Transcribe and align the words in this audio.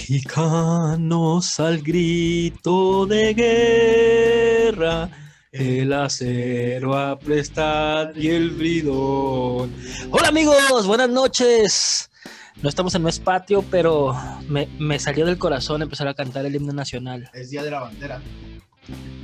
Mexicanos 0.00 1.60
al 1.60 1.82
grito 1.82 3.04
de 3.04 3.34
guerra, 3.34 5.10
el 5.52 5.92
acero 5.92 6.96
a 6.96 7.18
prestar 7.18 8.16
y 8.16 8.28
el 8.28 8.50
bridón. 8.50 9.74
Hola 10.10 10.28
amigos, 10.28 10.86
buenas 10.86 11.10
noches. 11.10 12.10
No 12.62 12.70
estamos 12.70 12.94
en 12.94 13.02
mes 13.02 13.20
patio, 13.20 13.62
pero 13.70 14.16
me, 14.48 14.68
me 14.78 14.98
salió 14.98 15.26
del 15.26 15.36
corazón 15.36 15.82
empezar 15.82 16.08
a 16.08 16.14
cantar 16.14 16.46
el 16.46 16.56
himno 16.56 16.72
nacional. 16.72 17.30
Es 17.34 17.50
día 17.50 17.62
de 17.62 17.70
la 17.70 17.80
bandera. 17.80 18.22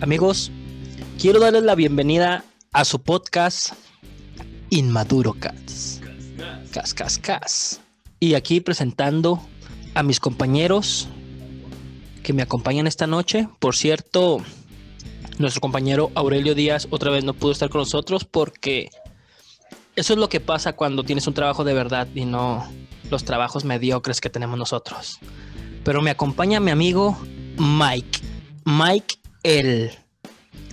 Amigos, 0.03 0.53
quiero 1.19 1.41
darles 1.41 1.63
la 1.63 1.75
bienvenida 1.75 2.45
a 2.73 2.85
su 2.85 3.01
podcast 3.01 3.73
Inmaduro 4.69 5.33
Cats. 5.41 6.03
Cas, 6.71 6.93
cas, 6.93 7.19
cas. 7.19 7.81
Y 8.21 8.35
aquí 8.35 8.61
presentando 8.61 9.41
a 9.97 10.03
mis 10.03 10.21
compañeros 10.21 11.09
que 12.23 12.35
me 12.35 12.43
acompañan 12.43 12.87
esta 12.87 13.07
noche. 13.07 13.49
Por 13.59 13.75
cierto, 13.75 14.43
nuestro 15.39 15.63
compañero 15.63 16.11
Aurelio 16.15 16.55
Díaz 16.55 16.87
otra 16.91 17.11
vez 17.11 17.25
no 17.25 17.33
pudo 17.33 17.53
estar 17.53 17.71
con 17.71 17.81
nosotros 17.81 18.25
porque 18.25 18.91
eso 19.97 20.13
es 20.13 20.19
lo 20.19 20.29
que 20.29 20.39
pasa 20.39 20.75
cuando 20.75 21.03
tienes 21.03 21.27
un 21.27 21.33
trabajo 21.33 21.65
de 21.65 21.73
verdad 21.73 22.07
y 22.15 22.27
no 22.27 22.71
los 23.11 23.25
trabajos 23.25 23.65
mediocres 23.65 24.21
que 24.21 24.29
tenemos 24.29 24.59
nosotros. 24.59 25.19
Pero 25.83 26.03
me 26.03 26.11
acompaña 26.11 26.61
mi 26.61 26.71
amigo 26.71 27.17
Mike. 27.57 28.21
Mike, 28.67 29.15
el 29.45 29.93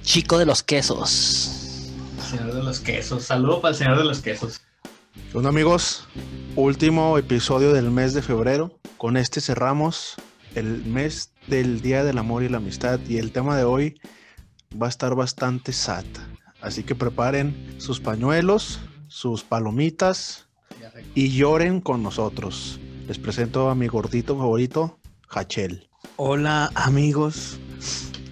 chico 0.01 0.37
de 0.37 0.45
los 0.45 0.63
quesos. 0.63 1.89
Señor 2.29 2.53
de 2.53 2.63
los 2.63 2.81
quesos. 2.81 3.23
Saludo 3.23 3.61
para 3.61 3.71
el 3.71 3.77
señor 3.77 3.97
de 3.99 4.03
los 4.03 4.19
quesos. 4.19 4.59
Bueno 5.31 5.49
amigos, 5.49 6.07
último 6.55 7.17
episodio 7.17 7.71
del 7.71 7.91
mes 7.91 8.13
de 8.13 8.21
febrero. 8.21 8.79
Con 8.97 9.15
este 9.15 9.41
cerramos 9.41 10.15
el 10.55 10.85
mes 10.85 11.31
del 11.47 11.81
Día 11.81 12.03
del 12.03 12.17
Amor 12.17 12.43
y 12.43 12.49
la 12.49 12.57
Amistad 12.57 12.99
y 13.07 13.17
el 13.17 13.31
tema 13.31 13.55
de 13.55 13.63
hoy 13.63 13.99
va 14.81 14.87
a 14.87 14.89
estar 14.89 15.13
bastante 15.13 15.71
sad. 15.71 16.05
Así 16.61 16.83
que 16.83 16.95
preparen 16.95 17.75
sus 17.77 17.99
pañuelos, 17.99 18.79
sus 19.07 19.43
palomitas 19.43 20.47
y 21.13 21.29
lloren 21.29 21.81
con 21.81 22.01
nosotros. 22.01 22.79
Les 23.07 23.19
presento 23.19 23.69
a 23.69 23.75
mi 23.75 23.87
gordito 23.87 24.37
favorito, 24.37 24.99
Hachel. 25.29 25.89
Hola 26.15 26.71
amigos. 26.73 27.59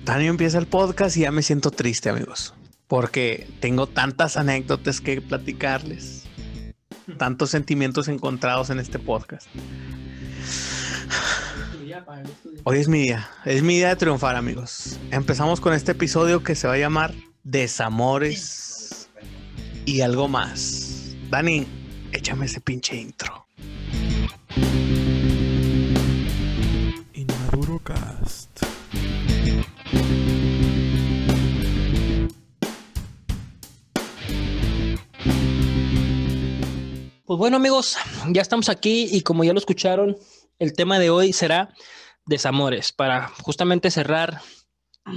Tania 0.04 0.30
empieza 0.30 0.58
el 0.58 0.68
podcast 0.68 1.16
y 1.18 1.22
ya 1.22 1.32
me 1.32 1.44
siento 1.44 1.70
triste 1.70 2.10
amigos. 2.10 2.56
Porque 2.88 3.48
tengo 3.60 3.88
tantas 3.88 4.36
anécdotas 4.36 5.00
que 5.00 5.22
platicarles. 5.22 6.28
Tantos 7.18 7.50
sentimientos 7.50 8.08
encontrados 8.08 8.70
en 8.70 8.80
este 8.80 9.00
podcast. 9.00 9.48
Hoy 12.64 12.80
es 12.80 12.88
mi 12.88 13.02
día. 13.02 13.30
Es 13.46 13.64
mi 13.64 13.76
día 13.76 13.90
de 13.90 13.96
triunfar 13.96 14.36
amigos. 14.36 15.00
Empezamos 15.12 15.60
con 15.60 15.74
este 15.74 15.92
episodio 15.94 16.44
que 16.44 16.56
se 16.56 16.68
va 16.68 16.74
a 16.74 16.78
llamar 16.78 17.14
Desamores 17.44 19.10
y 19.86 20.02
algo 20.02 20.28
más. 20.28 21.16
Dani, 21.30 21.68
échame 22.12 22.46
ese 22.46 22.62
pinche 22.62 22.96
intro. 22.96 23.46
Inmaduro 27.14 27.80
Cast. 27.80 28.51
Pues 37.32 37.40
bueno 37.40 37.56
amigos, 37.56 37.96
ya 38.28 38.42
estamos 38.42 38.68
aquí 38.68 39.08
y 39.10 39.22
como 39.22 39.46
ya 39.46 39.54
lo 39.54 39.60
escucharon, 39.60 40.18
el 40.60 40.74
tema 40.74 41.00
de 41.00 41.10
hoy 41.10 41.32
será 41.32 41.74
desamores 42.26 42.92
para 42.92 43.30
justamente 43.42 43.90
cerrar 43.90 44.42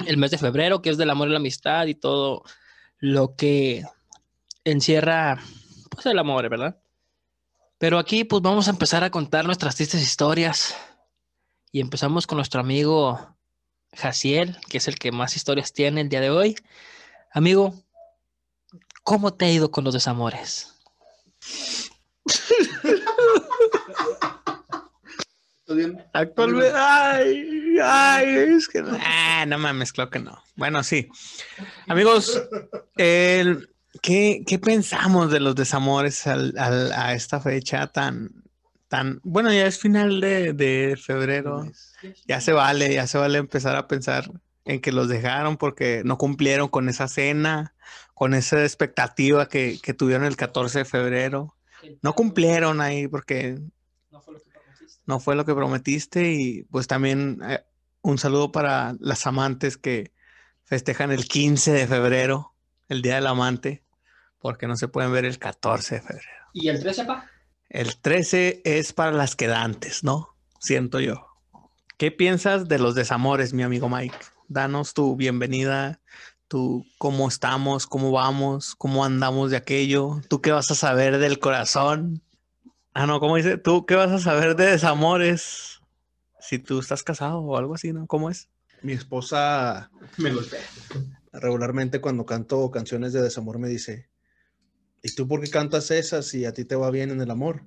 el 0.06 0.16
mes 0.16 0.30
de 0.30 0.38
febrero, 0.38 0.80
que 0.80 0.90
es 0.90 0.96
del 0.96 1.10
amor 1.10 1.26
y 1.26 1.32
la 1.32 1.38
amistad 1.38 1.86
y 1.86 1.96
todo 1.96 2.44
lo 3.00 3.34
que 3.34 3.82
encierra 4.62 5.42
pues 5.90 6.06
el 6.06 6.16
amor, 6.20 6.48
¿verdad? 6.48 6.80
Pero 7.78 7.98
aquí 7.98 8.22
pues 8.22 8.42
vamos 8.42 8.68
a 8.68 8.70
empezar 8.70 9.02
a 9.02 9.10
contar 9.10 9.44
nuestras 9.44 9.74
tristes 9.74 10.00
historias 10.00 10.76
y 11.72 11.80
empezamos 11.80 12.28
con 12.28 12.36
nuestro 12.36 12.60
amigo 12.60 13.34
Jaciel, 13.92 14.56
que 14.68 14.78
es 14.78 14.86
el 14.86 15.00
que 15.00 15.10
más 15.10 15.34
historias 15.34 15.72
tiene 15.72 16.02
el 16.02 16.08
día 16.08 16.20
de 16.20 16.30
hoy. 16.30 16.54
Amigo, 17.32 17.74
¿cómo 19.02 19.34
te 19.34 19.46
ha 19.46 19.50
ido 19.50 19.72
con 19.72 19.82
los 19.82 19.94
desamores? 19.94 20.70
Actualmente, 26.12 26.72
ay, 26.76 27.76
ay, 27.82 28.26
es 28.56 28.68
que 28.68 28.82
no. 28.82 28.96
Ah, 29.00 29.44
no 29.48 29.58
mames, 29.58 29.92
claro 29.92 30.10
que 30.10 30.18
no. 30.18 30.42
Bueno, 30.56 30.82
sí. 30.84 31.08
Amigos, 31.88 32.40
el, 32.96 33.70
¿qué, 34.02 34.42
qué 34.46 34.58
pensamos 34.58 35.30
de 35.30 35.40
los 35.40 35.54
desamores 35.54 36.26
al- 36.26 36.54
al- 36.58 36.92
a 36.92 37.14
esta 37.14 37.40
fecha 37.40 37.86
tan, 37.86 38.44
tan, 38.88 39.20
bueno, 39.24 39.50
ya 39.52 39.66
es 39.66 39.78
final 39.78 40.20
de, 40.20 40.52
de 40.52 40.98
febrero, 41.02 41.64
ya 42.28 42.40
se 42.42 42.52
vale, 42.52 42.92
ya 42.92 43.06
se 43.06 43.16
vale 43.16 43.38
empezar 43.38 43.74
a 43.76 43.88
pensar 43.88 44.30
en 44.66 44.80
que 44.82 44.92
los 44.92 45.08
dejaron 45.08 45.56
porque 45.56 46.02
no 46.04 46.18
cumplieron 46.18 46.68
con 46.68 46.90
esa 46.90 47.08
cena, 47.08 47.74
con 48.12 48.34
esa 48.34 48.62
expectativa 48.62 49.48
que, 49.48 49.78
que 49.82 49.94
tuvieron 49.94 50.26
el 50.26 50.36
14 50.36 50.80
de 50.80 50.84
febrero. 50.84 51.56
No 52.02 52.14
cumplieron 52.14 52.80
ahí 52.80 53.08
porque 53.08 53.58
no 55.06 55.20
fue 55.20 55.36
lo 55.36 55.44
que 55.44 55.54
prometiste 55.54 56.32
y 56.32 56.62
pues 56.64 56.86
también 56.86 57.40
eh, 57.46 57.64
un 58.02 58.18
saludo 58.18 58.52
para 58.52 58.94
las 59.00 59.26
amantes 59.26 59.76
que 59.76 60.12
festejan 60.64 61.10
el 61.10 61.26
15 61.26 61.72
de 61.72 61.86
febrero, 61.86 62.54
el 62.88 63.02
Día 63.02 63.16
del 63.16 63.26
Amante, 63.26 63.82
porque 64.38 64.66
no 64.66 64.76
se 64.76 64.88
pueden 64.88 65.12
ver 65.12 65.24
el 65.24 65.38
14 65.38 65.96
de 65.96 66.00
febrero. 66.00 66.28
¿Y 66.52 66.68
el 66.68 66.80
13, 66.80 67.04
pa? 67.04 67.30
El 67.68 67.96
13 67.96 68.62
es 68.64 68.92
para 68.92 69.12
las 69.12 69.36
quedantes, 69.36 70.04
¿no? 70.04 70.36
Siento 70.60 71.00
yo. 71.00 71.26
¿Qué 71.96 72.10
piensas 72.10 72.68
de 72.68 72.78
los 72.78 72.94
desamores, 72.94 73.52
mi 73.52 73.62
amigo 73.62 73.88
Mike? 73.88 74.16
Danos 74.48 74.94
tu 74.94 75.16
bienvenida, 75.16 76.00
tú 76.54 76.86
cómo 76.98 77.26
estamos, 77.26 77.88
cómo 77.88 78.12
vamos, 78.12 78.76
cómo 78.76 79.04
andamos 79.04 79.50
de 79.50 79.56
aquello, 79.56 80.20
tú 80.28 80.40
qué 80.40 80.52
vas 80.52 80.70
a 80.70 80.76
saber 80.76 81.18
del 81.18 81.40
corazón. 81.40 82.22
Ah, 82.92 83.08
no, 83.08 83.18
¿cómo 83.18 83.34
dice? 83.34 83.58
¿Tú 83.58 83.86
qué 83.86 83.96
vas 83.96 84.12
a 84.12 84.20
saber 84.20 84.54
de 84.54 84.66
desamores? 84.66 85.80
Si 86.38 86.60
tú 86.60 86.78
estás 86.78 87.02
casado 87.02 87.40
o 87.40 87.56
algo 87.56 87.74
así, 87.74 87.92
¿no? 87.92 88.06
¿Cómo 88.06 88.30
es? 88.30 88.48
Mi 88.82 88.92
esposa 88.92 89.90
Me 90.16 90.30
golpea. 90.30 90.60
regularmente 91.32 92.00
cuando 92.00 92.24
canto 92.24 92.70
canciones 92.70 93.12
de 93.12 93.22
desamor 93.22 93.58
me 93.58 93.66
dice, 93.66 94.08
¿y 95.02 95.12
tú 95.12 95.26
por 95.26 95.40
qué 95.42 95.50
cantas 95.50 95.90
esas 95.90 96.24
si 96.24 96.44
a 96.44 96.52
ti 96.52 96.64
te 96.64 96.76
va 96.76 96.88
bien 96.92 97.10
en 97.10 97.20
el 97.20 97.32
amor? 97.32 97.62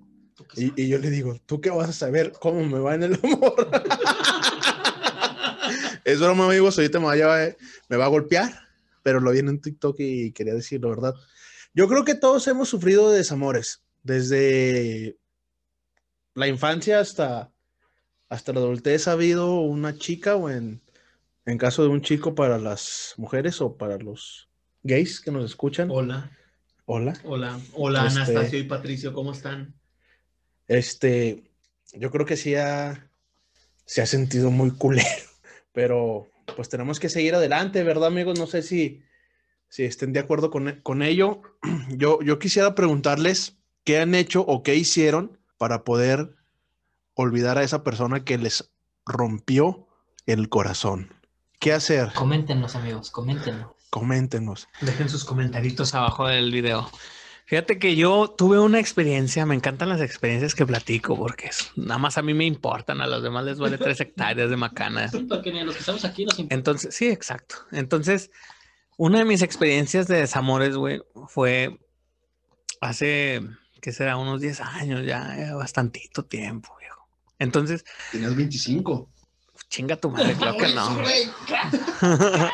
Y, 0.56 0.82
y 0.82 0.88
yo 0.88 0.98
le 0.98 1.10
digo, 1.10 1.38
¿tú 1.46 1.60
qué 1.60 1.72
vas 1.72 1.90
a 1.90 1.94
saber 1.94 2.32
cómo 2.40 2.64
me 2.64 2.80
va 2.80 2.96
en 2.96 3.04
el 3.04 3.20
amor? 3.22 3.70
es 6.06 6.22
broma, 6.22 6.46
amigos, 6.46 6.78
ahorita 6.78 7.02
me 7.02 7.08
va, 7.08 7.12
a 7.12 7.16
llevar- 7.18 7.58
me 7.90 7.98
va 7.98 8.06
a 8.06 8.08
golpear, 8.08 8.67
pero 9.08 9.22
lo 9.22 9.32
vi 9.32 9.40
en 9.40 9.48
un 9.48 9.62
TikTok 9.62 9.96
y 10.00 10.34
quería 10.34 10.54
decirlo, 10.54 10.90
¿verdad? 10.90 11.14
Yo 11.74 11.88
creo 11.88 12.04
que 12.04 12.14
todos 12.14 12.46
hemos 12.50 12.68
sufrido 12.68 13.10
de 13.10 13.20
desamores, 13.20 13.82
desde 14.04 15.18
la 16.34 16.50
infancia 16.50 17.00
hasta, 17.00 17.50
hasta 18.28 18.52
la 18.52 18.60
adultez 18.60 19.08
ha 19.08 19.14
habido 19.14 19.62
una 19.62 19.98
chica 19.98 20.36
o 20.36 20.50
en, 20.50 20.82
en 21.46 21.58
caso 21.58 21.84
de 21.84 21.88
un 21.88 22.02
chico 22.02 22.36
para 22.36 22.58
las 22.58 23.14
mujeres 23.16 23.62
o 23.62 23.78
para 23.78 23.98
los 23.98 24.50
gays 24.84 25.22
que 25.22 25.32
nos 25.32 25.46
escuchan. 25.46 25.88
Hola, 25.90 26.30
Hola. 26.84 27.14
hola, 27.24 27.58
hola 27.76 28.08
Este- 28.08 28.20
Anastasio 28.20 28.60
y 28.60 28.64
Patricio, 28.64 29.14
¿cómo 29.14 29.32
están? 29.32 29.74
Este, 30.68 31.50
yo 31.94 32.12
creo 32.12 32.26
que 32.26 32.36
sí 32.36 32.56
ha, 32.56 33.10
se 33.86 34.02
ha 34.02 34.06
sentido 34.06 34.52
muy 34.52 34.72
culero, 34.72 35.08
pero 35.72 36.28
pues 36.56 36.70
tenemos 36.70 37.00
que 37.00 37.10
seguir 37.10 37.36
adelante, 37.36 37.84
¿verdad, 37.84 38.08
amigos? 38.08 38.40
No 38.40 38.48
sé 38.48 38.62
si, 38.62 39.04
si 39.70 39.84
estén 39.84 40.14
de 40.14 40.20
acuerdo 40.20 40.50
con, 40.50 40.80
con 40.82 41.02
ello. 41.02 41.42
Yo, 41.90 42.20
yo 42.22 42.38
quisiera 42.38 42.76
preguntarles 42.76 43.58
qué 43.86 44.00
han 44.00 44.14
hecho 44.14 44.42
o 44.42 44.62
qué 44.62 44.76
hicieron 44.76 45.40
para 45.58 45.86
poder 45.86 46.36
olvidar 47.14 47.58
a 47.58 47.64
esa 47.64 47.84
persona 47.84 48.26
que 48.26 48.38
les 48.38 48.72
rompió 49.06 49.88
el 50.26 50.50
corazón. 50.50 51.14
¿Qué 51.60 51.74
hacer? 51.74 52.12
Coméntenos, 52.14 52.76
amigos, 52.76 53.10
coméntenos. 53.10 53.72
Coméntenos. 53.90 54.68
Dejen 54.82 55.10
sus 55.10 55.24
comentarios 55.24 55.96
abajo 55.96 56.28
del 56.28 56.52
video. 56.52 56.90
Fíjate 57.48 57.80
que 57.80 57.96
yo 57.96 58.28
tuve 58.38 58.60
una 58.60 58.78
experiencia, 58.78 59.46
me 59.46 59.56
encantan 59.56 59.88
las 59.88 60.02
experiencias 60.02 60.54
que 60.54 60.66
platico 60.66 61.16
porque 61.18 61.48
es- 61.48 61.72
nada 61.78 61.98
más 61.98 62.18
a 62.18 62.22
mí 62.22 62.34
me 62.34 62.44
importan, 62.44 63.00
a 63.00 63.08
los 63.08 63.24
demás 63.24 63.46
les 63.46 63.58
vale 63.58 63.78
tres 63.78 64.02
hectáreas 64.02 64.50
de 64.50 64.58
macana. 64.58 65.10
Porque 65.30 65.54
ni 65.54 65.60
a 65.62 65.64
los 65.64 65.76
que 65.76 65.80
estamos 65.80 66.04
aquí 66.04 66.26
nos 66.26 66.38
importa. 66.38 66.56
Entonces, 66.56 66.94
sí, 66.94 67.08
exacto. 67.08 67.56
Entonces, 67.72 68.32
una 68.98 69.20
de 69.20 69.26
mis 69.26 69.42
experiencias 69.42 70.08
de 70.08 70.18
desamores, 70.18 70.76
güey, 70.76 71.02
fue 71.30 71.80
hace, 72.82 73.42
¿qué 73.82 73.94
será? 73.94 74.18
Unos 74.18 74.42
10 74.42 74.60
años 74.60 75.06
ya, 75.06 75.34
ya 75.38 75.56
bastantito 75.56 76.26
tiempo, 76.26 76.76
viejo. 76.80 77.08
Entonces, 77.40 77.86
Tenías 78.12 78.36
25. 78.36 79.10
chinga 79.70 79.96
tu 79.96 80.10
madre, 80.12 80.34
claro 80.36 80.58
que 80.58 80.68
no. 80.74 81.02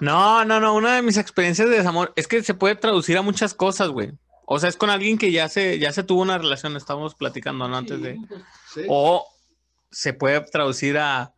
No, 0.00 0.44
no, 0.44 0.58
no. 0.58 0.74
Una 0.74 0.96
de 0.96 1.02
mis 1.02 1.16
experiencias 1.16 1.68
de 1.70 1.76
desamor 1.76 2.12
es 2.16 2.26
que 2.26 2.42
se 2.42 2.54
puede 2.54 2.74
traducir 2.74 3.16
a 3.18 3.22
muchas 3.22 3.54
cosas, 3.54 3.88
güey. 3.90 4.10
O 4.52 4.58
sea, 4.58 4.68
es 4.68 4.76
con 4.76 4.90
alguien 4.90 5.18
que 5.18 5.32
ya 5.32 5.48
se, 5.48 5.78
ya 5.78 5.92
se 5.92 6.02
tuvo 6.02 6.22
una 6.22 6.38
relación, 6.38 6.76
estábamos 6.76 7.14
platicando 7.14 7.68
¿no? 7.68 7.76
antes 7.76 8.00
de. 8.00 8.18
Sí. 8.72 8.82
O 8.88 9.26
se 9.90 10.12
puede 10.12 10.40
traducir 10.40 10.98
a 10.98 11.34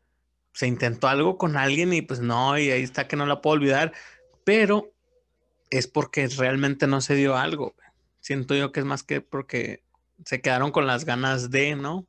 se 0.55 0.69
intentó 0.69 1.09
algo 1.09 1.37
con 1.37 1.57
alguien 1.57 1.93
y 1.93 2.01
pues 2.01 2.21
no, 2.21 2.57
y 2.59 2.71
ahí 2.71 2.83
está 2.83 3.09
que 3.09 3.17
no 3.17 3.27
la 3.27 3.43
puedo 3.43 3.55
olvidar, 3.55 3.93
pero 4.45 4.93
es 5.71 5.89
porque 5.89 6.29
realmente 6.29 6.87
no 6.87 7.01
se 7.01 7.17
dio 7.17 7.37
algo. 7.37 7.75
Siento 8.21 8.55
yo 8.55 8.71
que 8.71 8.81
es 8.81 8.87
más 8.87 9.03
que 9.03 9.21
porque 9.21 9.83
se 10.25 10.41
quedaron 10.41 10.71
con 10.71 10.87
las 10.87 11.05
ganas 11.05 11.51
de, 11.51 11.75
¿no? 11.75 12.07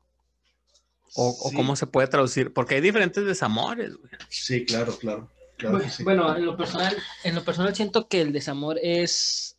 O, 1.18 1.50
cómo 1.54 1.76
se 1.76 1.86
puede 1.86 2.08
traducir, 2.08 2.52
porque 2.52 2.76
hay 2.76 2.80
diferentes 2.82 3.24
desamores, 3.24 3.96
güey. 3.96 4.12
Sí, 4.28 4.66
claro, 4.66 4.96
claro. 4.98 5.30
claro 5.56 5.78
Bueno, 5.78 5.90
sí. 5.90 6.04
bueno, 6.04 6.36
en 6.36 6.44
lo 6.44 6.56
personal, 6.56 6.96
en 7.24 7.34
lo 7.34 7.42
personal 7.42 7.74
siento 7.74 8.06
que 8.06 8.20
el 8.20 8.32
desamor 8.32 8.78
es 8.82 9.55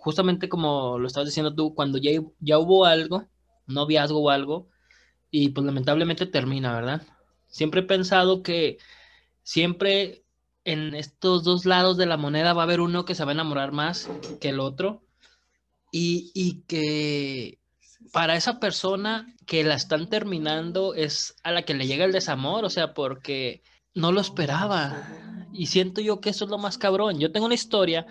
justamente 0.00 0.48
como 0.48 0.98
lo 0.98 1.06
estabas 1.06 1.28
diciendo 1.28 1.54
tú, 1.54 1.74
cuando 1.74 1.98
ya, 1.98 2.10
ya 2.40 2.58
hubo 2.58 2.84
algo, 2.84 3.26
noviazgo 3.66 4.20
o 4.20 4.30
algo, 4.30 4.68
y 5.30 5.50
pues 5.50 5.64
lamentablemente 5.66 6.26
termina, 6.26 6.74
¿verdad? 6.74 7.02
Siempre 7.48 7.80
he 7.80 7.84
pensado 7.84 8.42
que 8.42 8.78
siempre 9.42 10.24
en 10.64 10.94
estos 10.94 11.44
dos 11.44 11.64
lados 11.64 11.96
de 11.96 12.06
la 12.06 12.16
moneda 12.16 12.52
va 12.52 12.62
a 12.62 12.64
haber 12.64 12.80
uno 12.80 13.04
que 13.04 13.14
se 13.14 13.24
va 13.24 13.32
a 13.32 13.34
enamorar 13.34 13.72
más 13.72 14.08
que 14.40 14.50
el 14.50 14.60
otro, 14.60 15.02
y, 15.90 16.30
y 16.34 16.62
que 16.66 17.58
para 18.12 18.36
esa 18.36 18.60
persona 18.60 19.34
que 19.46 19.64
la 19.64 19.74
están 19.74 20.08
terminando 20.08 20.94
es 20.94 21.34
a 21.42 21.52
la 21.52 21.62
que 21.62 21.74
le 21.74 21.86
llega 21.86 22.04
el 22.04 22.12
desamor, 22.12 22.64
o 22.64 22.70
sea, 22.70 22.94
porque 22.94 23.62
no 23.94 24.12
lo 24.12 24.20
esperaba. 24.20 25.08
Y 25.52 25.66
siento 25.66 26.00
yo 26.00 26.20
que 26.20 26.30
eso 26.30 26.44
es 26.44 26.50
lo 26.50 26.58
más 26.58 26.78
cabrón. 26.78 27.18
Yo 27.18 27.32
tengo 27.32 27.46
una 27.46 27.54
historia 27.54 28.06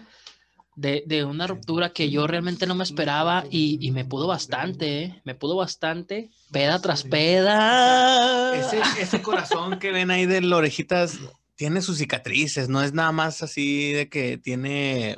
de, 0.77 1.03
de 1.07 1.25
una 1.25 1.47
ruptura 1.47 1.89
que 1.89 2.11
yo 2.11 2.27
realmente 2.27 2.67
no 2.67 2.75
me 2.75 2.83
esperaba 2.83 3.45
y, 3.49 3.79
y 3.81 3.89
me 3.89 4.05
pudo 4.05 4.27
bastante, 4.27 5.03
¿eh? 5.03 5.21
Me 5.25 5.33
pudo 5.33 5.55
bastante. 5.55 6.29
Peda 6.51 6.79
tras 6.79 7.03
peda. 7.03 8.55
Ese, 8.55 8.79
ese 9.01 9.21
corazón 9.23 9.79
que 9.79 9.91
ven 9.91 10.11
ahí 10.11 10.27
de 10.27 10.39
las 10.39 10.55
orejitas 10.57 11.17
tiene 11.55 11.81
sus 11.81 11.97
cicatrices, 11.97 12.69
no 12.69 12.83
es 12.83 12.93
nada 12.93 13.11
más 13.11 13.41
así 13.41 13.91
de 13.91 14.07
que 14.07 14.37
tiene, 14.37 15.17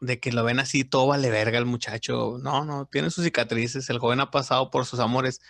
de 0.00 0.18
que 0.18 0.32
lo 0.32 0.42
ven 0.42 0.58
así, 0.58 0.82
todo 0.82 1.06
vale 1.06 1.30
verga 1.30 1.58
el 1.58 1.66
muchacho. 1.66 2.38
No, 2.42 2.64
no, 2.64 2.86
tiene 2.86 3.10
sus 3.10 3.22
cicatrices. 3.22 3.88
El 3.88 4.00
joven 4.00 4.18
ha 4.18 4.32
pasado 4.32 4.72
por 4.72 4.84
sus 4.84 4.98
amores 4.98 5.40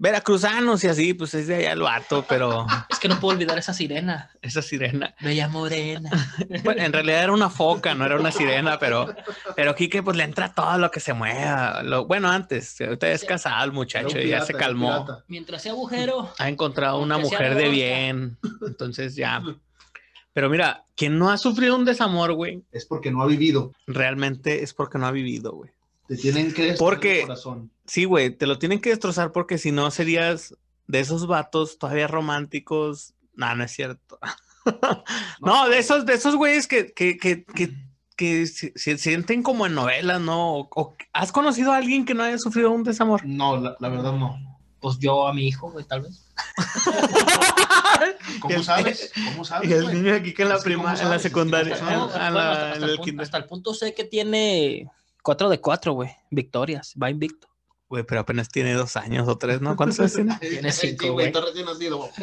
veracruzanos 0.00 0.82
y 0.82 0.88
así, 0.88 1.14
pues 1.14 1.34
es 1.34 1.46
de 1.46 1.56
allá 1.56 1.72
el 1.72 1.82
vato, 1.82 2.24
pero 2.28 2.66
Es 2.88 2.98
que 2.98 3.06
no 3.06 3.20
puedo 3.20 3.36
olvidar 3.36 3.58
esa 3.58 3.74
sirena. 3.74 4.30
esa 4.42 4.62
sirena. 4.62 5.14
Bella 5.20 5.46
morena. 5.48 6.10
Bueno, 6.64 6.82
en 6.82 6.92
realidad 6.92 7.22
era 7.24 7.32
una 7.32 7.50
foca, 7.50 7.94
no 7.94 8.04
era 8.06 8.16
una 8.18 8.32
sirena, 8.32 8.78
pero, 8.78 9.14
pero 9.54 9.74
Quique 9.74 10.02
pues 10.02 10.16
le 10.16 10.24
entra 10.24 10.52
todo 10.52 10.78
lo 10.78 10.90
que 10.90 11.00
se 11.00 11.12
mueva. 11.12 11.82
Lo, 11.82 12.06
bueno, 12.06 12.28
antes, 12.30 12.80
ahorita 12.80 13.10
es 13.12 13.24
casado 13.24 13.62
el 13.64 13.72
muchacho 13.72 14.18
y 14.18 14.28
ya 14.28 14.40
se 14.44 14.54
calmó. 14.54 15.06
Mientras 15.28 15.62
sea 15.62 15.72
agujero, 15.72 16.32
ha 16.38 16.48
encontrado 16.48 16.98
una 17.00 17.18
mujer 17.18 17.54
de 17.54 17.68
bien. 17.68 18.38
Entonces 18.66 19.14
ya. 19.14 19.42
Pero 20.32 20.48
mira, 20.48 20.84
quien 20.96 21.18
no 21.18 21.28
ha 21.30 21.36
sufrido 21.36 21.76
un 21.76 21.84
desamor, 21.84 22.32
güey, 22.34 22.62
Es 22.72 22.86
porque 22.86 23.10
no 23.10 23.20
ha 23.22 23.26
vivido. 23.26 23.72
realmente 23.86 24.62
es 24.62 24.72
porque 24.72 24.96
no 24.98 25.06
ha 25.06 25.10
vivido, 25.10 25.52
güey. 25.52 25.70
Te 26.08 26.16
tienen 26.16 26.52
que 26.54 26.74
Porque- 26.78 27.20
el 27.20 27.26
corazón. 27.26 27.70
Sí, 27.90 28.04
güey, 28.04 28.30
te 28.30 28.46
lo 28.46 28.56
tienen 28.56 28.80
que 28.80 28.90
destrozar 28.90 29.32
porque 29.32 29.58
si 29.58 29.72
no 29.72 29.90
serías 29.90 30.54
de 30.86 31.00
esos 31.00 31.26
vatos 31.26 31.76
todavía 31.76 32.06
románticos. 32.06 33.14
No, 33.34 33.52
no 33.56 33.64
es 33.64 33.72
cierto. 33.72 34.16
no, 35.40 35.68
de 35.68 35.78
esos, 35.78 36.06
de 36.06 36.14
esos 36.14 36.36
güeyes 36.36 36.68
que, 36.68 36.92
que, 36.92 37.16
que, 37.16 37.44
que, 37.44 37.74
que 38.16 38.46
se, 38.46 38.72
se 38.76 38.96
sienten 38.96 39.42
como 39.42 39.66
en 39.66 39.74
novelas, 39.74 40.20
¿no? 40.20 40.54
O- 40.58 40.68
o- 40.76 40.96
¿Has 41.12 41.32
conocido 41.32 41.72
a 41.72 41.78
alguien 41.78 42.04
que 42.04 42.14
no 42.14 42.22
haya 42.22 42.38
sufrido 42.38 42.70
un 42.70 42.84
desamor? 42.84 43.22
No, 43.26 43.56
la, 43.56 43.74
la 43.80 43.88
verdad 43.88 44.12
no. 44.12 44.38
pues 44.78 44.96
yo 45.00 45.26
a 45.26 45.34
mi 45.34 45.48
hijo, 45.48 45.72
güey, 45.72 45.84
tal 45.84 46.02
vez. 46.02 46.30
¿Cómo 48.40 48.54
El- 48.54 48.64
sabes? 48.64 49.12
¿Cómo 49.32 49.44
sabes? 49.44 49.68
Y 49.68 49.72
el 49.72 49.82
güey? 49.82 49.96
niño 49.96 50.14
aquí 50.14 50.32
que 50.32 50.42
en 50.42 50.50
la 50.50 50.54
Es 50.58 50.62
que, 50.64 50.74
¿cómo 50.74 50.84
prima, 50.84 51.02
en 51.02 51.10
la 51.10 51.18
secundaria, 51.18 51.74
hasta 51.74 53.38
el 53.38 53.46
punto 53.46 53.74
sé 53.74 53.94
que 53.94 54.04
tiene 54.04 54.88
4 55.24 55.48
de 55.48 55.60
4, 55.60 55.92
güey. 55.92 56.10
Victorias. 56.30 56.94
Va 57.02 57.10
invicto. 57.10 57.49
Güey, 57.90 58.04
pero 58.04 58.20
apenas 58.20 58.48
tiene 58.48 58.72
dos 58.74 58.96
años 58.96 59.26
o 59.26 59.36
tres, 59.36 59.60
¿no? 59.60 59.74
¿Cuántos 59.74 59.98
años 59.98 60.12
tiene? 60.12 60.38
Tiene 60.40 60.70
cinco, 60.70 61.12
güey. 61.12 61.32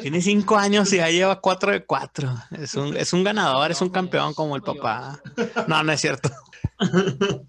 Tiene 0.02 0.22
cinco 0.22 0.56
años 0.56 0.94
y 0.94 0.96
ya 0.98 1.10
lleva 1.10 1.42
cuatro 1.42 1.74
de 1.74 1.84
cuatro. 1.86 2.34
Es 2.58 2.74
un, 2.76 2.96
es 2.96 3.12
un 3.12 3.26
ganador, 3.26 3.70
es 3.70 3.82
un 3.82 3.90
campeón 3.90 4.34
como 4.34 4.56
el 4.56 4.62
papá. 4.62 5.22
No, 5.68 5.84
no 5.84 5.92
es 5.92 6.00
cierto. 6.00 6.30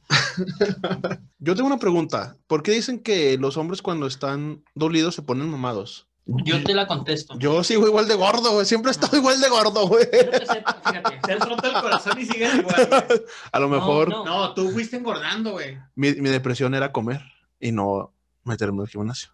Yo 1.38 1.54
tengo 1.54 1.68
una 1.68 1.78
pregunta. 1.78 2.36
¿Por 2.48 2.64
qué 2.64 2.72
dicen 2.72 2.98
que 3.04 3.38
los 3.38 3.56
hombres 3.56 3.82
cuando 3.82 4.08
están 4.08 4.64
dolidos 4.74 5.14
se 5.14 5.22
ponen 5.22 5.48
mamados? 5.48 6.08
Yo 6.44 6.64
te 6.64 6.74
la 6.74 6.88
contesto. 6.88 7.38
Yo 7.38 7.62
sigo 7.62 7.86
igual 7.86 8.08
de 8.08 8.16
gordo, 8.16 8.50
güey. 8.52 8.66
Siempre 8.66 8.90
he 8.90 8.92
estado 8.92 9.16
igual 9.16 9.40
de 9.40 9.48
gordo, 9.48 9.86
güey. 9.86 10.08
Fíjate. 10.10 11.20
Te 11.22 11.32
has 11.34 11.48
roto 11.48 11.68
el 11.68 11.80
corazón 11.80 12.18
y 12.20 12.24
sigues 12.24 12.52
igual. 12.56 13.06
A 13.52 13.60
lo 13.60 13.68
No, 13.68 13.76
mejor 13.76 14.08
no. 14.08 14.24
No, 14.24 14.54
tú 14.54 14.70
fuiste 14.70 14.96
engordando, 14.96 15.52
güey. 15.52 15.78
mi, 15.94 16.14
mi 16.14 16.30
depresión 16.30 16.74
era 16.74 16.90
comer 16.90 17.22
y 17.60 17.72
no 17.72 18.12
meterme 18.44 18.82
al 18.82 18.88
gimnasio. 18.88 19.30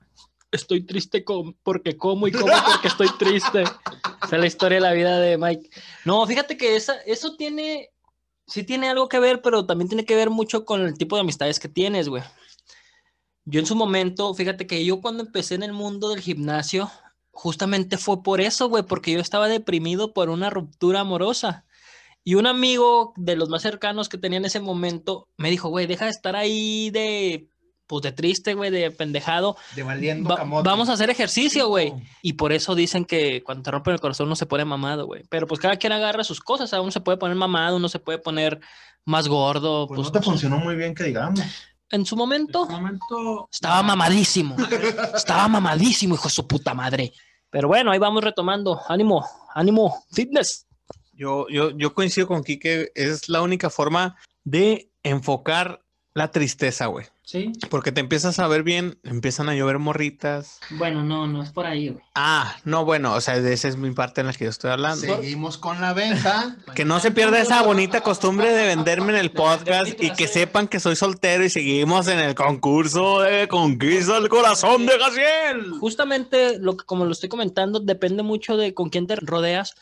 Estoy 0.50 0.82
triste 0.84 1.24
con, 1.24 1.54
porque 1.62 1.96
como 1.96 2.28
y 2.28 2.32
como 2.32 2.52
porque 2.66 2.88
estoy 2.88 3.08
triste. 3.18 3.62
Esa 4.22 4.36
es 4.36 4.40
la 4.40 4.46
historia 4.46 4.76
de 4.76 4.82
la 4.82 4.92
vida 4.92 5.18
de 5.18 5.36
Mike. 5.36 5.68
No, 6.04 6.26
fíjate 6.26 6.56
que 6.56 6.76
esa, 6.76 6.94
eso 7.06 7.36
tiene, 7.36 7.90
sí 8.46 8.62
tiene 8.62 8.88
algo 8.88 9.08
que 9.08 9.18
ver, 9.18 9.42
pero 9.42 9.66
también 9.66 9.88
tiene 9.88 10.04
que 10.04 10.14
ver 10.14 10.30
mucho 10.30 10.64
con 10.64 10.80
el 10.80 10.96
tipo 10.96 11.16
de 11.16 11.20
amistades 11.20 11.58
que 11.58 11.68
tienes, 11.68 12.08
güey. 12.08 12.22
Yo 13.44 13.60
en 13.60 13.66
su 13.66 13.76
momento, 13.76 14.32
fíjate 14.32 14.66
que 14.66 14.84
yo 14.84 15.00
cuando 15.02 15.22
empecé 15.22 15.56
en 15.56 15.62
el 15.62 15.72
mundo 15.72 16.08
del 16.08 16.20
gimnasio, 16.20 16.90
justamente 17.30 17.98
fue 17.98 18.22
por 18.22 18.40
eso, 18.40 18.68
güey, 18.68 18.84
porque 18.84 19.12
yo 19.12 19.20
estaba 19.20 19.48
deprimido 19.48 20.14
por 20.14 20.30
una 20.30 20.48
ruptura 20.48 21.00
amorosa. 21.00 21.66
Y 22.22 22.36
un 22.36 22.46
amigo 22.46 23.12
de 23.16 23.36
los 23.36 23.50
más 23.50 23.60
cercanos 23.60 24.08
que 24.08 24.16
tenía 24.16 24.38
en 24.38 24.46
ese 24.46 24.60
momento 24.60 25.28
me 25.36 25.50
dijo, 25.50 25.68
güey, 25.68 25.86
deja 25.86 26.06
de 26.06 26.12
estar 26.12 26.36
ahí 26.36 26.88
de, 26.90 27.48
pues 27.86 28.02
de 28.02 28.12
triste, 28.12 28.54
güey, 28.54 28.70
de 28.70 28.90
pendejado. 28.90 29.56
De 29.76 29.82
valiendo 29.82 30.30
Va- 30.30 30.62
vamos 30.62 30.88
a 30.88 30.94
hacer 30.94 31.10
ejercicio, 31.10 31.68
güey. 31.68 31.92
Y 32.22 32.34
por 32.34 32.52
eso 32.52 32.74
dicen 32.74 33.04
que 33.04 33.42
cuando 33.42 33.62
te 33.62 33.70
rompen 33.70 33.94
el 33.94 34.00
corazón 34.00 34.26
uno 34.26 34.36
se 34.36 34.46
pone 34.46 34.64
mamado, 34.64 35.06
güey. 35.06 35.22
Pero 35.28 35.46
pues 35.46 35.60
cada 35.60 35.76
quien 35.76 35.92
agarra 35.92 36.24
sus 36.24 36.40
cosas. 36.40 36.64
o 36.64 36.70
sea, 36.70 36.80
uno 36.80 36.90
se 36.90 37.00
puede 37.00 37.18
poner 37.18 37.36
mamado, 37.36 37.76
uno 37.76 37.88
se 37.88 37.98
puede 37.98 38.18
poner 38.18 38.60
más 39.04 39.28
gordo. 39.28 39.86
Pues 39.86 39.98
Pues, 39.98 40.06
no 40.08 40.12
te 40.12 40.22
funcionó 40.24 40.56
muy 40.58 40.76
bien 40.76 40.94
que 40.94 41.04
digamos. 41.04 41.40
En 41.90 42.06
su 42.06 42.16
momento 42.16 42.66
momento. 42.66 43.48
estaba 43.52 43.82
mamadísimo. 43.82 44.56
estaba 45.14 45.46
mamadísimo, 45.48 46.14
hijo 46.14 46.24
de 46.28 46.34
su 46.34 46.46
puta 46.46 46.72
madre. 46.74 47.12
Pero 47.50 47.68
bueno, 47.68 47.92
ahí 47.92 47.98
vamos 47.98 48.24
retomando. 48.24 48.80
Ánimo, 48.88 49.24
ánimo, 49.54 50.04
fitness. 50.10 50.66
Yo, 51.12 51.46
yo, 51.48 51.70
yo 51.70 51.94
coincido 51.94 52.26
con 52.26 52.42
Kike, 52.42 52.90
es 52.96 53.28
la 53.28 53.42
única 53.42 53.70
forma 53.70 54.16
de 54.42 54.90
enfocar 55.04 55.80
la 56.14 56.30
tristeza, 56.32 56.86
güey. 56.86 57.06
Sí. 57.24 57.52
Porque 57.70 57.90
te 57.90 58.00
empiezas 58.00 58.38
a 58.38 58.46
ver 58.48 58.62
bien, 58.62 58.98
empiezan 59.02 59.48
a 59.48 59.54
llover 59.54 59.78
morritas. 59.78 60.60
Bueno, 60.72 61.02
no, 61.02 61.26
no 61.26 61.42
es 61.42 61.50
por 61.52 61.64
ahí, 61.64 61.88
güey. 61.88 62.04
Ah, 62.14 62.54
no, 62.64 62.84
bueno, 62.84 63.14
o 63.14 63.20
sea, 63.22 63.40
de 63.40 63.54
esa 63.54 63.66
es 63.68 63.78
mi 63.78 63.90
parte 63.92 64.20
en 64.20 64.26
la 64.26 64.34
que 64.34 64.44
yo 64.44 64.50
estoy 64.50 64.70
hablando. 64.70 65.00
Seguimos 65.00 65.56
con 65.56 65.80
la 65.80 65.94
venta. 65.94 66.56
Que 66.74 66.84
no 66.84 67.00
se 67.00 67.12
pierda 67.12 67.40
esa 67.40 67.62
bonita 67.62 68.02
costumbre 68.02 68.52
de 68.52 68.66
venderme 68.66 69.14
en 69.14 69.18
el 69.18 69.30
podcast 69.30 69.98
y 69.98 70.10
que 70.10 70.28
sepan 70.28 70.68
que 70.68 70.80
soy 70.80 70.96
soltero 70.96 71.42
y 71.44 71.48
seguimos 71.48 72.08
en 72.08 72.18
el 72.18 72.34
concurso 72.34 73.22
de 73.22 73.48
Conquista 73.48 74.18
el 74.18 74.28
Corazón 74.28 74.84
de 74.84 74.98
Gaciel. 74.98 75.70
Justamente, 75.80 76.58
lo 76.58 76.76
que, 76.76 76.84
como 76.84 77.06
lo 77.06 77.12
estoy 77.12 77.30
comentando, 77.30 77.80
depende 77.80 78.22
mucho 78.22 78.58
de 78.58 78.74
con 78.74 78.90
quién 78.90 79.06
te 79.06 79.16
rodeas. 79.16 79.74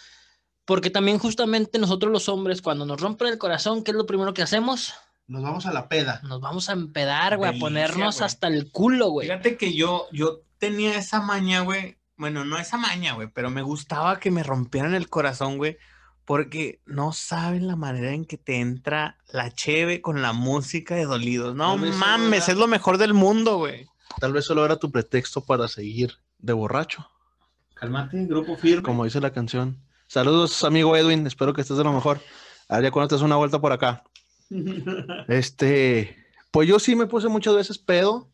Porque 0.65 0.91
también 0.91 1.19
justamente 1.19 1.81
nosotros 1.81 2.13
los 2.13 2.29
hombres, 2.29 2.63
cuando 2.63 2.87
nos 2.87 3.01
rompen 3.01 3.27
el 3.27 3.39
corazón, 3.39 3.83
¿qué 3.83 3.91
es 3.91 3.97
lo 3.97 4.07
primero 4.07 4.33
que 4.33 4.43
hacemos? 4.43 4.95
Nos 5.27 5.43
vamos 5.43 5.67
a 5.67 5.73
la 5.73 5.89
peda. 5.89 6.21
Nos 6.25 6.41
vamos 6.41 6.69
a 6.69 6.73
empedar, 6.73 7.37
güey, 7.37 7.57
a 7.57 7.59
ponernos 7.61 8.17
güey. 8.17 8.27
hasta 8.27 8.49
el 8.49 8.71
culo, 8.71 9.09
güey. 9.11 9.29
Fíjate 9.29 9.57
que 9.57 9.75
yo, 9.75 10.07
yo 10.13 10.41
tenía 10.59 10.97
esa 10.97 11.21
maña, 11.21 11.61
güey. 11.61 11.97
Bueno, 12.17 12.45
no 12.45 12.59
esa 12.59 12.77
maña, 12.77 13.15
güey, 13.15 13.29
pero 13.33 13.51
me 13.51 13.63
gustaba 13.63 14.21
que 14.21 14.31
me 14.31 14.43
rompieran 14.43 14.95
el 14.95 15.09
corazón, 15.09 15.57
güey. 15.59 15.79
Porque 16.25 16.81
no 16.87 17.13
saben 17.13 17.67
la 17.67 17.75
manera 17.75 18.13
en 18.13 18.25
que 18.27 18.39
te 18.39 18.61
entra 18.61 19.19
la 19.33 19.51
cheve 19.51 20.01
con 20.01 20.23
la 20.23 20.33
música 20.33 20.95
de 20.95 21.05
dolidos. 21.05 21.55
No 21.57 21.77
mames, 21.77 22.45
era- 22.45 22.53
es 22.53 22.59
lo 22.59 22.69
mejor 22.69 22.99
del 22.99 23.13
mundo, 23.15 23.57
güey. 23.57 23.89
Tal 24.21 24.33
vez 24.33 24.45
solo 24.45 24.65
era 24.65 24.77
tu 24.77 24.93
pretexto 24.93 25.41
para 25.41 25.67
seguir 25.67 26.19
de 26.39 26.53
borracho, 26.53 27.09
Cálmate, 27.75 28.25
grupo 28.27 28.57
firme. 28.57 28.83
como 28.83 29.05
dice 29.05 29.21
la 29.21 29.33
canción. 29.33 29.83
Saludos, 30.07 30.63
amigo 30.63 30.97
Edwin. 30.97 31.27
Espero 31.27 31.55
que 31.55 31.63
estés 31.63 31.77
de 31.79 31.85
lo 31.85 31.93
mejor. 31.93 32.21
A 32.69 32.77
ver, 32.77 32.85
ya 32.85 32.91
cuando 32.93 33.17
te 33.17 33.25
una 33.25 33.37
vuelta 33.37 33.61
por 33.61 33.73
acá. 33.73 34.05
Este, 35.29 36.17
pues 36.51 36.69
yo 36.69 36.79
sí 36.79 36.97
me 36.97 37.07
puse 37.07 37.29
muchas 37.29 37.55
veces 37.55 37.79
pedo, 37.79 38.29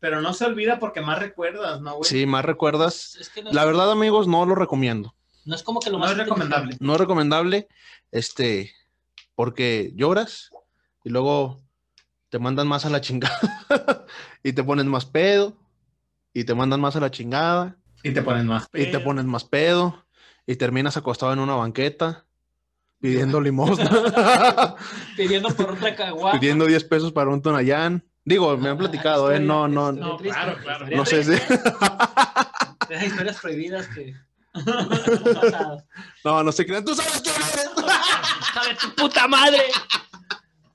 Pero 0.00 0.20
no 0.20 0.32
se 0.34 0.44
olvida 0.44 0.78
porque 0.78 1.00
más 1.00 1.18
recuerdas, 1.18 1.80
¿no, 1.80 1.96
güey? 1.96 2.08
Sí, 2.08 2.26
más 2.26 2.44
recuerdas. 2.44 3.16
Es 3.20 3.28
que 3.30 3.42
no, 3.42 3.50
La 3.52 3.62
es, 3.62 3.66
verdad, 3.66 3.90
amigos, 3.92 4.26
no 4.28 4.44
lo 4.46 4.54
recomiendo. 4.54 5.14
no 5.44 5.54
es 5.54 5.62
como 5.62 5.80
que 5.80 5.90
lo 5.90 5.98
No 5.98 6.04
más 6.04 6.12
es 6.12 6.18
recomendable. 6.18 6.76
No 6.80 6.94
es 6.94 7.00
recomendable, 7.00 7.68
este, 8.12 8.72
porque 9.34 9.92
lloras 9.94 10.50
y 11.04 11.10
luego 11.10 11.60
te 12.28 12.38
mandan 12.38 12.66
más 12.68 12.84
a 12.84 12.90
la 12.90 13.00
chingada 13.00 13.38
y 14.42 14.52
te 14.52 14.62
pones 14.64 14.84
más 14.86 15.06
pedo 15.06 15.56
y 16.32 16.44
te 16.44 16.54
mandan 16.54 16.80
más 16.80 16.96
a 16.96 17.00
la 17.00 17.10
chingada 17.10 17.76
Y 18.02 18.12
te 18.12 18.22
ponen 18.22 18.46
más. 18.46 18.64
y 18.74 18.86
te 18.86 18.98
pedo. 18.98 19.04
pones 19.04 19.24
más 19.24 19.44
pedo 19.44 20.04
y 20.46 20.56
terminas 20.56 20.96
acostado 20.96 21.32
en 21.32 21.38
una 21.38 21.54
banqueta 21.54 22.23
pidiendo 23.00 23.40
limosna, 23.40 24.74
pidiendo 25.16 25.48
por 25.50 25.72
otra 25.72 25.94
caguama. 25.94 26.38
pidiendo 26.40 26.64
10 26.66 26.84
pesos 26.84 27.12
para 27.12 27.30
un 27.30 27.42
tonayán. 27.42 28.04
Digo, 28.24 28.56
me 28.56 28.70
han 28.70 28.78
platicado, 28.78 29.30
¿eh? 29.32 29.38
No, 29.38 29.68
no, 29.68 29.92
no, 29.92 30.12
No, 30.12 30.16
claro, 30.16 30.56
claro. 30.62 30.86
no 30.88 31.04
sé 31.04 31.22
si... 31.24 31.32
Hay 32.94 33.06
historias 33.06 33.38
prohibidas 33.40 33.86
que. 33.88 34.14
No, 36.24 36.42
no 36.42 36.52
sé 36.52 36.64
crean. 36.66 36.84
Tú 36.84 36.94
sabes 36.94 37.20
quién 37.22 37.34
eres. 37.34 37.70
¡Hija 37.76 38.68
de 38.68 38.74
tu 38.76 38.94
puta 38.94 39.26
madre! 39.28 39.62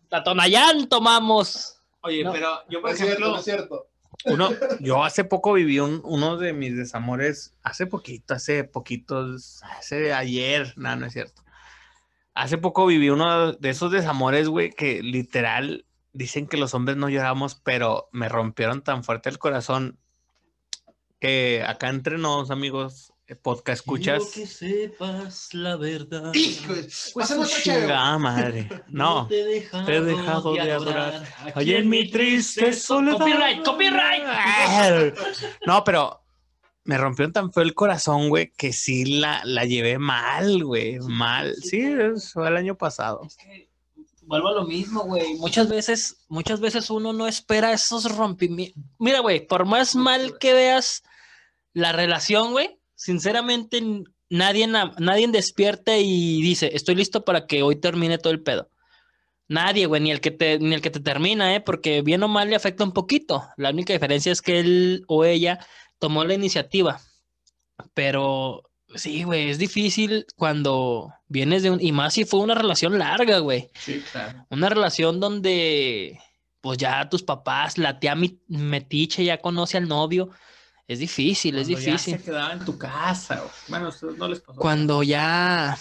La 0.10 0.24
Tonayán 0.24 0.88
tomamos. 0.90 1.76
Oye, 2.02 2.24
No. 2.24 2.32
pero 2.32 2.50
yo, 2.70 2.82
por 2.82 2.90
No 2.90 2.94
es 2.94 2.98
cierto, 2.98 3.14
ejemplo, 3.14 3.32
no 3.34 3.38
es 3.40 3.44
cierto. 3.46 3.88
uno, 4.26 4.50
yo 4.80 5.04
hace 5.04 5.24
poco 5.24 5.54
viví 5.54 5.80
un- 5.80 6.02
uno 6.04 6.38
de 6.38 6.54
mis 6.54 6.76
desamores, 6.76 7.54
hace 7.64 7.86
poquito, 7.88 8.34
hace 8.34 8.64
poquitos, 8.64 9.62
hace 9.78 10.14
ayer, 10.14 10.74
no, 10.78 10.96
no 10.96 11.06
es 11.06 11.14
cierto. 11.14 11.42
Hace 12.42 12.58
poco 12.58 12.86
viví 12.86 13.10
uno 13.10 13.52
de 13.52 13.70
esos 13.70 13.92
desamores, 13.92 14.48
güey, 14.48 14.70
que 14.72 15.04
literal 15.04 15.86
dicen 16.14 16.48
que 16.48 16.56
los 16.58 16.74
hombres 16.74 16.96
no 16.98 17.10
lloramos, 17.10 17.56
pero 17.56 18.08
me 18.14 18.30
rompieron 18.30 18.82
tan 18.82 19.04
fuerte 19.04 19.28
el 19.30 19.38
corazón 19.40 20.00
que 21.20 21.64
acá 21.68 21.90
entre 21.90 22.18
nos, 22.18 22.50
amigos, 22.50 23.12
eh, 23.28 23.36
podcast 23.36 23.82
escuchas. 23.82 24.24
Quiero 24.34 24.48
que 24.50 24.54
sepas 24.54 25.54
la 25.54 25.76
verdad. 25.76 26.32
Hijo, 26.34 26.74
de- 26.76 26.90
pásame 27.14 27.44
otra 27.44 27.58
chévere. 27.62 27.82
Chingada 27.82 28.18
madre. 28.18 28.70
No. 28.88 29.28
te 29.28 29.42
he 29.42 29.46
dejado, 29.46 29.86
te 29.86 29.96
he 29.98 30.02
dejado 30.02 30.54
de 30.54 30.72
adorar. 30.72 31.24
Oye, 31.56 31.78
en 31.78 31.90
mi 31.90 32.10
triste 32.10 32.72
soledad. 32.74 33.18
Copyright, 33.18 33.66
copyright. 33.66 34.24
No, 35.68 35.84
pero 35.84 36.22
me 36.90 36.98
rompió 36.98 37.32
tan 37.32 37.54
feo 37.54 37.62
el 37.62 37.76
corazón, 37.76 38.30
güey, 38.30 38.52
que 38.58 38.74
sí 38.74 39.06
la, 39.06 39.42
la 39.46 39.64
llevé 39.64 40.00
mal, 40.00 40.64
güey. 40.64 40.98
Mal. 41.00 41.54
Sí, 41.62 41.84
fue 42.34 42.48
el 42.48 42.58
año 42.58 42.76
pasado. 42.76 43.22
Es 43.28 43.38
que 43.38 43.70
vuelvo 44.24 44.48
a 44.48 44.54
lo 44.54 44.66
mismo, 44.66 45.04
güey. 45.04 45.36
Muchas 45.36 45.70
veces, 45.70 46.26
muchas 46.30 46.60
veces 46.60 46.90
uno 46.90 47.14
no 47.14 47.28
espera 47.28 47.72
esos 47.74 48.16
rompimientos. 48.18 48.84
Mira, 48.98 49.20
güey, 49.20 49.46
por 49.46 49.66
más 49.68 49.96
mal 49.96 50.40
que 50.40 50.54
veas 50.54 51.04
la 51.74 51.92
relación, 51.92 52.54
güey, 52.54 52.80
sinceramente 52.96 53.84
nadie, 54.32 54.66
na- 54.66 54.96
nadie 54.98 55.28
despierta 55.28 55.96
y 55.96 56.42
dice, 56.42 56.72
estoy 56.74 56.96
listo 56.96 57.24
para 57.24 57.46
que 57.46 57.62
hoy 57.62 57.76
termine 57.76 58.18
todo 58.18 58.34
el 58.34 58.42
pedo. 58.42 58.72
Nadie, 59.48 59.86
güey, 59.86 60.02
ni 60.02 60.10
el 60.12 60.22
que 60.22 60.32
te, 60.32 60.58
ni 60.58 60.74
el 60.74 60.82
que 60.82 60.90
te 60.90 61.00
termina, 61.00 61.54
¿eh? 61.54 61.62
Porque 61.62 62.02
bien 62.02 62.24
o 62.24 62.28
mal 62.28 62.50
le 62.50 62.56
afecta 62.56 62.84
un 62.84 62.94
poquito. 62.94 63.44
La 63.58 63.70
única 63.70 63.94
diferencia 63.94 64.32
es 64.32 64.42
que 64.42 64.60
él 64.60 65.04
o 65.08 65.24
ella 65.24 65.60
tomó 66.00 66.24
la 66.24 66.34
iniciativa. 66.34 67.00
Pero 67.94 68.64
sí, 68.96 69.24
güey, 69.24 69.50
es 69.50 69.58
difícil 69.58 70.26
cuando 70.36 71.14
vienes 71.28 71.64
de 71.64 71.72
un... 71.72 71.82
Y 71.82 71.92
más 71.92 72.14
si 72.14 72.26
fue 72.26 72.40
una 72.40 72.56
relación 72.56 72.98
larga, 73.00 73.40
güey. 73.40 73.70
Sí, 73.80 74.04
claro. 74.12 74.46
Una 74.50 74.70
relación 74.70 75.20
donde, 75.20 76.20
pues 76.62 76.78
ya 76.78 77.08
tus 77.10 77.24
papás, 77.24 77.78
la 77.78 78.00
tía 78.00 78.16
mi- 78.16 78.40
metiche 78.48 79.24
ya 79.24 79.42
conoce 79.42 79.78
al 79.78 79.88
novio. 79.88 80.30
Es 80.88 81.00
difícil, 81.00 81.58
es 81.60 81.68
ya 81.68 81.78
difícil. 81.78 82.18
se 82.18 82.24
quedaba 82.24 82.54
en 82.54 82.66
tu 82.66 82.78
casa. 82.78 83.44
Bueno, 83.68 83.88
a 83.88 83.90
ustedes 83.90 84.18
no 84.18 84.28
les 84.28 84.40
pasó. 84.42 84.60
Cuando 84.60 85.04
ya... 85.04 85.78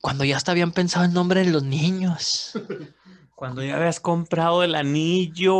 Cuando 0.00 0.24
ya 0.24 0.36
hasta 0.36 0.50
habían 0.52 0.72
pensado 0.72 1.04
el 1.04 1.12
nombre 1.12 1.44
de 1.44 1.50
los 1.52 1.62
niños. 1.62 2.52
Cuando 3.34 3.62
ya 3.64 3.76
habías 3.76 3.98
comprado 4.00 4.62
el 4.62 4.74
anillo. 4.76 5.50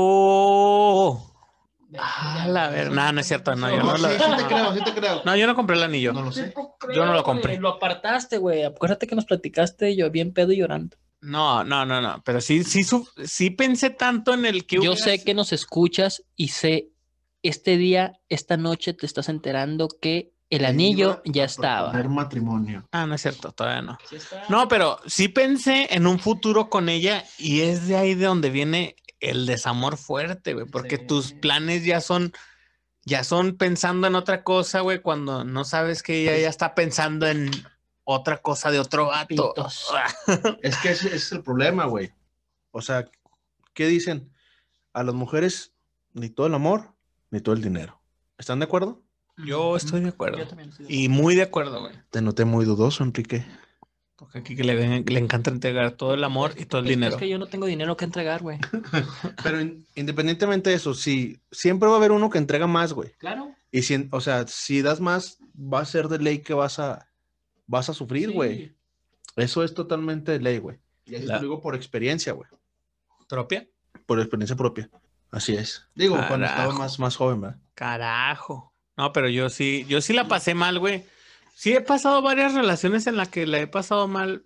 Ah, 1.98 2.46
la 2.48 2.68
verdad, 2.70 3.12
no 3.12 3.20
es 3.20 3.26
cierto, 3.26 3.54
no, 3.54 3.68
yo 3.70 3.82
no, 3.82 3.96
sí, 3.96 4.02
lo- 4.02 4.08
sí 4.10 4.16
te 4.18 4.28
no. 4.42 4.48
creo, 4.48 4.74
sí 4.74 4.84
te 4.84 4.94
creo. 4.94 5.22
No, 5.24 5.36
yo 5.36 5.46
no 5.46 5.54
compré 5.54 5.76
el 5.76 5.82
anillo. 5.82 6.12
No 6.12 6.22
lo 6.22 6.32
sé. 6.32 6.54
Yo 6.94 7.04
no 7.04 7.12
lo 7.12 7.22
compré. 7.22 7.58
Lo 7.58 7.68
apartaste, 7.70 8.38
güey. 8.38 8.64
Acuérdate 8.64 9.06
que 9.06 9.14
nos 9.14 9.24
platicaste 9.26 9.94
yo 9.96 10.10
bien 10.10 10.32
pedo 10.32 10.52
y 10.52 10.56
llorando. 10.58 10.96
No, 11.20 11.62
no, 11.64 11.84
no, 11.84 12.00
no. 12.00 12.22
Pero 12.24 12.40
sí, 12.40 12.64
sí, 12.64 12.82
su- 12.82 13.08
sí 13.24 13.50
pensé 13.50 13.90
tanto 13.90 14.34
en 14.34 14.46
el 14.46 14.66
que. 14.66 14.76
Yo 14.82 14.96
sé 14.96 15.12
sido- 15.12 15.24
que 15.24 15.34
nos 15.34 15.52
escuchas 15.52 16.24
y 16.34 16.48
sé, 16.48 16.88
este 17.42 17.76
día, 17.76 18.20
esta 18.28 18.56
noche 18.56 18.92
te 18.94 19.06
estás 19.06 19.28
enterando 19.28 19.88
que 20.00 20.32
el 20.50 20.64
anillo 20.64 21.22
ya 21.24 21.44
estaba. 21.44 21.92
Matrimonio. 22.04 22.86
Ah, 22.92 23.06
no 23.06 23.14
es 23.14 23.22
cierto, 23.22 23.52
todavía 23.52 23.82
no. 23.82 23.98
No, 24.50 24.68
pero 24.68 24.98
sí 25.06 25.28
pensé 25.28 25.88
en 25.94 26.06
un 26.06 26.18
futuro 26.18 26.68
con 26.68 26.88
ella 26.90 27.24
y 27.38 27.60
es 27.62 27.88
de 27.88 27.96
ahí 27.96 28.14
de 28.14 28.26
donde 28.26 28.50
viene 28.50 28.96
el 29.22 29.46
desamor 29.46 29.96
fuerte, 29.96 30.52
güey, 30.52 30.66
porque 30.66 30.96
Sí. 30.98 31.06
tus 31.06 31.32
planes 31.32 31.84
ya 31.84 32.00
son, 32.00 32.32
ya 33.04 33.24
son 33.24 33.56
pensando 33.56 34.06
en 34.06 34.14
otra 34.14 34.42
cosa, 34.44 34.80
güey, 34.80 35.00
cuando 35.00 35.44
no 35.44 35.64
sabes 35.64 36.02
que 36.02 36.22
ella 36.22 36.38
ya 36.38 36.48
está 36.48 36.74
pensando 36.74 37.26
en 37.26 37.50
otra 38.04 38.38
cosa 38.38 38.70
de 38.70 38.80
otro 38.80 39.06
vato. 39.06 39.26
Pitos. 39.54 39.90
Es 40.62 40.76
que 40.78 40.90
ese, 40.90 41.06
ese 41.08 41.16
es 41.16 41.32
el 41.32 41.42
problema, 41.42 41.86
güey. 41.86 42.12
O 42.72 42.82
sea, 42.82 43.08
¿qué 43.74 43.86
dicen? 43.86 44.30
A 44.92 45.02
las 45.04 45.14
mujeres 45.14 45.72
ni 46.12 46.28
todo 46.28 46.46
el 46.46 46.54
amor, 46.54 46.92
ni 47.30 47.40
todo 47.40 47.54
el 47.54 47.62
dinero. 47.62 48.00
¿Están 48.38 48.58
de 48.58 48.64
acuerdo? 48.64 49.02
Yo 49.38 49.76
estoy 49.76 50.00
de 50.00 50.08
acuerdo. 50.10 50.38
Yo 50.38 50.46
también 50.48 50.68
estoy 50.70 50.86
de 50.86 50.92
Y 50.94 51.08
muy 51.08 51.34
de 51.34 51.42
acuerdo, 51.42 51.80
güey. 51.80 51.94
Te 52.10 52.20
noté 52.20 52.44
muy 52.44 52.64
dudoso, 52.64 53.02
Enrique. 53.04 53.46
Porque 54.22 54.38
aquí 54.38 54.54
que 54.54 54.62
le, 54.62 55.00
le 55.02 55.18
encanta 55.18 55.50
entregar 55.50 55.92
todo 55.92 56.14
el 56.14 56.22
amor 56.22 56.54
y 56.56 56.64
todo 56.64 56.80
el 56.80 56.86
Es 56.86 56.90
dinero. 56.90 57.12
Es 57.14 57.18
que 57.18 57.28
yo 57.28 57.38
no 57.38 57.46
tengo 57.46 57.66
dinero 57.66 57.96
que 57.96 58.04
entregar, 58.04 58.40
güey. 58.40 58.58
Pero 59.42 59.60
in- 59.60 59.84
independientemente 59.96 60.70
de 60.70 60.76
eso, 60.76 60.94
sí, 60.94 61.40
siempre 61.50 61.88
va 61.88 61.94
a 61.94 61.96
haber 61.98 62.12
uno 62.12 62.30
que 62.30 62.38
entrega 62.38 62.66
más, 62.68 62.92
güey. 62.92 63.10
Claro. 63.18 63.52
Y 63.72 63.82
si, 63.82 64.08
o 64.12 64.20
sea, 64.20 64.46
si 64.46 64.80
das 64.80 65.00
más, 65.00 65.38
va 65.56 65.80
a 65.80 65.84
ser 65.84 66.06
de 66.08 66.18
ley 66.18 66.38
que 66.38 66.54
vas 66.54 66.78
a, 66.78 67.08
vas 67.66 67.88
a 67.88 67.94
sufrir, 67.94 68.30
güey. 68.30 68.74
Eso 69.36 69.64
es 69.64 69.74
totalmente 69.74 70.30
de 70.32 70.38
ley, 70.40 70.58
güey. 70.58 70.78
Y 71.04 71.16
eso 71.16 71.26
La- 71.26 71.36
lo 71.36 71.40
digo 71.42 71.60
por 71.60 71.74
experiencia, 71.74 72.32
güey. 72.32 72.48
¿Propia? 73.28 73.66
Por 74.06 74.20
experiencia 74.20 74.54
propia. 74.56 74.88
Así 75.30 75.54
es. 75.54 75.86
Digo, 75.94 76.16
cuando 76.28 76.46
estaba 76.46 76.72
más, 76.74 76.98
más 76.98 77.16
joven, 77.16 77.40
¿verdad? 77.40 77.58
Carajo. 77.74 78.72
No, 78.96 79.12
pero 79.12 79.28
yo 79.28 79.48
sí, 79.48 79.84
yo 79.88 80.00
sí 80.00 80.12
la 80.12 80.28
pasé 80.28 80.54
mal, 80.54 80.78
güey. 80.78 81.04
Sí 81.62 81.72
he 81.74 81.80
pasado 81.80 82.22
varias 82.22 82.54
relaciones 82.54 83.06
en 83.06 83.16
las 83.16 83.28
que 83.28 83.46
la 83.46 83.60
he 83.60 83.68
pasado 83.68 84.08
mal, 84.08 84.44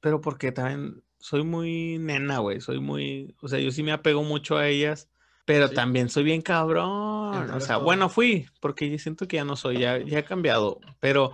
pero 0.00 0.22
porque 0.22 0.52
también 0.52 1.02
soy 1.18 1.44
muy 1.44 1.98
nena, 1.98 2.38
güey. 2.38 2.62
Soy 2.62 2.80
muy, 2.80 3.34
o 3.42 3.48
sea, 3.48 3.58
yo 3.58 3.70
sí 3.70 3.82
me 3.82 3.92
apego 3.92 4.22
mucho 4.22 4.56
a 4.56 4.68
ellas, 4.68 5.10
pero 5.44 5.68
Sí. 5.68 5.74
también 5.74 6.08
soy 6.08 6.24
bien 6.24 6.40
cabrón. 6.40 7.50
O 7.50 7.60
sea, 7.60 7.76
bueno, 7.76 8.08
fui, 8.08 8.46
porque 8.58 8.88
yo 8.88 8.98
siento 8.98 9.28
que 9.28 9.36
ya 9.36 9.44
no 9.44 9.54
soy, 9.54 9.80
ya, 9.80 9.98
ya 9.98 10.20
he 10.20 10.24
cambiado. 10.24 10.80
Pero, 10.98 11.32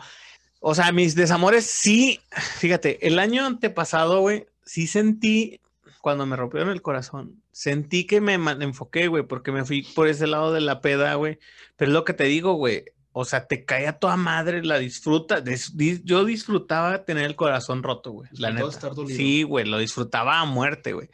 o 0.59 0.75
sea, 0.75 0.91
mis 0.91 1.15
desamores 1.15 1.67
sí, 1.67 2.19
fíjate, 2.59 3.07
el 3.07 3.21
año 3.21 3.47
antepasado, 3.47 4.23
güey, 4.23 4.47
sí 4.65 4.89
sentí, 4.89 5.61
cuando 6.01 6.27
me 6.27 6.35
rompieron 6.35 6.71
el 6.71 6.83
corazón, 6.83 7.45
sentí 7.53 8.09
que 8.09 8.21
me 8.21 8.35
enfoqué, 8.35 9.07
güey, 9.07 9.23
porque 9.23 9.53
me 9.53 9.65
fui 9.65 9.83
por 9.83 10.09
ese 10.09 10.27
lado 10.27 10.53
de 10.53 10.63
la 10.63 10.81
peda, 10.81 11.15
güey. 11.15 11.39
Pero 11.77 11.93
es 11.93 11.95
lo 11.95 12.05
que 12.05 12.13
te 12.13 12.25
digo, 12.25 12.55
güey. 12.55 12.87
O 13.17 13.25
sea, 13.25 13.47
te 13.47 13.65
cae 13.65 13.87
a 13.87 13.99
toda 13.99 14.17
madre, 14.17 14.65
la 14.65 14.79
disfruta. 14.79 15.41
dis- 15.43 15.73
dis- 15.75 16.01
yo 16.05 16.25
disfrutaba 16.25 17.05
tener 17.05 17.25
el 17.27 17.37
corazón 17.37 17.85
roto, 17.85 18.11
güey. 18.11 18.29
La 18.33 18.51
Disfrutaba 18.51 18.91
neta. 18.93 19.03
estar. 19.03 19.17
Sí, 19.17 19.45
güey, 19.45 19.65
lo 19.67 19.79
disfrutaba 19.79 20.41
a 20.41 20.45
muerte, 20.45 20.95
güey. 20.95 21.09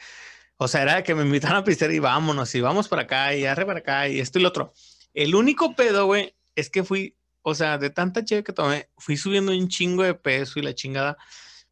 O 0.57 0.67
sea, 0.67 0.81
era 0.83 1.03
que 1.05 1.15
me 1.15 1.23
invitaran 1.25 1.59
a 1.59 1.65
pistear 1.65 1.91
y 1.93 1.99
vámonos, 1.99 2.55
y 2.55 2.61
vamos 2.63 2.89
para 2.89 3.03
acá, 3.03 3.35
y 3.35 3.45
arre 3.45 3.67
para 3.67 3.81
acá, 3.81 4.09
y 4.09 4.19
esto 4.19 4.39
y 4.39 4.43
lo 4.43 4.49
otro. 4.49 4.73
El 5.13 5.35
único 5.35 5.75
pedo, 5.77 6.07
güey, 6.07 6.35
es 6.55 6.71
que 6.71 6.85
fui, 6.85 7.17
o 7.43 7.55
sea, 7.55 7.77
de 7.77 7.91
tanta 7.91 8.25
chévere 8.25 8.45
que 8.45 8.53
tomé, 8.55 8.89
fui 8.97 9.17
subiendo 9.19 9.53
un 9.53 9.69
chingo 9.69 10.03
de 10.03 10.15
peso 10.15 10.59
y 10.59 10.63
la 10.63 10.75
chingada. 10.75 11.19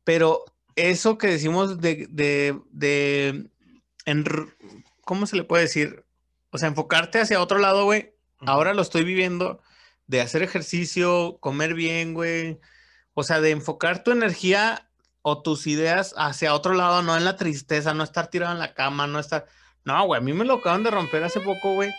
Pero 0.04 0.44
eso 0.76 1.16
que 1.16 1.28
decimos 1.28 1.80
de, 1.80 2.06
de, 2.10 2.58
de, 2.70 3.48
en- 4.04 4.24
¿cómo 5.06 5.26
se 5.26 5.36
le 5.36 5.44
puede 5.44 5.62
decir? 5.64 6.04
O 6.50 6.58
sea, 6.58 6.68
enfocarte 6.68 7.18
hacia 7.20 7.40
otro 7.40 7.58
lado, 7.58 7.84
güey. 7.84 8.12
Ahora 8.40 8.74
lo 8.74 8.82
estoy 8.82 9.04
viviendo 9.04 9.60
de 10.08 10.20
hacer 10.20 10.42
ejercicio, 10.42 11.38
comer 11.40 11.74
bien, 11.74 12.14
güey. 12.14 12.58
O 13.14 13.22
sea, 13.22 13.40
de 13.40 13.50
enfocar 13.50 14.02
tu 14.02 14.10
energía 14.10 14.88
o 15.22 15.42
tus 15.42 15.66
ideas 15.66 16.14
hacia 16.16 16.54
otro 16.54 16.74
lado, 16.74 17.02
no 17.02 17.16
en 17.16 17.24
la 17.24 17.36
tristeza, 17.36 17.94
no 17.94 18.02
estar 18.02 18.28
tirado 18.28 18.52
en 18.52 18.58
la 18.58 18.74
cama, 18.74 19.06
no 19.06 19.20
estar... 19.20 19.46
No, 19.84 20.04
güey, 20.06 20.20
a 20.20 20.24
mí 20.24 20.32
me 20.32 20.44
lo 20.44 20.54
acaban 20.54 20.82
de 20.82 20.90
romper 20.90 21.22
hace 21.24 21.40
poco, 21.40 21.74
güey, 21.74 21.90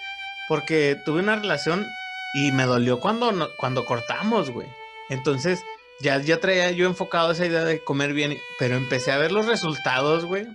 porque 0.48 0.98
tuve 1.06 1.22
una 1.22 1.38
relación 1.38 1.88
y 2.34 2.51
me 2.51 2.63
dolió 2.63 3.00
cuando, 3.00 3.32
cuando 3.58 3.86
cortamos, 3.86 4.51
güey. 4.51 4.68
Entonces, 5.10 5.63
ya, 6.00 6.20
ya 6.22 6.39
traía 6.39 6.72
yo 6.72 6.86
enfocado 6.86 7.32
esa 7.32 7.46
idea 7.46 7.63
de 7.63 7.84
comer 7.84 8.13
bien, 8.13 8.38
pero 8.58 8.75
empecé 8.75 9.12
a 9.12 9.18
ver 9.18 9.32
los 9.32 9.46
resultados, 9.46 10.25
güey. 10.25 10.48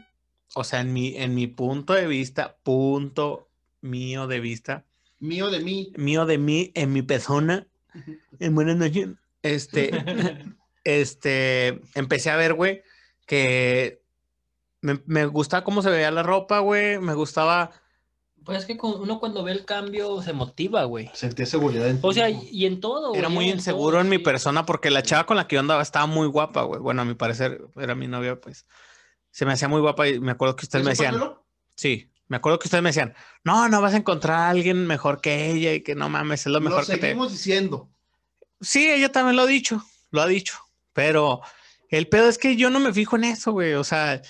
O 0.54 0.64
sea, 0.64 0.80
en 0.80 0.92
mi, 0.92 1.16
en 1.16 1.34
mi 1.34 1.46
punto 1.46 1.92
de 1.92 2.06
vista, 2.06 2.56
punto 2.62 3.48
mío 3.80 4.26
de 4.26 4.40
vista, 4.40 4.84
Mío 5.24 5.50
de 5.50 5.60
mí. 5.60 5.90
mío 5.96 6.26
de 6.26 6.36
mí 6.36 6.70
en 6.74 6.92
mi 6.92 7.00
persona. 7.00 7.66
En 8.40 8.54
buenas 8.54 8.76
noches. 8.76 9.08
Este, 9.42 9.90
este, 10.84 11.80
empecé 11.94 12.28
a 12.28 12.36
ver, 12.36 12.52
güey, 12.52 12.82
que 13.26 14.02
me, 14.82 15.00
me 15.06 15.24
gustaba 15.24 15.64
cómo 15.64 15.80
se 15.80 15.88
veía 15.88 16.10
la 16.10 16.22
ropa, 16.22 16.58
güey. 16.58 16.98
Me 16.98 17.14
gustaba. 17.14 17.70
Pues 18.44 18.58
es 18.58 18.66
que 18.66 18.76
uno 18.82 19.18
cuando 19.18 19.42
ve 19.42 19.52
el 19.52 19.64
cambio 19.64 20.20
se 20.20 20.34
motiva, 20.34 20.84
güey. 20.84 21.10
Sentía 21.14 21.46
seguridad 21.46 21.88
en 21.88 22.00
O 22.02 22.12
sea, 22.12 22.28
y 22.28 22.66
en 22.66 22.80
todo, 22.80 23.08
güey. 23.08 23.18
Era 23.18 23.30
muy 23.30 23.48
en 23.48 23.56
inseguro 23.56 23.92
todo, 23.92 24.00
en 24.02 24.10
mi 24.10 24.18
sí. 24.18 24.22
persona 24.22 24.66
porque 24.66 24.90
la 24.90 25.02
chava 25.02 25.24
con 25.24 25.38
la 25.38 25.48
que 25.48 25.54
yo 25.56 25.60
andaba 25.60 25.80
estaba 25.80 26.04
muy 26.04 26.26
guapa, 26.26 26.64
güey. 26.64 26.82
Bueno, 26.82 27.00
a 27.00 27.06
mi 27.06 27.14
parecer 27.14 27.64
era 27.76 27.94
mi 27.94 28.08
novia, 28.08 28.38
pues. 28.38 28.66
Se 29.30 29.46
me 29.46 29.54
hacía 29.54 29.68
muy 29.68 29.80
guapa 29.80 30.06
y 30.06 30.20
me 30.20 30.32
acuerdo 30.32 30.54
que 30.54 30.66
ustedes 30.66 30.84
me 30.84 30.92
¿Eso 30.92 31.02
decían. 31.02 31.14
pásamelo? 31.18 31.46
Sí, 31.76 32.12
me 32.28 32.36
acuerdo 32.36 32.58
que 32.58 32.68
ustedes 32.68 32.82
me 32.82 32.90
decían, 32.90 33.14
no, 33.44 33.68
no 33.68 33.80
vas 33.80 33.94
a 33.94 33.98
encontrar 33.98 34.38
a 34.38 34.50
alguien 34.50 34.86
mejor 34.86 35.20
que 35.20 35.50
ella 35.50 35.74
y 35.74 35.82
que 35.82 35.94
no 35.94 36.08
mames, 36.08 36.40
es 36.40 36.46
lo 36.46 36.60
Lo 36.60 36.68
mejor 36.68 36.86
que 36.86 36.94
te. 36.96 37.00
seguimos 37.00 37.32
diciendo. 37.32 37.90
Sí, 38.60 38.90
ella 38.90 39.12
también 39.12 39.36
lo 39.36 39.42
ha 39.42 39.46
dicho, 39.46 39.84
lo 40.10 40.22
ha 40.22 40.26
dicho, 40.26 40.54
pero 40.92 41.40
el 41.90 42.08
pedo 42.08 42.28
es 42.28 42.38
que 42.38 42.56
yo 42.56 42.70
no 42.70 42.80
me 42.80 42.92
fijo 42.92 43.16
en 43.16 43.24
eso, 43.24 43.52
güey. 43.52 43.74
O 43.74 43.84
sea, 43.84 44.22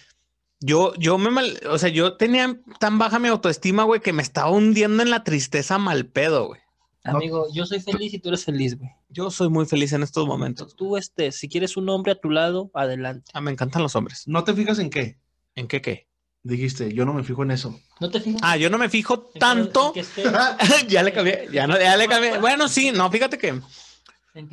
yo, 0.60 0.94
yo 0.96 1.18
me 1.18 1.30
mal, 1.30 1.60
o 1.68 1.78
sea, 1.78 1.88
yo 1.88 2.16
tenía 2.16 2.58
tan 2.80 2.98
baja 2.98 3.18
mi 3.18 3.28
autoestima, 3.28 3.84
güey, 3.84 4.00
que 4.00 4.12
me 4.12 4.22
estaba 4.22 4.50
hundiendo 4.50 5.02
en 5.02 5.10
la 5.10 5.22
tristeza 5.24 5.78
mal 5.78 6.06
pedo, 6.06 6.48
güey. 6.48 6.60
Amigo, 7.04 7.46
yo 7.52 7.66
soy 7.66 7.80
feliz 7.80 8.14
y 8.14 8.18
tú 8.18 8.30
eres 8.30 8.46
feliz, 8.46 8.78
güey. 8.78 8.90
Yo 9.10 9.30
soy 9.30 9.50
muy 9.50 9.66
feliz 9.66 9.92
en 9.92 10.02
estos 10.02 10.26
momentos. 10.26 10.74
Tú, 10.74 10.96
este, 10.96 11.32
si 11.32 11.50
quieres 11.50 11.76
un 11.76 11.88
hombre 11.90 12.12
a 12.12 12.14
tu 12.18 12.30
lado, 12.30 12.70
adelante. 12.72 13.30
Ah, 13.34 13.42
me 13.42 13.50
encantan 13.50 13.82
los 13.82 13.94
hombres. 13.94 14.22
¿No 14.26 14.42
te 14.42 14.54
fijas 14.54 14.78
en 14.78 14.88
qué? 14.88 15.18
¿En 15.54 15.68
qué 15.68 15.82
qué? 15.82 16.08
Dijiste, 16.46 16.92
yo 16.92 17.04
no 17.06 17.14
me 17.14 17.24
fijo 17.24 17.42
en 17.42 17.52
eso. 17.52 17.80
¿No 18.00 18.10
te 18.10 18.20
fijas? 18.20 18.40
Ah, 18.44 18.56
yo 18.58 18.68
no 18.68 18.76
me 18.76 18.90
fijo 18.90 19.18
tanto. 19.40 19.88
en 19.88 19.92
que 19.94 20.00
esté- 20.00 20.22
ya 20.88 21.02
le 21.02 21.10
cambié, 21.12 21.48
ya 21.50 21.66
no, 21.66 21.78
ya 21.80 21.96
le 21.96 22.06
cambié. 22.06 22.38
Bueno, 22.38 22.68
sí, 22.68 22.92
no, 22.92 23.10
fíjate 23.10 23.38
que, 23.38 23.60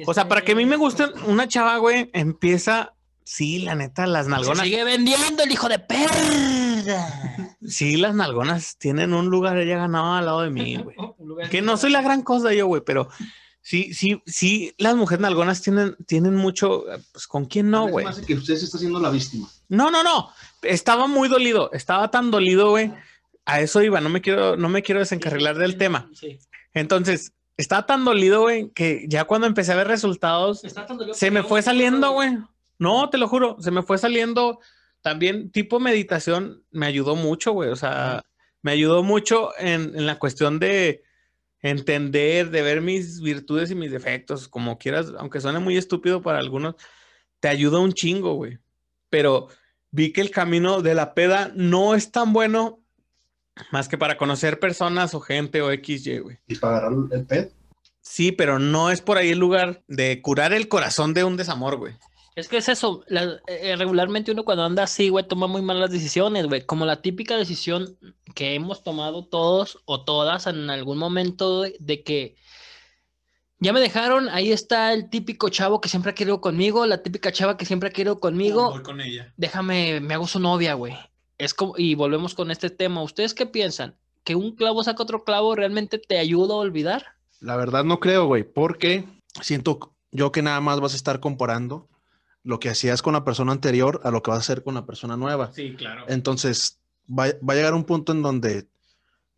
o 0.08 0.14
sea, 0.14 0.28
para 0.30 0.42
que 0.42 0.54
a 0.54 0.56
mí 0.56 0.66
me 0.66 0.78
guste 0.78 1.06
una 1.28 1.48
chava, 1.50 1.76
güey, 1.78 2.10
empieza, 2.14 2.94
sí, 3.26 3.60
la 3.60 3.76
neta, 3.76 4.08
las 4.08 4.26
Se 4.26 4.32
nalgonas. 4.32 4.64
sigue 4.64 4.84
vendiendo 4.86 5.44
el 5.44 5.52
hijo 5.52 5.68
de 5.68 5.80
perra. 5.80 7.08
Sí, 7.68 7.98
las 7.98 8.16
nalgonas 8.16 8.78
tienen 8.78 9.14
un 9.14 9.28
lugar 9.30 9.58
ella 9.58 9.78
ganado 9.78 10.14
al 10.14 10.26
lado 10.26 10.42
de 10.44 10.50
mí, 10.50 10.78
güey. 10.78 10.96
Que 11.50 11.62
no 11.62 11.76
soy 11.78 11.92
la 11.92 12.02
gran 12.02 12.22
cosa 12.24 12.54
yo, 12.54 12.68
güey, 12.68 12.82
pero 12.86 13.10
sí, 13.62 13.94
sí, 13.94 14.22
sí, 14.26 14.74
las 14.78 14.96
mujeres 14.96 15.22
nalgonas 15.22 15.62
tienen, 15.62 15.96
tienen 16.08 16.36
mucho, 16.36 16.86
pues 17.12 17.28
con 17.28 17.46
quién 17.46 17.70
no, 17.70 17.88
güey. 17.88 18.06
que 18.26 18.34
usted 18.36 18.56
se 18.56 18.66
está 18.66 18.78
haciendo 18.78 19.00
la 19.00 19.10
víctima. 19.10 19.50
No, 19.70 19.90
no, 19.92 20.04
no. 20.04 20.30
Estaba 20.62 21.08
muy 21.08 21.28
dolido, 21.28 21.72
estaba 21.74 22.12
tan 22.12 22.32
dolido, 22.32 22.70
güey. 22.70 22.92
A 23.46 23.62
eso 23.62 23.82
iba, 23.82 24.00
no 24.02 24.10
me 24.10 24.22
quiero, 24.22 24.56
no 24.56 24.70
me 24.70 24.84
quiero 24.84 25.00
desencarrilar 25.00 25.58
del 25.58 25.78
tema. 25.78 26.10
Sí. 26.14 26.40
Entonces, 26.74 27.34
estaba 27.58 27.86
tan 27.86 28.06
dolido, 28.06 28.42
güey, 28.42 28.70
que 28.70 29.06
ya 29.08 29.26
cuando 29.26 29.48
empecé 29.48 29.74
a 29.74 29.78
ver 29.78 29.88
resultados, 29.88 30.62
se 31.14 31.32
me 31.32 31.44
fue 31.44 31.62
saliendo, 31.62 32.12
güey. 32.12 32.38
No, 32.80 33.10
te 33.10 33.18
lo 33.18 33.28
juro, 33.28 33.58
se 33.60 33.72
me 33.72 33.84
fue 33.84 33.98
saliendo 33.98 34.60
también 35.02 35.52
tipo 35.52 35.80
meditación, 35.80 36.64
me 36.72 36.86
ayudó 36.86 37.16
mucho, 37.16 37.52
güey. 37.52 37.70
O 37.70 37.76
sea, 37.76 38.24
me 38.62 38.72
ayudó 38.72 39.04
mucho 39.04 39.52
en, 39.58 39.96
en 39.96 40.06
la 40.06 40.18
cuestión 40.18 40.60
de 40.60 41.04
entender, 41.62 42.50
de 42.50 42.62
ver 42.62 42.82
mis 42.82 43.22
virtudes 43.22 43.70
y 43.72 43.76
mis 43.76 43.92
defectos, 43.92 44.48
como 44.48 44.78
quieras, 44.78 45.14
aunque 45.18 45.42
suene 45.42 45.60
muy 45.60 45.78
estúpido 45.78 46.22
para 46.22 46.40
algunos, 46.40 46.76
te 47.40 47.48
ayuda 47.48 47.80
un 47.80 47.94
chingo, 47.94 48.34
güey. 48.34 48.58
Pero 49.10 49.50
vi 49.92 50.12
que 50.14 50.22
el 50.22 50.32
camino 50.32 50.82
de 50.82 50.96
la 50.96 51.14
peda 51.14 51.52
no 51.56 51.96
es 51.96 52.12
tan 52.12 52.34
bueno 52.34 52.80
más 53.72 53.88
que 53.88 53.98
para 53.98 54.18
conocer 54.18 54.60
personas 54.60 55.14
o 55.14 55.20
gente 55.20 55.62
o 55.62 55.70
XY, 55.72 56.20
güey. 56.20 56.38
Y 56.48 56.56
pagar 56.56 56.92
el, 56.92 57.20
el 57.20 57.26
pet. 57.26 57.54
Sí, 58.02 58.32
pero 58.32 58.58
no 58.58 58.90
es 58.90 59.02
por 59.02 59.18
ahí 59.18 59.30
el 59.30 59.38
lugar 59.40 59.84
de 59.88 60.22
curar 60.22 60.54
el 60.54 60.68
corazón 60.68 61.14
de 61.14 61.24
un 61.24 61.38
desamor, 61.38 61.78
güey. 61.78 61.94
Es 62.36 62.48
que 62.48 62.58
es 62.58 62.70
eso, 62.70 63.04
la- 63.08 63.40
eh, 63.48 63.76
regularmente 63.76 64.32
uno 64.32 64.46
cuando 64.46 64.64
anda 64.64 64.84
así, 64.84 65.10
güey, 65.10 65.28
toma 65.28 65.48
muy 65.48 65.62
malas 65.62 65.92
decisiones, 65.92 66.48
güey, 66.48 66.66
como 66.66 66.86
la 66.86 67.02
típica 67.02 67.36
decisión 67.36 67.98
que 68.34 68.56
hemos 68.56 68.84
tomado 68.84 69.26
todos 69.26 69.80
o 69.86 70.06
todas 70.06 70.48
en 70.48 70.70
algún 70.70 70.98
momento 70.98 71.62
de, 71.64 71.76
de 71.80 72.04
que 72.04 72.36
ya 73.62 73.74
me 73.74 73.80
dejaron, 73.80 74.28
ahí 74.30 74.52
está 74.52 74.92
el 74.92 75.10
típico 75.12 75.50
chavo 75.50 75.80
que 75.82 75.88
siempre 75.88 76.12
ha 76.12 76.16
querido 76.16 76.42
conmigo, 76.42 76.88
la 76.88 77.04
típica 77.04 77.32
chava 77.32 77.58
que 77.58 77.66
siempre 77.66 77.90
ha 77.90 77.94
querido 77.94 78.20
conmigo, 78.20 78.82
con 78.82 79.00
ella. 79.00 79.32
déjame, 79.38 80.02
me 80.02 80.16
hago 80.16 80.26
su 80.26 80.40
novia, 80.40 80.74
güey. 80.74 80.98
Es 81.38 81.54
como, 81.54 81.76
y 81.78 81.94
volvemos 81.94 82.34
con 82.34 82.50
este 82.50 82.72
tema, 82.72 83.04
¿ustedes 83.04 83.36
qué 83.36 83.46
piensan? 83.46 83.96
¿Que 84.24 84.36
un 84.36 84.56
clavo 84.56 84.84
saca 84.84 85.04
otro 85.04 85.24
clavo 85.24 85.56
realmente 85.56 86.00
te 86.00 86.18
ayuda 86.18 86.56
a 86.56 86.58
olvidar? 86.58 87.06
La 87.40 87.56
verdad 87.56 87.84
no 87.84 88.00
creo, 88.00 88.26
güey, 88.26 88.44
porque 88.44 89.06
siento 89.42 89.94
yo 90.10 90.32
que 90.32 90.42
nada 90.42 90.60
más 90.60 90.80
vas 90.80 90.94
a 90.94 90.98
estar 90.98 91.20
comparando 91.20 91.88
lo 92.44 92.60
que 92.60 92.70
hacías 92.70 93.04
con 93.04 93.14
la 93.14 93.24
persona 93.24 93.52
anterior 93.52 94.02
a 94.04 94.10
lo 94.10 94.24
que 94.24 94.32
vas 94.32 94.40
a 94.40 94.42
hacer 94.42 94.64
con 94.64 94.74
la 94.74 94.88
persona 94.88 95.18
nueva. 95.18 95.54
Sí, 95.54 95.76
claro. 95.76 96.06
Entonces, 96.08 96.80
va, 97.08 97.28
va 97.48 97.54
a 97.54 97.56
llegar 97.56 97.76
un 97.76 97.84
punto 97.84 98.12
en 98.12 98.24
donde 98.24 98.68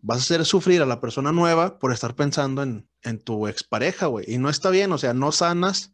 vas 0.03 0.19
a 0.19 0.21
hacer 0.21 0.45
sufrir 0.45 0.81
a 0.81 0.85
la 0.85 0.99
persona 0.99 1.31
nueva 1.31 1.79
por 1.79 1.91
estar 1.93 2.13
pensando 2.13 2.61
en, 2.61 2.87
en 3.01 3.19
tu 3.19 3.47
expareja, 3.47 4.07
güey. 4.07 4.25
Y 4.27 4.37
no 4.37 4.49
está 4.49 4.69
bien, 4.69 4.91
o 4.91 4.97
sea, 4.97 5.13
no 5.13 5.31
sanas 5.31 5.91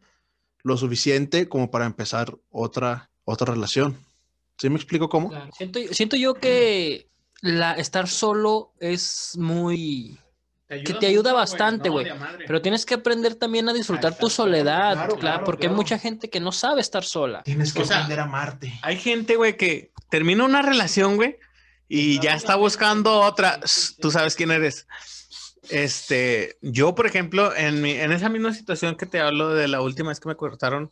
lo 0.64 0.76
suficiente 0.78 1.48
como 1.48 1.72
para 1.72 1.86
empezar 1.86 2.36
otra, 2.50 3.12
otra 3.24 3.54
relación. 3.54 3.98
¿Sí 4.58 4.70
me 4.70 4.76
explico 4.76 5.08
cómo? 5.10 5.32
Siento, 5.56 5.80
siento 5.92 6.18
yo 6.18 6.34
que 6.34 7.08
la, 7.42 7.74
estar 7.74 8.08
solo 8.08 8.74
es 8.80 9.34
muy... 9.38 10.18
que 10.68 10.96
te 10.96 11.06
ayuda 11.06 11.32
bastante, 11.32 11.90
güey. 11.90 12.08
Pero 12.48 12.64
tienes 12.64 12.88
que 12.88 12.96
aprender 12.96 13.36
también 13.36 13.70
a 13.70 13.74
disfrutar 13.74 14.18
tu 14.18 14.28
soledad, 14.28 14.94
Claro, 14.94 15.08
claro, 15.08 15.20
claro, 15.20 15.44
porque 15.46 15.62
claro. 15.62 15.76
hay 15.76 15.78
mucha 15.78 16.00
gente 16.00 16.32
que 16.32 16.40
no 16.40 16.52
sabe 16.52 16.82
estar 16.82 17.04
sola. 17.04 17.44
Tienes 17.44 17.74
que 17.74 17.84
O 17.84 17.86
sea, 17.86 17.98
aprender 17.98 18.22
a 18.22 18.24
amarte. 18.24 18.74
Hay 18.82 18.98
gente, 18.98 19.36
güey, 19.36 19.56
que 19.56 19.92
termina 20.10 20.44
una 20.44 20.64
relación, 20.64 21.16
güey, 21.16 21.38
y 21.90 22.20
ya 22.22 22.36
está 22.36 22.56
buscando 22.56 23.20
otra. 23.20 23.60
Tú 24.00 24.12
sabes 24.12 24.36
quién 24.36 24.52
eres. 24.52 24.88
Este, 25.70 26.58
yo, 26.62 26.96
por 26.96 27.08
ejemplo, 27.08 27.54
en, 27.56 27.82
mi, 27.82 27.92
en 27.92 28.12
esa 28.12 28.30
misma 28.30 28.54
situación 28.54 28.96
que 28.96 29.08
te 29.08 29.20
hablo 29.20 29.50
de 29.50 29.68
la 29.68 29.82
última 29.82 30.10
vez 30.10 30.20
que 30.20 30.30
me 30.30 30.36
cortaron, 30.36 30.92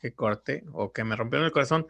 que 0.00 0.14
corte 0.14 0.64
o 0.72 0.92
que 0.92 1.04
me 1.04 1.16
rompieron 1.16 1.44
el 1.44 1.52
corazón, 1.52 1.88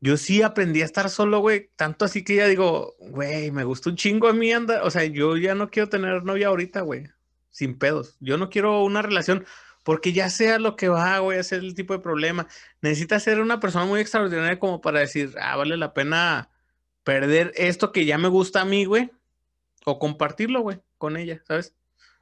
yo 0.00 0.16
sí 0.16 0.42
aprendí 0.42 0.82
a 0.82 0.86
estar 0.86 1.08
solo, 1.10 1.40
güey, 1.40 1.70
tanto 1.76 2.06
así 2.06 2.24
que 2.24 2.36
ya 2.36 2.46
digo, 2.46 2.96
güey, 2.98 3.50
me 3.52 3.64
gusta 3.64 3.90
un 3.90 3.96
chingo 3.96 4.28
a 4.28 4.32
mí 4.32 4.52
anda, 4.52 4.82
o 4.82 4.90
sea, 4.90 5.04
yo 5.04 5.36
ya 5.36 5.54
no 5.54 5.70
quiero 5.70 5.88
tener 5.88 6.24
novia 6.24 6.48
ahorita, 6.48 6.80
güey, 6.80 7.08
sin 7.50 7.78
pedos. 7.78 8.16
Yo 8.18 8.36
no 8.38 8.50
quiero 8.50 8.82
una 8.82 9.02
relación 9.02 9.44
porque 9.84 10.12
ya 10.12 10.30
sea 10.30 10.58
lo 10.58 10.74
que 10.74 10.88
va, 10.88 11.18
güey, 11.18 11.38
a 11.38 11.42
ser 11.42 11.60
el 11.60 11.74
tipo 11.74 11.92
de 11.92 12.00
problema. 12.00 12.48
Necesitas 12.80 13.22
ser 13.22 13.40
una 13.40 13.60
persona 13.60 13.84
muy 13.84 14.00
extraordinaria 14.00 14.58
como 14.58 14.80
para 14.80 15.00
decir, 15.00 15.34
ah, 15.40 15.56
vale 15.56 15.76
la 15.76 15.94
pena 15.94 16.51
perder 17.04 17.52
esto 17.56 17.92
que 17.92 18.04
ya 18.04 18.18
me 18.18 18.28
gusta 18.28 18.60
a 18.60 18.64
mí, 18.64 18.84
güey, 18.84 19.10
o 19.84 19.98
compartirlo, 19.98 20.60
güey, 20.60 20.78
con 20.98 21.16
ella, 21.16 21.42
¿sabes? 21.46 21.74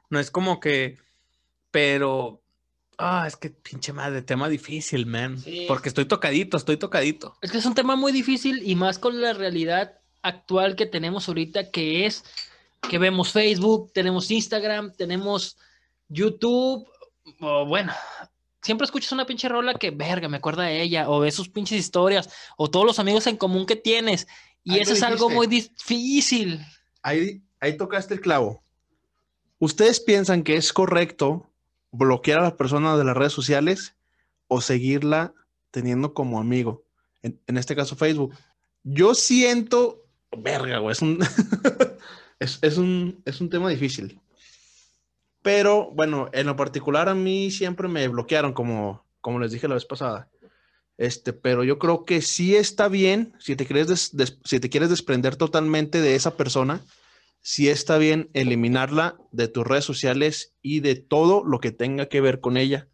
No 0.09 0.19
es 0.19 0.31
como 0.31 0.59
que, 0.59 0.97
pero, 1.69 2.41
ah, 2.97 3.25
es 3.27 3.35
que 3.35 3.49
pinche 3.49 3.93
madre, 3.93 4.21
tema 4.21 4.49
difícil, 4.49 5.05
man, 5.05 5.39
Sí. 5.39 5.65
porque 5.67 5.89
estoy 5.89 6.05
tocadito, 6.05 6.57
estoy 6.57 6.77
tocadito. 6.77 7.37
Es 7.41 7.51
que 7.51 7.59
es 7.59 7.65
un 7.65 7.75
tema 7.75 7.95
muy 7.95 8.11
difícil 8.11 8.61
y 8.67 8.75
más 8.75 8.99
con 8.99 9.21
la 9.21 9.33
realidad 9.33 9.99
actual 10.21 10.75
que 10.75 10.85
tenemos 10.85 11.27
ahorita, 11.27 11.71
que 11.71 12.05
es 12.05 12.23
que 12.89 12.97
vemos 12.97 13.31
Facebook, 13.31 13.91
tenemos 13.93 14.29
Instagram, 14.31 14.91
tenemos 14.93 15.57
YouTube, 16.09 16.87
o 17.39 17.65
bueno, 17.65 17.93
siempre 18.61 18.85
escuchas 18.85 19.11
una 19.11 19.25
pinche 19.25 19.47
rola 19.47 19.75
que, 19.75 19.91
verga, 19.91 20.27
me 20.27 20.37
acuerda 20.37 20.63
de 20.63 20.81
ella, 20.81 21.09
o 21.09 21.19
ves 21.19 21.35
sus 21.35 21.49
pinches 21.49 21.77
historias, 21.79 22.29
o 22.57 22.69
todos 22.69 22.85
los 22.85 22.99
amigos 22.99 23.27
en 23.27 23.37
común 23.37 23.65
que 23.65 23.75
tienes, 23.75 24.27
y 24.63 24.73
Ahí 24.73 24.81
eso 24.81 24.93
es 24.93 25.03
algo 25.03 25.29
muy 25.29 25.47
difícil. 25.47 26.59
Ahí, 27.01 27.41
ahí 27.59 27.77
tocaste 27.77 28.13
el 28.13 28.21
clavo. 28.21 28.63
¿Ustedes 29.59 29.99
piensan 29.99 30.43
que 30.43 30.55
es 30.55 30.73
correcto 30.73 31.49
bloquear 31.91 32.39
a 32.39 32.43
la 32.43 32.57
persona 32.57 32.97
de 32.97 33.03
las 33.03 33.15
redes 33.15 33.33
sociales 33.33 33.95
o 34.47 34.61
seguirla 34.61 35.33
teniendo 35.71 36.13
como 36.13 36.39
amigo? 36.39 36.83
En, 37.21 37.39
en 37.47 37.57
este 37.57 37.75
caso, 37.75 37.95
Facebook. 37.95 38.35
Yo 38.83 39.13
siento, 39.13 40.05
verga, 40.35 40.79
güey, 40.79 40.93
es 40.93 41.01
un, 41.01 41.19
es, 42.39 42.59
es 42.61 42.77
un, 42.77 43.21
es 43.25 43.39
un 43.41 43.49
tema 43.49 43.69
difícil. 43.69 44.19
Pero 45.41 45.91
bueno, 45.91 46.29
en 46.33 46.47
lo 46.47 46.55
particular 46.55 47.09
a 47.09 47.15
mí 47.15 47.51
siempre 47.51 47.87
me 47.87 48.07
bloquearon, 48.07 48.53
como, 48.53 49.05
como 49.21 49.39
les 49.39 49.51
dije 49.51 49.67
la 49.67 49.75
vez 49.75 49.85
pasada. 49.85 50.30
Este, 50.97 51.33
pero 51.33 51.63
yo 51.63 51.79
creo 51.79 52.05
que 52.05 52.21
sí 52.21 52.55
está 52.55 52.87
bien, 52.87 53.33
si 53.39 53.55
te 53.55 53.65
quieres, 53.65 53.87
des- 53.87 54.15
des- 54.15 54.37
si 54.45 54.59
te 54.59 54.69
quieres 54.69 54.89
desprender 54.89 55.35
totalmente 55.35 55.99
de 56.01 56.15
esa 56.15 56.37
persona, 56.37 56.81
sí 57.41 57.69
está 57.69 57.97
bien 57.97 58.29
eliminarla 58.33 59.17
de 59.31 59.47
tus 59.47 59.65
redes 59.65 59.85
sociales 59.85 60.53
y 60.61 60.81
de 60.81 60.95
todo 60.95 61.43
lo 61.43 61.59
que 61.59 61.71
tenga 61.71 62.07
que 62.07 62.21
ver 62.21 62.39
con 62.39 62.55
ella. 62.57 62.87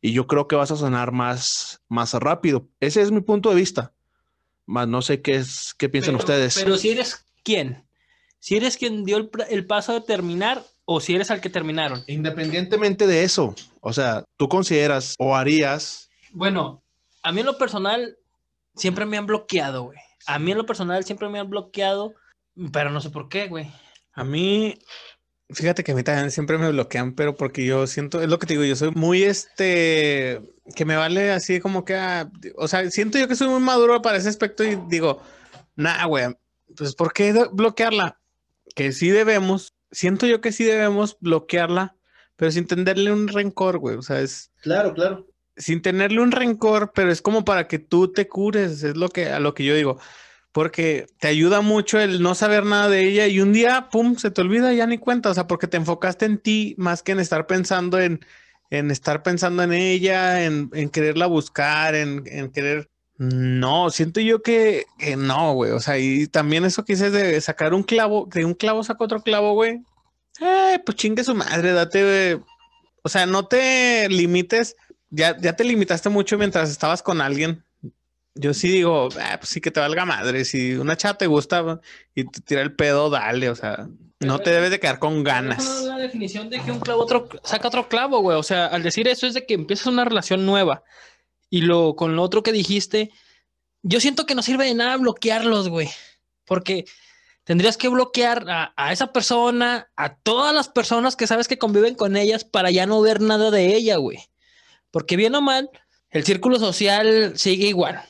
Y 0.00 0.12
yo 0.12 0.26
creo 0.26 0.46
que 0.48 0.56
vas 0.56 0.70
a 0.70 0.76
sanar 0.76 1.12
más, 1.12 1.80
más 1.88 2.12
rápido. 2.14 2.68
Ese 2.80 3.02
es 3.02 3.10
mi 3.10 3.20
punto 3.20 3.50
de 3.50 3.56
vista. 3.56 3.92
Más 4.66 4.86
no 4.86 5.02
sé 5.02 5.20
qué 5.22 5.32
es, 5.36 5.74
qué 5.78 5.88
piensan 5.88 6.14
Pero- 6.14 6.24
ustedes. 6.24 6.54
Pero 6.62 6.76
si 6.76 6.90
eres 6.90 7.24
quién, 7.42 7.84
si 8.38 8.56
eres 8.56 8.76
quien 8.76 9.04
dio 9.04 9.16
el, 9.16 9.30
el 9.50 9.66
paso 9.66 9.92
de 9.94 10.00
terminar, 10.00 10.64
o 10.84 11.00
si 11.00 11.14
eres 11.14 11.30
al 11.30 11.40
que 11.40 11.50
terminaron. 11.50 12.02
Independientemente 12.08 13.06
de 13.06 13.22
eso, 13.24 13.54
o 13.80 13.92
sea, 13.92 14.24
tú 14.36 14.48
consideras 14.48 15.14
o 15.18 15.34
harías. 15.36 16.08
Bueno, 16.32 16.82
a 17.22 17.32
mí 17.32 17.40
en 17.40 17.46
lo 17.46 17.58
personal 17.58 18.18
siempre 18.74 19.06
me 19.06 19.16
han 19.16 19.26
bloqueado, 19.26 19.84
güey. 19.84 19.98
A 20.26 20.38
mí 20.38 20.52
en 20.52 20.58
lo 20.58 20.66
personal 20.66 21.04
siempre 21.04 21.28
me 21.28 21.38
han 21.38 21.50
bloqueado, 21.50 22.14
pero 22.72 22.90
no 22.90 23.00
sé 23.00 23.10
por 23.10 23.28
qué, 23.28 23.48
güey. 23.48 23.70
A 24.12 24.24
mí, 24.24 24.78
fíjate 25.50 25.84
que 25.84 25.92
a 25.92 25.94
mí 25.94 26.02
también 26.02 26.30
siempre 26.30 26.58
me 26.58 26.70
bloquean, 26.70 27.14
pero 27.14 27.36
porque 27.36 27.64
yo 27.64 27.86
siento, 27.86 28.20
es 28.20 28.28
lo 28.28 28.38
que 28.38 28.46
te 28.46 28.54
digo, 28.54 28.64
yo 28.64 28.76
soy 28.76 28.90
muy 28.92 29.22
este, 29.22 30.42
que 30.74 30.84
me 30.84 30.96
vale 30.96 31.32
así 31.32 31.60
como 31.60 31.84
que, 31.84 31.94
ah, 31.94 32.30
o 32.56 32.68
sea, 32.68 32.90
siento 32.90 33.18
yo 33.18 33.28
que 33.28 33.36
soy 33.36 33.48
muy 33.48 33.60
maduro 33.60 34.02
para 34.02 34.18
ese 34.18 34.28
aspecto 34.28 34.64
y 34.64 34.76
digo, 34.88 35.22
nah, 35.76 36.04
güey, 36.06 36.36
pues 36.76 36.94
¿por 36.94 37.12
qué 37.12 37.32
bloquearla? 37.52 38.20
Que 38.74 38.92
sí 38.92 39.10
debemos, 39.10 39.74
siento 39.90 40.26
yo 40.26 40.40
que 40.40 40.52
sí 40.52 40.64
debemos 40.64 41.16
bloquearla, 41.20 41.96
pero 42.36 42.50
sin 42.50 42.66
tenerle 42.66 43.12
un 43.12 43.28
rencor, 43.28 43.78
güey, 43.78 43.96
o 43.96 44.02
sea, 44.02 44.20
es... 44.20 44.50
Claro, 44.60 44.94
claro. 44.94 45.26
Sin 45.56 45.82
tenerle 45.82 46.20
un 46.20 46.32
rencor, 46.32 46.92
pero 46.94 47.12
es 47.12 47.20
como 47.22 47.44
para 47.44 47.68
que 47.68 47.78
tú 47.78 48.12
te 48.12 48.28
cures, 48.28 48.82
es 48.82 48.96
lo 48.96 49.08
que, 49.08 49.26
a 49.26 49.40
lo 49.40 49.54
que 49.54 49.64
yo 49.64 49.74
digo 49.74 49.98
porque 50.52 51.06
te 51.18 51.28
ayuda 51.28 51.62
mucho 51.62 51.98
el 51.98 52.22
no 52.22 52.34
saber 52.34 52.64
nada 52.64 52.88
de 52.88 53.08
ella 53.08 53.26
y 53.26 53.40
un 53.40 53.52
día, 53.52 53.88
pum, 53.90 54.16
se 54.16 54.30
te 54.30 54.42
olvida, 54.42 54.72
ya 54.72 54.86
ni 54.86 54.98
cuenta, 54.98 55.30
o 55.30 55.34
sea, 55.34 55.46
porque 55.46 55.66
te 55.66 55.78
enfocaste 55.78 56.26
en 56.26 56.38
ti 56.38 56.74
más 56.76 57.02
que 57.02 57.12
en 57.12 57.20
estar 57.20 57.46
pensando 57.46 57.98
en, 57.98 58.20
en 58.70 58.90
estar 58.90 59.22
pensando 59.22 59.62
en 59.62 59.72
ella, 59.72 60.44
en, 60.44 60.70
en 60.74 60.90
quererla 60.90 61.26
buscar, 61.26 61.94
en, 61.94 62.22
en, 62.26 62.50
querer... 62.50 62.88
No, 63.16 63.90
siento 63.90 64.20
yo 64.20 64.42
que, 64.42 64.86
que 64.98 65.16
no, 65.16 65.54
güey, 65.54 65.72
o 65.72 65.80
sea, 65.80 65.98
y 65.98 66.26
también 66.26 66.64
eso 66.64 66.84
que 66.84 66.94
dices 66.94 67.12
de 67.12 67.40
sacar 67.40 67.72
un 67.72 67.82
clavo, 67.82 68.28
de 68.32 68.44
un 68.44 68.54
clavo 68.54 68.84
saca 68.84 69.04
otro 69.04 69.22
clavo, 69.22 69.54
güey. 69.54 69.82
Eh, 70.40 70.80
pues 70.84 70.96
chingue 70.96 71.24
su 71.24 71.34
madre, 71.34 71.72
date, 71.72 72.40
o 73.02 73.08
sea, 73.08 73.26
no 73.26 73.46
te 73.46 74.08
limites, 74.08 74.76
ya, 75.12 75.36
ya 75.38 75.54
te 75.54 75.64
limitaste 75.64 76.08
mucho 76.08 76.38
mientras 76.38 76.70
estabas 76.70 77.02
con 77.02 77.20
alguien, 77.20 77.62
yo 78.34 78.54
sí 78.54 78.68
digo, 78.68 79.08
ah, 79.20 79.36
pues 79.38 79.50
sí 79.50 79.60
que 79.60 79.70
te 79.70 79.80
valga 79.80 80.06
madre. 80.06 80.44
Si 80.44 80.74
una 80.74 80.96
chava 80.96 81.18
te 81.18 81.26
gusta 81.26 81.80
y 82.14 82.24
te 82.24 82.40
tira 82.40 82.62
el 82.62 82.74
pedo, 82.74 83.10
dale. 83.10 83.50
O 83.50 83.54
sea, 83.54 83.88
no 84.20 84.38
te 84.38 84.50
debes 84.50 84.70
de 84.70 84.80
quedar 84.80 84.98
con 84.98 85.22
ganas. 85.22 85.82
la 85.82 85.98
definición 85.98 86.48
de 86.48 86.60
que 86.60 86.72
un 86.72 86.80
clavo 86.80 87.02
otro, 87.02 87.28
saca 87.44 87.68
otro 87.68 87.88
clavo, 87.88 88.20
güey. 88.20 88.38
O 88.38 88.42
sea, 88.42 88.66
al 88.66 88.82
decir 88.82 89.06
eso 89.06 89.26
es 89.26 89.34
de 89.34 89.44
que 89.44 89.54
empiezas 89.54 89.86
una 89.86 90.04
relación 90.04 90.46
nueva. 90.46 90.82
Y 91.50 91.60
lo 91.60 91.94
con 91.94 92.16
lo 92.16 92.22
otro 92.22 92.42
que 92.42 92.52
dijiste, 92.52 93.10
yo 93.82 94.00
siento 94.00 94.24
que 94.24 94.34
no 94.34 94.42
sirve 94.42 94.64
de 94.64 94.74
nada 94.74 94.96
bloquearlos, 94.96 95.68
güey. 95.68 95.90
Porque 96.46 96.86
tendrías 97.44 97.76
que 97.76 97.88
bloquear 97.88 98.48
a, 98.48 98.72
a, 98.76 98.92
esa 98.92 99.12
persona, 99.12 99.90
a 99.94 100.14
todas 100.16 100.54
las 100.54 100.70
personas 100.70 101.16
que 101.16 101.26
sabes 101.26 101.48
que 101.48 101.58
conviven 101.58 101.94
con 101.96 102.16
ellas 102.16 102.44
para 102.44 102.70
ya 102.70 102.86
no 102.86 103.02
ver 103.02 103.20
nada 103.20 103.50
de 103.50 103.74
ella, 103.76 103.96
güey. 103.96 104.31
Porque 104.92 105.16
bien 105.16 105.34
o 105.34 105.40
mal, 105.40 105.70
el 106.10 106.22
círculo 106.24 106.60
social 106.60 107.32
sigue 107.36 107.66
igual. 107.66 108.02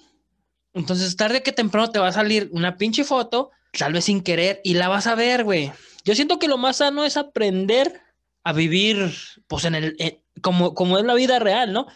Entonces, 0.74 1.16
tarde 1.16 1.42
que 1.42 1.52
temprano 1.52 1.90
te 1.90 1.98
va 1.98 2.08
a 2.08 2.12
salir 2.12 2.50
una 2.52 2.76
pinche 2.76 3.04
foto, 3.04 3.50
tal 3.72 3.94
vez 3.94 4.04
sin 4.04 4.22
querer, 4.22 4.60
y 4.64 4.74
la 4.74 4.88
vas 4.88 5.06
a 5.06 5.14
ver, 5.14 5.44
güey. 5.44 5.72
Yo 6.04 6.14
siento 6.14 6.38
que 6.38 6.48
lo 6.48 6.58
más 6.58 6.78
sano 6.78 7.04
es 7.04 7.16
aprender 7.16 8.02
a 8.44 8.52
vivir, 8.52 9.14
pues, 9.46 9.64
en 9.64 9.74
el, 9.76 9.96
como, 10.42 10.74
como 10.74 10.98
es 10.98 11.04
la 11.04 11.14
vida 11.14 11.38
real, 11.38 11.72
¿no? 11.72 11.86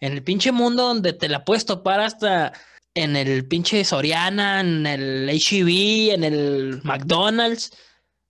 En 0.00 0.12
el 0.12 0.22
pinche 0.22 0.52
mundo 0.52 0.84
donde 0.84 1.12
te 1.14 1.28
la 1.28 1.44
puedes 1.44 1.64
topar 1.64 2.00
hasta 2.00 2.52
en 2.94 3.16
el 3.16 3.46
pinche 3.46 3.84
Soriana, 3.84 4.60
en 4.60 4.86
el 4.86 5.28
HEB, 5.30 6.12
en 6.14 6.24
el 6.24 6.80
McDonald's. 6.84 7.72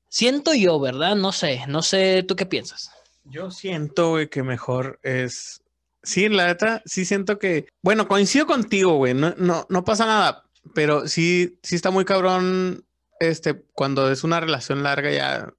Siento 0.09 0.55
yo, 0.55 0.79
¿verdad? 0.79 1.17
No 1.17 1.33
sé, 1.33 1.65
no 1.67 1.83
sé, 1.83 2.23
¿tú 2.23 2.37
qué 2.37 2.47
piensas? 2.47 2.91
Yo 3.25 3.51
siento, 3.51 4.11
güey, 4.11 4.29
que 4.29 4.43
mejor 4.43 5.01
es 5.03 5.64
Sí, 6.05 6.29
la 6.29 6.47
neta, 6.47 6.83
sí 6.85 7.05
siento 7.05 7.39
que, 7.39 7.67
bueno, 7.83 8.07
coincido 8.07 8.47
contigo, 8.47 8.97
güey, 8.97 9.15
no, 9.15 9.35
no, 9.39 9.67
no 9.71 9.85
pasa 9.85 10.07
nada, 10.07 10.45
pero 10.75 11.09
sí, 11.09 11.59
sí 11.63 11.75
está 11.77 11.91
muy 11.91 12.05
cabrón, 12.05 12.85
este, 13.21 13.65
cuando 13.75 14.11
es 14.11 14.23
una 14.23 14.41
relación 14.41 14.83
larga 14.83 15.11
ya, 15.11 15.53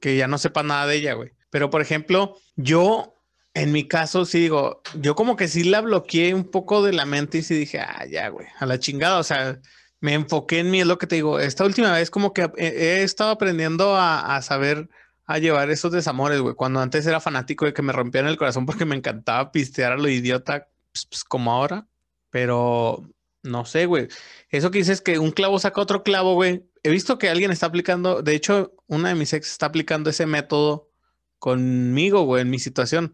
que 0.00 0.16
ya 0.16 0.26
no 0.26 0.38
sepa 0.38 0.62
nada 0.62 0.86
de 0.86 0.96
ella, 0.96 1.14
güey. 1.14 1.32
Pero, 1.50 1.68
por 1.68 1.82
ejemplo, 1.82 2.36
yo, 2.56 3.14
en 3.54 3.72
mi 3.72 3.86
caso, 3.88 4.24
sí 4.24 4.40
digo, 4.40 4.82
yo 4.94 5.14
como 5.14 5.36
que 5.36 5.48
sí 5.48 5.64
la 5.64 5.82
bloqueé 5.82 6.34
un 6.34 6.50
poco 6.50 6.82
de 6.82 6.92
la 6.92 7.04
mente 7.04 7.38
y 7.38 7.42
sí 7.42 7.54
dije, 7.54 7.80
ah, 7.80 8.06
ya, 8.10 8.28
güey, 8.28 8.46
a 8.58 8.66
la 8.66 8.78
chingada, 8.78 9.18
o 9.18 9.24
sea, 9.24 9.60
me 10.00 10.14
enfoqué 10.14 10.60
en 10.60 10.70
mí, 10.70 10.80
es 10.80 10.86
lo 10.86 10.98
que 10.98 11.06
te 11.06 11.16
digo, 11.16 11.40
esta 11.40 11.64
última 11.64 11.92
vez 11.92 12.10
como 12.10 12.32
que 12.32 12.50
he, 12.56 13.02
estado 13.02 13.30
aprendiendo 13.30 13.94
a, 13.96 14.36
a 14.36 14.42
saber 14.42 14.88
a 15.30 15.38
llevar 15.38 15.70
esos 15.70 15.92
desamores, 15.92 16.40
güey. 16.40 16.56
Cuando 16.56 16.80
antes 16.80 17.06
era 17.06 17.20
fanático 17.20 17.64
de 17.64 17.72
que 17.72 17.82
me 17.82 17.92
rompieran 17.92 18.28
el 18.28 18.36
corazón 18.36 18.66
porque 18.66 18.84
me 18.84 18.96
encantaba 18.96 19.52
pistear 19.52 19.92
a 19.92 19.96
lo 19.96 20.08
idiota, 20.08 20.68
pues, 20.92 21.06
pues, 21.06 21.24
como 21.24 21.52
ahora. 21.52 21.86
Pero 22.30 23.08
no 23.44 23.64
sé, 23.64 23.86
güey. 23.86 24.08
Eso 24.48 24.72
que 24.72 24.78
dices 24.78 25.00
que 25.00 25.20
un 25.20 25.30
clavo 25.30 25.60
saca 25.60 25.80
otro 25.80 26.02
clavo, 26.02 26.34
güey. 26.34 26.64
He 26.82 26.90
visto 26.90 27.18
que 27.18 27.28
alguien 27.28 27.52
está 27.52 27.66
aplicando, 27.66 28.22
de 28.22 28.34
hecho, 28.34 28.74
una 28.88 29.10
de 29.10 29.14
mis 29.14 29.32
ex 29.32 29.52
está 29.52 29.66
aplicando 29.66 30.10
ese 30.10 30.26
método 30.26 30.90
conmigo, 31.38 32.22
güey, 32.22 32.42
en 32.42 32.50
mi 32.50 32.58
situación. 32.58 33.12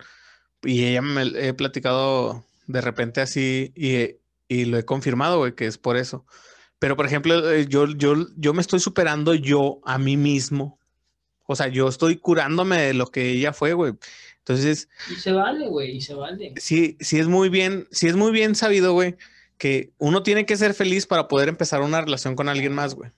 Y 0.62 0.86
ella 0.86 1.02
me 1.02 1.22
he 1.22 1.52
platicado 1.52 2.44
de 2.66 2.80
repente 2.80 3.20
así 3.20 3.72
y, 3.76 4.16
y 4.48 4.64
lo 4.64 4.78
he 4.78 4.84
confirmado, 4.86 5.38
güey, 5.38 5.54
que 5.54 5.66
es 5.66 5.76
por 5.76 5.98
eso. 5.98 6.24
Pero, 6.78 6.96
por 6.96 7.06
ejemplo, 7.06 7.50
eh, 7.52 7.66
yo, 7.68 7.86
yo, 7.88 8.26
yo 8.36 8.54
me 8.54 8.62
estoy 8.62 8.80
superando 8.80 9.34
yo 9.34 9.80
a 9.84 9.98
mí 9.98 10.16
mismo 10.16 10.78
o 11.46 11.56
sea, 11.56 11.68
yo 11.68 11.88
estoy 11.88 12.16
curándome 12.16 12.80
de 12.80 12.94
lo 12.94 13.06
que 13.06 13.30
ella 13.30 13.52
fue, 13.52 13.72
güey. 13.72 13.94
Entonces. 14.38 14.88
Y 15.10 15.16
se 15.16 15.32
vale, 15.32 15.68
güey, 15.68 15.96
y 15.96 16.00
se 16.00 16.14
vale. 16.14 16.54
Sí, 16.56 16.96
sí 17.00 17.18
es 17.18 17.26
muy 17.26 17.48
bien, 17.48 17.88
sí 17.90 18.08
es 18.08 18.16
muy 18.16 18.32
bien 18.32 18.54
sabido, 18.54 18.92
güey, 18.92 19.16
que 19.58 19.92
uno 19.98 20.22
tiene 20.22 20.46
que 20.46 20.56
ser 20.56 20.74
feliz 20.74 21.06
para 21.06 21.28
poder 21.28 21.48
empezar 21.48 21.82
una 21.82 22.00
relación 22.00 22.36
con 22.36 22.48
alguien 22.48 22.72
más, 22.72 22.94
güey. 22.94 23.10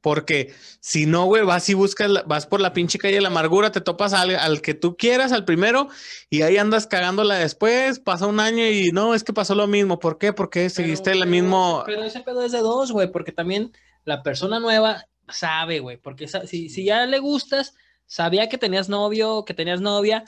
Porque 0.00 0.54
si 0.80 1.06
no, 1.06 1.24
güey, 1.24 1.44
vas 1.44 1.68
y 1.68 1.74
buscas, 1.74 2.10
vas 2.26 2.46
por 2.46 2.60
la 2.60 2.72
pinche 2.72 2.98
calle 2.98 3.16
de 3.16 3.20
la 3.20 3.28
amargura, 3.28 3.72
te 3.72 3.80
topas 3.80 4.12
al, 4.12 4.36
al, 4.36 4.60
que 4.60 4.74
tú 4.74 4.96
quieras, 4.96 5.32
al 5.32 5.44
primero, 5.44 5.88
y 6.30 6.42
ahí 6.42 6.56
andas 6.58 6.86
cagándola 6.86 7.36
después, 7.36 7.98
pasa 7.98 8.26
un 8.26 8.38
año 8.38 8.66
y 8.66 8.90
no, 8.92 9.14
es 9.14 9.24
que 9.24 9.32
pasó 9.32 9.54
lo 9.54 9.66
mismo. 9.66 9.98
¿Por 9.98 10.18
qué? 10.18 10.32
Porque 10.32 10.70
seguiste 10.70 11.10
el 11.10 11.26
mismo. 11.26 11.82
Pero 11.86 12.04
ese 12.04 12.20
pedo 12.20 12.42
es 12.42 12.52
de 12.52 12.60
dos, 12.60 12.92
güey, 12.92 13.10
porque 13.10 13.32
también 13.32 13.72
la 14.04 14.22
persona 14.22 14.60
nueva 14.60 15.06
sabe, 15.28 15.80
güey, 15.80 15.96
porque 15.96 16.28
si, 16.28 16.68
si 16.68 16.84
ya 16.84 17.06
le 17.06 17.18
gustas, 17.18 17.74
sabía 18.06 18.48
que 18.48 18.58
tenías 18.58 18.88
novio, 18.88 19.44
que 19.44 19.54
tenías 19.54 19.80
novia, 19.80 20.24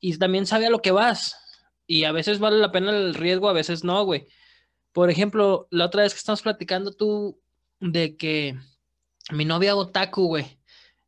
y 0.00 0.16
también 0.18 0.46
sabía 0.46 0.70
lo 0.70 0.82
que 0.82 0.90
vas. 0.90 1.36
Y 1.86 2.04
a 2.04 2.12
veces 2.12 2.38
vale 2.38 2.58
la 2.58 2.72
pena 2.72 2.90
el 2.90 3.14
riesgo, 3.14 3.48
a 3.48 3.54
veces 3.54 3.84
no, 3.84 4.04
güey. 4.04 4.26
Por 4.92 5.10
ejemplo, 5.10 5.66
la 5.70 5.86
otra 5.86 6.02
vez 6.02 6.12
que 6.12 6.18
estamos 6.18 6.42
platicando 6.42 6.92
tú 6.92 7.40
de 7.80 8.16
que 8.16 8.56
mi 9.30 9.44
novia 9.44 9.76
Otaku, 9.76 10.26
güey, 10.26 10.58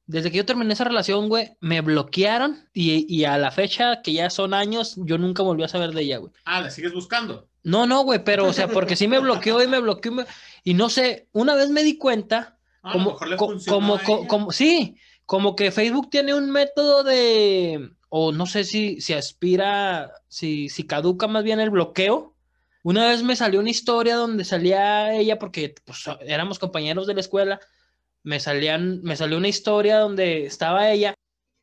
desde 0.07 0.31
que 0.31 0.39
yo 0.39 0.47
terminé 0.47 0.73
esa 0.73 0.85
relación, 0.85 1.29
güey, 1.29 1.57
me 1.61 1.81
bloquearon 1.81 2.69
y, 2.73 3.13
y, 3.13 3.25
a 3.25 3.39
la 3.39 3.51
fecha, 3.51 4.03
que 4.03 4.13
ya 4.13 4.31
son 4.31 4.55
años, 4.55 4.95
yo 4.97 5.19
nunca 5.19 5.43
volví 5.43 5.65
a 5.65 5.69
saber 5.69 5.91
de 5.91 6.03
ella, 6.03 6.19
güey. 6.19 6.33
Ah, 6.45 6.61
¿la 6.61 6.71
sigues 6.71 6.93
buscando? 6.93 7.49
No, 7.65 7.87
no, 7.87 8.05
güey, 8.05 8.23
pero, 8.23 8.47
o 8.47 8.53
sea, 8.53 8.69
porque 8.69 8.95
sí 8.95 9.09
me 9.09 9.19
bloqueó 9.19 9.63
y 9.63 9.67
me 9.67 9.81
bloqueó. 9.81 10.25
y 10.63 10.75
no 10.75 10.89
sé, 10.89 11.29
una 11.33 11.57
vez 11.57 11.71
me 11.71 11.83
di 11.83 11.99
cuenta 11.99 12.56
Ah, 12.87 12.93
como, 12.93 13.17
como, 13.67 13.99
como, 14.29 14.53
sí, 14.53 14.95
como 15.25 15.57
que 15.57 15.73
Facebook 15.73 16.09
tiene 16.09 16.35
un 16.35 16.53
método 16.53 17.03
de, 17.03 17.91
o 18.11 18.31
no 18.31 18.47
sé 18.47 18.63
si, 18.63 19.01
si 19.01 19.13
aspira, 19.13 20.13
si, 20.29 20.69
si 20.69 20.87
caduca 20.87 21.27
más 21.27 21.43
bien 21.43 21.59
el 21.59 21.71
bloqueo. 21.71 22.37
Una 22.85 23.09
vez 23.09 23.25
me 23.25 23.35
salió 23.35 23.59
una 23.59 23.71
historia 23.71 24.15
donde 24.15 24.45
salía 24.45 25.13
ella, 25.15 25.37
porque 25.41 25.75
pues, 25.85 26.05
éramos 26.21 26.61
compañeros 26.61 27.09
de 27.09 27.15
la 27.15 27.21
escuela, 27.23 27.61
me, 28.23 28.39
salían, 28.39 29.03
me 29.03 29.17
salió 29.17 29.37
una 29.37 29.49
historia 29.49 29.99
donde 29.99 30.47
estaba 30.47 30.89
ella 30.89 31.15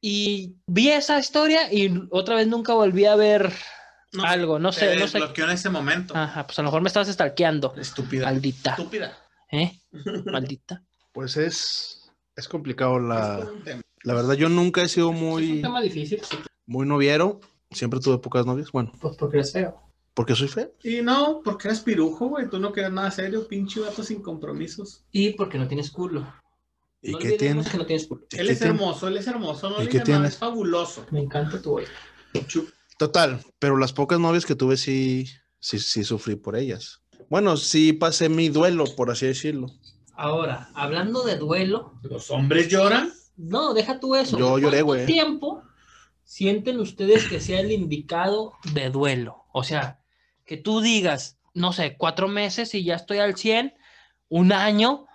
y 0.01 0.57
vi 0.67 0.89
esa 0.89 1.19
historia 1.19 1.71
y 1.71 2.03
otra 2.11 2.35
vez 2.35 2.47
nunca 2.47 2.73
volví 2.73 3.05
a 3.05 3.15
ver 3.15 3.53
algo, 4.21 4.59
no 4.59 4.73
sé, 4.73 4.97
no 4.97 5.07
sé. 5.07 5.19
en 5.19 5.49
ese 5.51 5.69
momento. 5.69 6.17
Ajá, 6.17 6.45
pues 6.45 6.59
a 6.59 6.63
lo 6.63 6.67
mejor 6.67 6.81
me 6.81 6.89
estabas 6.89 7.07
stalkeando. 7.07 7.73
Estúpida. 7.77 8.25
Maldita. 8.25 8.71
Estúpida. 8.71 9.17
¿Eh? 9.49 9.71
Maldita. 10.25 10.83
Pues 11.13 11.37
es, 11.37 12.11
es 12.35 12.47
complicado 12.47 12.99
la, 12.99 13.47
la 14.03 14.13
verdad. 14.13 14.33
Yo 14.33 14.49
nunca 14.49 14.81
he 14.83 14.89
sido 14.89 15.11
muy, 15.13 15.43
Es 15.45 15.51
un 15.57 15.61
tema 15.61 15.81
difícil. 15.81 16.21
sí. 16.23 16.37
muy 16.65 16.85
noviero. 16.87 17.39
Siempre 17.71 17.99
tuve 17.99 18.17
pocas 18.19 18.45
novias. 18.45 18.71
Bueno, 18.71 18.91
Pues 19.01 19.15
porque 19.17 19.37
eres 19.37 19.51
feo. 19.51 19.79
porque 20.13 20.35
soy 20.35 20.47
feo. 20.47 20.71
Y 20.83 21.01
no, 21.01 21.41
porque 21.43 21.67
eres 21.69 21.79
pirujo, 21.79 22.27
güey. 22.27 22.47
Tú 22.49 22.59
no 22.59 22.71
quedas 22.71 22.91
nada 22.91 23.09
serio, 23.11 23.47
pinche 23.47 23.79
vato 23.79 24.03
sin 24.03 24.21
compromisos. 24.21 25.03
Y 25.11 25.31
porque 25.31 25.57
no 25.57 25.67
tienes 25.67 25.89
culo. 25.91 26.21
¿Y 27.01 27.11
no 27.11 27.17
qué 27.17 27.33
olvidemos 27.33 27.65
tiene? 27.65 27.71
que 27.71 27.77
no 27.77 27.85
tienes 27.85 28.07
culo. 28.07 28.21
¿Y 28.31 28.37
Él 28.37 28.49
es 28.49 28.59
tiene? 28.59 28.73
hermoso, 28.75 29.07
él 29.07 29.17
es 29.17 29.27
hermoso. 29.27 29.69
No 29.71 29.81
¿Y 29.81 29.85
le 29.85 29.89
qué 29.89 29.97
digas 29.99 30.07
nada, 30.09 30.19
tiene? 30.21 30.27
es 30.29 30.37
fabuloso. 30.37 31.05
Me 31.11 31.19
encanta 31.21 31.61
tu. 31.61 31.79
Chup. 32.47 32.69
Total, 32.97 33.39
pero 33.59 33.75
las 33.77 33.91
pocas 33.91 34.19
novias 34.19 34.45
que 34.45 34.55
tuve 34.55 34.77
sí, 34.77 35.25
sí, 35.59 35.79
sí 35.79 36.03
sufrí 36.03 36.35
por 36.35 36.55
ellas. 36.55 37.01
Bueno, 37.29 37.57
sí 37.57 37.91
pasé 37.93 38.29
mi 38.29 38.49
duelo, 38.49 38.85
por 38.95 39.09
así 39.11 39.25
decirlo. 39.25 39.67
Ahora, 40.15 40.69
hablando 40.75 41.23
de 41.23 41.37
duelo, 41.37 41.93
¿Los 42.03 42.29
hombres 42.31 42.69
lloran? 42.69 43.11
No, 43.35 43.73
deja 43.73 43.99
tú 43.99 44.15
eso. 44.15 44.37
Yo 44.37 44.57
lloré, 44.59 44.83
¿Cuánto 44.83 44.85
güey. 44.85 45.05
tiempo 45.05 45.63
sienten 46.23 46.79
ustedes 46.79 47.27
que 47.27 47.39
sea 47.39 47.59
el 47.61 47.71
indicado 47.71 48.53
de 48.73 48.89
duelo? 48.89 49.45
O 49.51 49.63
sea, 49.63 49.99
que 50.45 50.57
tú 50.57 50.81
digas, 50.81 51.39
no 51.53 51.73
sé, 51.73 51.95
cuatro 51.97 52.27
meses 52.27 52.73
y 52.75 52.83
ya 52.83 52.95
estoy 52.95 53.17
al 53.19 53.35
100, 53.35 53.73
un 54.29 54.51
año, 54.53 55.07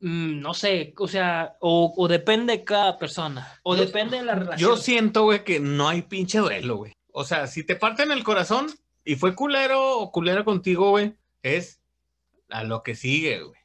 mm, 0.00 0.40
no 0.40 0.54
sé, 0.54 0.92
o 0.98 1.06
sea, 1.08 1.56
o, 1.60 1.92
o 1.96 2.08
depende 2.08 2.52
de 2.58 2.64
cada 2.64 2.98
persona, 2.98 3.48
o 3.62 3.76
Yo- 3.76 3.84
depende 3.86 4.16
de 4.18 4.24
la 4.24 4.34
relación. 4.34 4.70
Yo 4.70 4.76
siento, 4.76 5.22
güey, 5.22 5.44
que 5.44 5.60
no 5.60 5.88
hay 5.88 6.02
pinche 6.02 6.38
duelo, 6.38 6.76
güey. 6.78 6.92
O 7.12 7.24
sea, 7.24 7.46
si 7.46 7.64
te 7.64 7.76
parten 7.76 8.10
el 8.10 8.24
corazón 8.24 8.66
y 9.04 9.14
fue 9.16 9.34
culero 9.36 9.98
o 9.98 10.10
culera 10.10 10.44
contigo, 10.44 10.90
güey, 10.90 11.14
es 11.42 11.80
a 12.48 12.64
lo 12.64 12.82
que 12.82 12.94
sigue, 12.94 13.42
güey. 13.42 13.60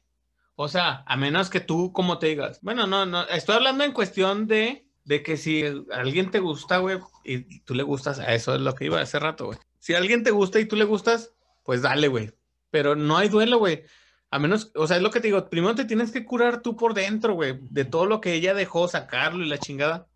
O 0.60 0.66
sea, 0.66 1.04
a 1.06 1.16
menos 1.16 1.50
que 1.50 1.60
tú, 1.60 1.92
como 1.92 2.18
te 2.18 2.26
digas, 2.26 2.58
bueno, 2.62 2.88
no, 2.88 3.06
no, 3.06 3.22
estoy 3.28 3.54
hablando 3.54 3.84
en 3.84 3.92
cuestión 3.92 4.48
de, 4.48 4.88
de 5.04 5.22
que 5.22 5.36
si 5.36 5.62
alguien 5.92 6.32
te 6.32 6.40
gusta, 6.40 6.78
güey, 6.78 6.98
y 7.22 7.60
tú 7.60 7.76
le 7.76 7.84
gustas, 7.84 8.18
a 8.18 8.34
eso 8.34 8.56
es 8.56 8.60
lo 8.60 8.74
que 8.74 8.86
iba 8.86 9.00
hace 9.00 9.20
rato, 9.20 9.46
güey. 9.46 9.58
Si 9.78 9.94
alguien 9.94 10.24
te 10.24 10.32
gusta 10.32 10.58
y 10.58 10.64
tú 10.64 10.74
le 10.74 10.84
gustas, 10.84 11.32
pues 11.62 11.82
dale, 11.82 12.08
güey. 12.08 12.32
Pero 12.72 12.96
no 12.96 13.16
hay 13.16 13.28
duelo, 13.28 13.58
güey. 13.58 13.84
A 14.32 14.40
menos, 14.40 14.72
o 14.74 14.88
sea, 14.88 14.96
es 14.96 15.02
lo 15.04 15.12
que 15.12 15.20
te 15.20 15.28
digo, 15.28 15.48
primero 15.48 15.76
te 15.76 15.84
tienes 15.84 16.10
que 16.10 16.24
curar 16.24 16.60
tú 16.60 16.76
por 16.76 16.92
dentro, 16.92 17.34
güey, 17.34 17.60
de 17.70 17.84
todo 17.84 18.06
lo 18.06 18.20
que 18.20 18.32
ella 18.32 18.52
dejó, 18.52 18.88
sacarlo 18.88 19.44
y 19.44 19.48
la 19.48 19.58
chingada. 19.58 20.08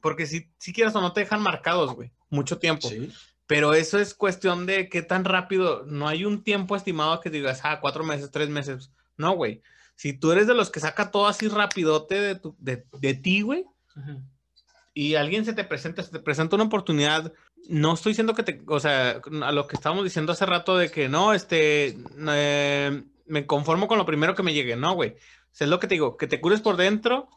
Porque 0.00 0.24
si, 0.24 0.50
si 0.58 0.72
quieres 0.72 0.94
o 0.94 1.02
no 1.02 1.12
te 1.12 1.20
dejan 1.20 1.42
marcados, 1.42 1.94
güey, 1.94 2.12
mucho 2.30 2.56
tiempo. 2.58 2.88
Sí. 2.88 3.12
Pero 3.46 3.74
eso 3.74 3.98
es 3.98 4.14
cuestión 4.14 4.64
de 4.64 4.88
qué 4.88 5.02
tan 5.02 5.26
rápido, 5.26 5.84
no 5.84 6.08
hay 6.08 6.24
un 6.24 6.42
tiempo 6.44 6.76
estimado 6.76 7.20
que 7.20 7.28
digas, 7.28 7.60
ah, 7.64 7.80
cuatro 7.82 8.04
meses, 8.04 8.30
tres 8.30 8.48
meses. 8.48 8.90
No, 9.20 9.32
güey. 9.32 9.62
Si 9.96 10.14
tú 10.14 10.32
eres 10.32 10.46
de 10.46 10.54
los 10.54 10.70
que 10.70 10.80
saca 10.80 11.10
todo 11.10 11.26
así 11.28 11.46
rapidote 11.48 12.14
de, 12.20 12.34
tu- 12.36 12.56
de, 12.58 12.86
de 13.00 13.14
ti, 13.14 13.42
güey, 13.42 13.66
y 14.94 15.14
alguien 15.14 15.44
se 15.44 15.52
te 15.52 15.62
presenta, 15.64 16.02
se 16.02 16.10
te 16.10 16.18
presenta 16.20 16.56
una 16.56 16.64
oportunidad, 16.64 17.32
no 17.68 17.92
estoy 17.94 18.12
diciendo 18.12 18.34
que 18.34 18.42
te, 18.42 18.62
o 18.66 18.80
sea, 18.80 19.20
a 19.42 19.52
lo 19.52 19.66
que 19.66 19.76
estábamos 19.76 20.04
diciendo 20.04 20.32
hace 20.32 20.46
rato 20.46 20.76
de 20.76 20.90
que 20.90 21.08
no, 21.08 21.34
este, 21.34 21.98
eh, 22.28 23.02
me 23.26 23.46
conformo 23.46 23.86
con 23.88 23.98
lo 23.98 24.06
primero 24.06 24.34
que 24.34 24.42
me 24.42 24.54
llegue, 24.54 24.74
no, 24.74 24.94
güey. 24.94 25.10
O 25.10 25.52
sea, 25.52 25.66
es 25.66 25.70
lo 25.70 25.78
que 25.80 25.86
te 25.86 25.94
digo, 25.94 26.16
que 26.16 26.26
te 26.26 26.40
cures 26.40 26.60
por 26.62 26.76
dentro 26.76 27.28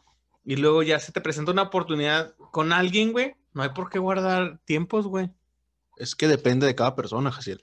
y 0.44 0.56
luego 0.56 0.82
ya 0.82 0.98
se 1.00 1.12
te 1.12 1.20
presenta 1.20 1.52
una 1.52 1.62
oportunidad 1.62 2.34
con 2.50 2.72
alguien, 2.72 3.12
güey. 3.12 3.34
No 3.52 3.62
hay 3.62 3.68
por 3.70 3.90
qué 3.90 3.98
guardar 3.98 4.58
tiempos, 4.64 5.06
güey. 5.06 5.30
Es 5.96 6.14
que 6.16 6.28
depende 6.28 6.66
de 6.66 6.74
cada 6.74 6.96
persona, 6.96 7.30
Jaciel. 7.30 7.62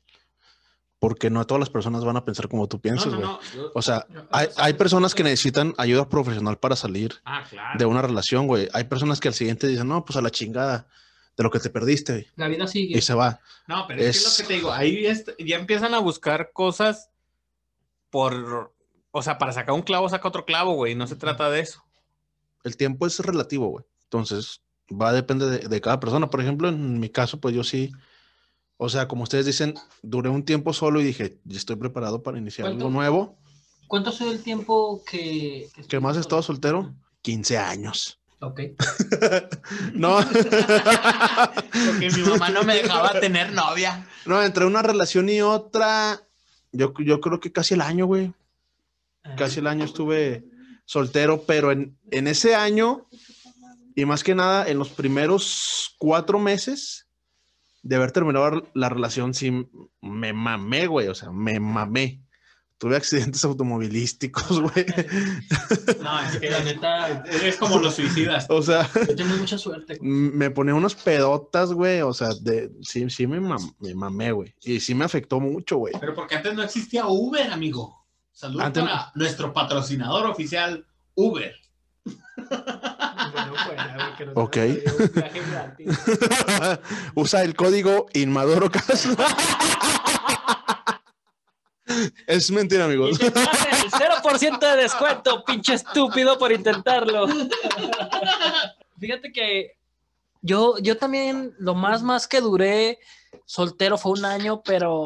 Porque 1.02 1.32
no 1.32 1.46
todas 1.48 1.60
las 1.60 1.72
personas 1.72 2.06
van 2.06 2.16
a 2.16 2.24
pensar 2.24 2.48
como 2.48 2.68
tú 2.68 2.80
piensas, 2.80 3.12
güey. 3.16 3.28
yo- 3.56 3.72
O 3.74 3.82
sea, 3.82 4.06
hay, 4.32 4.48
hay 4.58 4.74
personas 4.74 5.16
que 5.16 5.24
necesitan 5.24 5.74
ayuda 5.80 6.08
profesional 6.08 6.60
para 6.60 6.76
salir 6.76 7.16
Ah, 7.26 7.44
claro. 7.50 7.80
de 7.80 7.86
una 7.86 8.04
relación, 8.04 8.46
güey. 8.46 8.70
Hay 8.72 8.84
personas 8.84 9.20
que 9.20 9.28
al 9.28 9.34
siguiente 9.34 9.66
dicen, 9.68 9.88
no, 9.88 10.06
pues 10.06 10.16
a 10.18 10.22
la 10.22 10.30
chingada 10.30 10.86
de 11.36 11.44
lo 11.44 11.50
que 11.50 11.58
te 11.60 11.72
perdiste 11.72 12.14
güey", 12.14 12.28
La 12.36 12.48
vida 12.48 12.68
sigue. 12.68 12.96
y 12.96 13.02
se 13.02 13.16
va. 13.16 13.40
No, 13.68 13.86
pero 13.88 14.00
es, 14.00 14.06
que 14.22 14.28
es 14.28 14.40
lo 14.40 14.44
que 14.44 14.48
te 14.48 14.54
digo, 14.54 14.72
ahí 14.72 15.06
es- 15.08 15.26
ya 15.40 15.56
empiezan 15.58 15.96
a 15.96 16.00
buscar 16.00 16.52
cosas 16.54 17.10
por, 18.12 18.72
o 19.12 19.22
sea, 19.24 19.38
para 19.38 19.54
sacar 19.54 19.74
un 19.74 19.82
clavo, 19.82 20.08
saca 20.08 20.28
otro 20.28 20.46
clavo, 20.46 20.74
güey, 20.74 20.94
no 20.94 21.08
se 21.08 21.16
trata 21.16 21.50
de 21.50 21.62
eso. 21.62 21.84
El 22.64 22.78
tiempo 22.78 23.08
es 23.08 23.18
relativo, 23.20 23.68
güey. 23.70 23.86
Entonces, 24.04 24.62
va 24.92 25.10
a 25.10 25.14
depender 25.14 25.48
de, 25.48 25.68
de 25.68 25.82
cada 25.82 26.00
persona. 26.00 26.30
Por 26.30 26.42
ejemplo, 26.42 26.70
en 26.70 27.00
mi 27.00 27.10
caso, 27.10 27.40
pues 27.40 27.56
yo 27.56 27.64
sí, 27.64 27.92
o 28.84 28.90
sea, 28.90 29.08
como 29.08 29.22
ustedes 29.22 29.46
dicen, 29.46 29.76
duré 30.02 30.30
un 30.30 30.44
tiempo 30.44 30.74
solo 30.74 31.00
y 31.00 31.04
dije, 31.04 31.38
estoy 31.48 31.76
preparado 31.76 32.24
para 32.24 32.40
iniciar 32.40 32.68
algo 32.68 32.90
nuevo. 32.90 33.38
¿Cuánto 33.86 34.10
ha 34.10 34.14
sido 34.14 34.32
el 34.32 34.42
tiempo 34.42 35.04
que... 35.06 35.70
que 35.76 35.84
¿Qué 35.84 36.00
más 36.00 36.18
he 36.18 36.20
estado 36.20 36.42
soltero? 36.42 36.92
15 37.22 37.60
años. 37.60 38.20
Ok. 38.40 38.62
No. 39.94 40.18
Porque 41.86 42.10
mi 42.10 42.24
mamá 42.24 42.50
no 42.50 42.64
me 42.64 42.78
dejaba 42.78 43.12
tener 43.20 43.54
novia. 43.54 44.08
No, 44.26 44.42
entre 44.42 44.66
una 44.66 44.82
relación 44.82 45.30
y 45.30 45.42
otra, 45.42 46.20
yo, 46.72 46.92
yo 47.06 47.22
creo 47.22 47.40
que 47.40 47.52
casi 47.52 47.76
el 47.76 47.82
año, 47.82 48.08
güey. 48.08 48.34
Casi 49.38 49.60
el 49.60 49.68
año 49.68 49.86
estuve 49.86 50.44
soltero, 50.86 51.44
pero 51.44 51.72
en, 51.72 51.96
en 52.10 52.28
ese 52.28 52.56
año, 52.56 53.06
y 53.94 54.06
más 54.06 54.24
que 54.24 54.34
nada, 54.34 54.68
en 54.68 54.80
los 54.80 54.90
primeros 54.90 55.94
cuatro 56.00 56.40
meses 56.40 57.06
de 57.84 57.96
haber 57.96 58.12
terminado 58.12 58.68
la 58.74 58.90
relación, 58.90 59.34
sí 59.34 59.68
me 60.02 60.34
mamé, 60.34 60.88
güey. 60.88 61.08
O 61.08 61.16
sea, 61.16 61.32
me 61.32 61.60
mamé. 61.60 62.22
Tuve 62.78 62.96
accidentes 62.96 63.44
automovilísticos, 63.46 64.60
güey. 64.60 64.86
No, 66.02 66.20
es 66.22 66.38
que 66.38 66.50
la 66.50 66.64
neta, 66.64 67.24
Eres 67.26 67.58
como 67.58 67.78
los 67.80 67.94
suicidas. 67.96 68.48
O 68.50 68.62
sea, 68.64 68.90
yo 69.08 69.16
tengo 69.16 69.36
mucha 69.38 69.58
suerte. 69.58 69.98
güey. 69.98 70.10
me 70.12 70.50
ponía 70.50 70.74
unas 70.74 70.96
pedotas, 70.96 71.74
güey. 71.74 72.02
O 72.02 72.14
sea, 72.14 72.30
de, 72.42 72.72
sí, 72.82 73.08
sí 73.12 73.28
me, 73.28 73.40
mam- 73.40 73.76
me 73.80 73.94
mamé, 73.94 74.32
güey. 74.32 74.56
Y 74.64 74.80
sí 74.80 74.96
me 74.96 75.06
afectó 75.06 75.40
mucho, 75.40 75.78
güey. 75.78 75.94
Pero 76.00 76.16
porque 76.16 76.36
antes 76.36 76.56
no 76.56 76.64
existía 76.64 77.06
Uber, 77.08 77.52
amigo. 77.52 78.04
Saludos 78.32 78.66
Antes- 78.66 78.84
para 78.84 79.12
nuestro 79.14 79.54
patrocinador 79.54 80.26
oficial, 80.26 80.86
Uber. 81.14 81.54
Que 84.22 84.26
nos 84.28 84.38
Ok. 84.38 84.58
hagan 84.58 84.78
un 85.00 85.12
viaje 85.16 85.42
gratis. 85.50 86.00
Usa 87.16 87.42
el 87.44 87.56
código 87.56 88.06
InmaduroCast. 88.14 89.20
es 92.28 92.52
mentira, 92.52 92.84
Y 92.84 92.86
amigos. 92.86 93.18
te 93.18 93.32
pagan 93.32 93.50
el 93.84 93.92
0% 93.92 94.60
de 94.60 94.82
descuento, 94.84 95.44
pinche 95.44 95.74
estúpido, 95.74 96.38
por 96.38 96.52
intentarlo. 96.52 97.26
Fíjate 99.00 99.32
que 99.32 99.72
yo, 100.44 100.78
yo 100.78 100.98
también, 100.98 101.56
lo 101.58 101.74
más, 101.74 102.04
más 102.04 102.28
que 102.28 102.42
duré 102.42 103.00
soltero 103.46 103.98
fue 103.98 104.12
un 104.12 104.26
año, 104.26 104.62
pero 104.62 105.06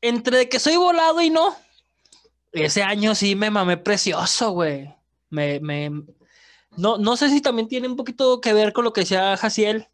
entre 0.00 0.48
que 0.48 0.58
soy 0.58 0.74
volado 0.74 1.20
y 1.20 1.30
no, 1.30 1.56
ese 2.50 2.82
año 2.82 3.14
sí 3.14 3.36
me 3.36 3.50
mamé 3.50 3.76
precioso, 3.76 4.50
güey. 4.50 4.92
Me, 5.30 5.60
me, 5.60 5.92
no, 6.76 6.98
no 6.98 7.16
sé 7.16 7.30
si 7.30 7.40
también 7.40 7.68
tiene 7.68 7.88
un 7.88 7.96
poquito 7.96 8.40
que 8.40 8.52
ver 8.52 8.72
con 8.72 8.84
lo 8.84 8.92
que 8.92 9.02
decía 9.02 9.36
Jaciel, 9.36 9.88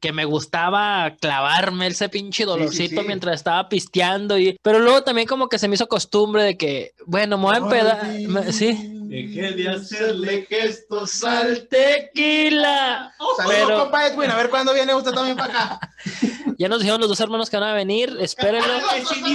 que 0.00 0.12
me 0.12 0.24
gustaba 0.24 1.16
clavarme 1.20 1.86
ese 1.86 2.08
pinche 2.08 2.44
dolorcito 2.44 3.00
sí. 3.00 3.06
mientras 3.06 3.36
estaba 3.36 3.68
pisteando, 3.68 4.38
y, 4.38 4.56
pero 4.62 4.78
luego 4.78 5.02
también 5.02 5.26
como 5.26 5.48
que 5.48 5.58
se 5.58 5.68
me 5.68 5.74
hizo 5.74 5.88
costumbre 5.88 6.42
de 6.42 6.56
que, 6.56 6.92
bueno, 7.06 7.38
me 7.38 7.44
voy 7.44 7.54
a 7.54 7.58
empedar, 7.58 8.52
sí. 8.52 8.92
Dejé 9.08 9.52
de 9.52 9.68
hacerle 9.68 10.46
gestos 10.46 11.22
al 11.22 11.68
tequila. 11.68 13.14
Pero- 13.46 13.80
compa 13.82 14.08
Edwin. 14.08 14.30
A 14.30 14.36
ver 14.36 14.50
cuándo 14.50 14.74
viene 14.74 14.94
usted 14.94 15.12
también 15.12 15.36
para 15.36 15.74
acá. 15.74 15.80
Ya 16.58 16.68
nos 16.68 16.78
dijeron 16.78 17.00
los 17.00 17.10
dos 17.10 17.20
hermanos 17.20 17.50
que 17.50 17.58
van 17.58 17.68
a 17.68 17.74
venir, 17.74 18.16
espérenlo. 18.18 18.66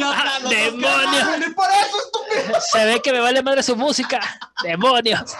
¡Ah, 0.05 0.39
¡Demonio! 0.49 1.55
Por 1.55 1.67
eso, 1.69 1.97
estúpido. 2.03 2.59
Se 2.71 2.83
ve 2.83 2.99
que 2.99 3.11
me 3.13 3.19
vale 3.19 3.43
madre 3.43 3.61
su 3.61 3.75
música. 3.75 4.19
¡Demonios! 4.63 5.35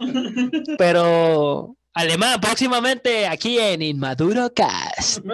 Pero 0.78 1.76
alemán, 1.94 2.40
próximamente 2.40 3.26
aquí 3.26 3.58
en 3.58 3.82
Inmaduro 3.82 4.52
Cast. 4.54 5.24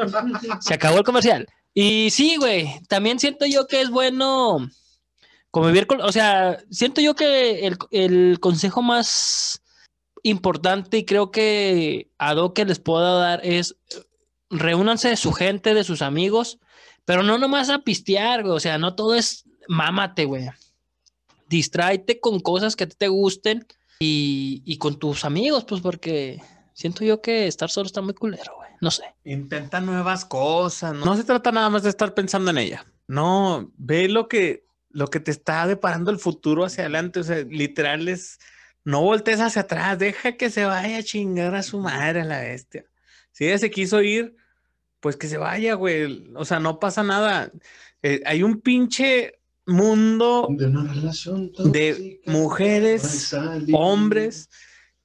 Se 0.60 0.74
acabó 0.74 0.98
el 0.98 1.04
comercial. 1.04 1.46
Y 1.74 2.10
sí, 2.10 2.36
güey, 2.36 2.80
también 2.88 3.18
siento 3.18 3.46
yo 3.46 3.66
que 3.66 3.80
es 3.80 3.90
bueno 3.90 4.68
convivir 5.50 5.86
con, 5.86 6.00
o 6.00 6.12
sea, 6.12 6.58
siento 6.70 7.00
yo 7.00 7.14
que 7.14 7.66
el, 7.66 7.76
el 7.90 8.40
consejo 8.40 8.82
más 8.82 9.62
importante 10.22 10.98
y 10.98 11.04
creo 11.04 11.30
que 11.30 12.10
a 12.18 12.34
lo 12.34 12.52
que 12.52 12.64
les 12.64 12.78
puedo 12.78 13.18
dar 13.18 13.40
es 13.44 13.76
reúnanse 14.50 15.08
de 15.08 15.16
su 15.16 15.32
gente, 15.32 15.74
de 15.74 15.84
sus 15.84 16.02
amigos, 16.02 16.58
pero 17.04 17.22
no 17.22 17.38
nomás 17.38 17.70
a 17.70 17.80
pistear, 17.80 18.42
güey, 18.42 18.54
o 18.54 18.60
sea, 18.60 18.78
no 18.78 18.94
todo 18.94 19.14
es 19.14 19.44
mámate, 19.68 20.24
güey. 20.24 20.48
Distráete 21.48 22.20
con 22.20 22.40
cosas 22.40 22.74
que 22.74 22.86
te 22.86 23.08
gusten 23.08 23.66
y, 23.98 24.62
y 24.64 24.78
con 24.78 24.98
tus 24.98 25.24
amigos, 25.24 25.64
pues 25.64 25.80
porque 25.80 26.40
siento 26.72 27.04
yo 27.04 27.22
que 27.22 27.46
estar 27.46 27.70
solo 27.70 27.86
está 27.86 28.02
muy 28.02 28.14
culero, 28.14 28.54
güey. 28.56 28.70
No 28.80 28.90
sé. 28.90 29.04
Intenta 29.24 29.80
nuevas 29.80 30.24
cosas. 30.24 30.94
No, 30.94 31.06
No 31.06 31.16
se 31.16 31.24
trata 31.24 31.50
nada 31.52 31.70
más 31.70 31.82
de 31.82 31.90
estar 31.90 32.14
pensando 32.14 32.50
en 32.50 32.58
ella. 32.58 32.86
No, 33.08 33.72
ve 33.76 34.08
lo 34.08 34.28
que, 34.28 34.66
lo 34.90 35.08
que 35.08 35.20
te 35.20 35.30
está 35.30 35.66
deparando 35.66 36.10
el 36.10 36.18
futuro 36.18 36.64
hacia 36.64 36.84
adelante. 36.84 37.20
O 37.20 37.24
sea, 37.24 37.38
literal 37.38 38.08
es, 38.08 38.38
no 38.84 39.02
voltees 39.02 39.40
hacia 39.40 39.62
atrás, 39.62 39.98
deja 39.98 40.36
que 40.36 40.50
se 40.50 40.64
vaya 40.64 40.98
a 40.98 41.02
chingar 41.02 41.54
a 41.54 41.62
su 41.62 41.80
madre 41.80 42.20
a 42.20 42.24
la 42.24 42.40
bestia. 42.40 42.84
Si 43.32 43.46
ella 43.46 43.58
se 43.58 43.70
quiso 43.70 44.02
ir, 44.02 44.36
pues 45.00 45.16
que 45.16 45.28
se 45.28 45.38
vaya, 45.38 45.74
güey. 45.74 46.32
O 46.34 46.44
sea, 46.44 46.60
no 46.60 46.78
pasa 46.78 47.02
nada. 47.02 47.50
Eh, 48.02 48.22
hay 48.26 48.42
un 48.42 48.60
pinche 48.60 49.35
mundo 49.66 50.46
De 50.50 50.66
una 50.66 50.92
relación 50.92 51.52
de 51.72 52.20
mujeres, 52.26 53.34
hombres 53.72 54.48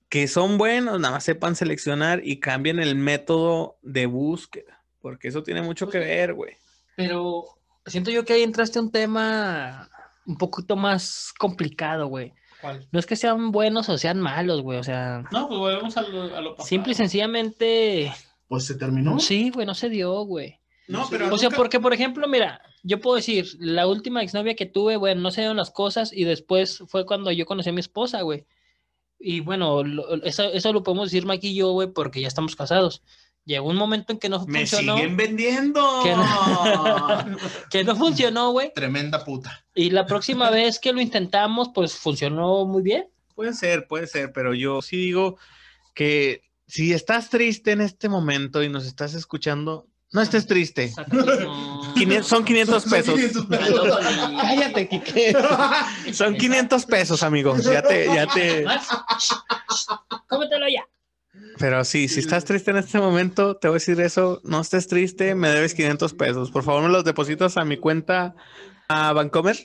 que 0.10 0.28
son 0.28 0.58
buenos, 0.58 1.00
nada 1.00 1.16
más 1.16 1.24
sepan 1.24 1.56
seleccionar 1.56 2.22
y 2.24 2.40
cambien 2.40 2.80
el 2.80 2.96
método 2.96 3.78
de 3.82 4.06
búsqueda, 4.08 4.84
porque 5.02 5.30
eso 5.30 5.42
tiene 5.42 5.62
mucho 5.62 5.88
que 5.90 6.00
ver, 6.00 6.34
güey. 6.34 6.58
Pero 6.98 7.46
siento 7.86 8.12
yo 8.12 8.26
que 8.26 8.34
ahí 8.34 8.44
entraste 8.44 8.78
a 8.78 8.82
un 8.82 8.92
tema 8.92 9.90
un 10.26 10.38
poquito 10.38 10.76
más 10.76 11.34
complicado, 11.40 12.08
güey. 12.08 12.34
¿Cuál? 12.60 12.88
no 12.92 13.00
es 13.00 13.08
que 13.08 13.16
sean 13.16 13.52
buenos 13.52 13.90
o 13.90 13.98
sean 13.98 14.20
malos, 14.20 14.62
güey. 14.62 14.78
O 14.78 14.84
sea, 14.84 15.24
No, 15.32 15.48
pues 15.48 15.60
volvemos 15.60 15.98
a 15.98 16.02
lo, 16.04 16.24
a 16.36 16.42
lo 16.42 16.56
pasado. 16.56 16.68
simple 16.68 16.92
y 16.92 16.96
sencillamente, 16.96 18.14
Pues 18.48 18.66
se 18.66 18.76
terminó. 18.76 19.18
sí, 19.20 19.50
güey, 19.50 19.66
no 19.66 19.74
se 19.74 19.90
dio, 19.90 20.14
güey. 20.26 20.60
No, 20.88 21.08
pero 21.10 21.34
O 21.34 21.38
sea, 21.38 21.50
nunca- 21.50 21.58
porque, 21.58 21.80
por 21.80 21.94
ejemplo, 21.94 22.28
mira, 22.28 22.62
yo 22.84 23.00
puedo 23.00 23.16
decir, 23.16 23.48
la 23.60 23.88
última 23.88 24.24
exnovia 24.24 24.56
que 24.56 24.66
tuve, 24.66 24.98
bueno, 24.98 25.22
no 25.22 25.32
se 25.32 25.42
dieron 25.42 25.58
las 25.58 25.72
cosas 25.72 26.12
y 26.12 26.24
después 26.26 26.84
fue 26.88 27.06
cuando 27.06 27.32
yo 27.32 27.46
conocí 27.46 27.70
a 27.70 27.74
mi 27.74 27.80
esposa, 27.80 28.22
güey. 28.24 28.46
Y 29.20 29.40
bueno, 29.42 29.84
lo- 29.84 30.24
eso, 30.24 30.44
eso 30.46 30.74
lo 30.74 30.84
podemos 30.84 31.12
decir 31.12 31.26
Mike 31.26 31.48
y 31.48 31.56
yo, 31.56 31.72
güey, 31.72 31.88
porque 31.90 32.22
ya 32.22 32.28
estamos 32.28 32.56
casados. 32.56 33.04
Llegó 33.46 33.70
un 33.70 33.76
momento 33.76 34.14
en 34.14 34.20
que 34.20 34.30
no 34.30 34.46
Me 34.46 34.60
funcionó, 34.60 34.96
siguen 34.98 35.18
vendiendo. 35.18 35.82
Que 36.04 36.14
que 37.72 37.84
no 37.84 37.96
funcionó, 37.96 38.52
güey. 38.52 38.72
Tremenda 38.74 39.24
puta. 39.24 39.66
Y 39.74 39.90
la 39.92 40.06
próxima 40.06 40.50
vez 40.52 40.80
que 40.80 40.94
lo 40.94 41.02
intentamos, 41.02 41.70
pues 41.74 41.96
funcionó 41.96 42.66
muy 42.66 42.82
bien. 42.84 43.08
Puede 43.36 43.54
ser, 43.54 43.88
puede 43.88 44.08
ser, 44.08 44.32
pero 44.34 44.54
yo 44.54 44.82
sí 44.82 44.98
digo 44.98 45.38
que 45.94 46.44
si 46.68 46.94
estás 46.94 47.30
triste 47.30 47.72
en 47.72 47.82
este 47.82 48.10
momento 48.10 48.62
y 48.64 48.70
nos 48.70 48.86
estás 48.86 49.14
escuchando, 49.14 49.88
no 50.12 50.22
estés 50.22 50.46
triste. 50.48 50.94
Quinien- 51.96 52.24
son 52.24 52.44
500 52.44 52.86
pesos. 52.86 53.20
Cállate, 53.50 54.88
Kike. 54.90 55.36
Son 56.14 56.36
500 56.36 56.86
pesos, 56.86 57.24
amigos. 57.24 57.64
Ya 57.64 57.82
te, 57.82 58.06
ya 58.08 58.28
te. 58.28 58.66
Cómetelo 60.28 60.68
ya. 60.70 60.88
Pero 61.58 61.84
sí, 61.86 62.08
si 62.08 62.20
estás 62.20 62.44
triste 62.44 62.72
en 62.72 62.78
este 62.78 62.98
momento, 63.00 63.56
te 63.56 63.68
voy 63.68 63.76
a 63.76 63.80
decir 63.80 64.00
eso. 64.02 64.42
No 64.44 64.62
estés 64.62 64.88
triste, 64.88 65.36
me 65.36 65.50
debes 65.50 65.74
500 65.76 66.14
pesos. 66.14 66.52
Por 66.52 66.64
favor, 66.64 66.84
me 66.84 66.90
los 66.90 67.04
depositas 67.04 67.58
a 67.58 67.66
mi 67.66 67.78
cuenta 67.78 68.36
a 68.90 69.14
Bancomer. 69.14 69.58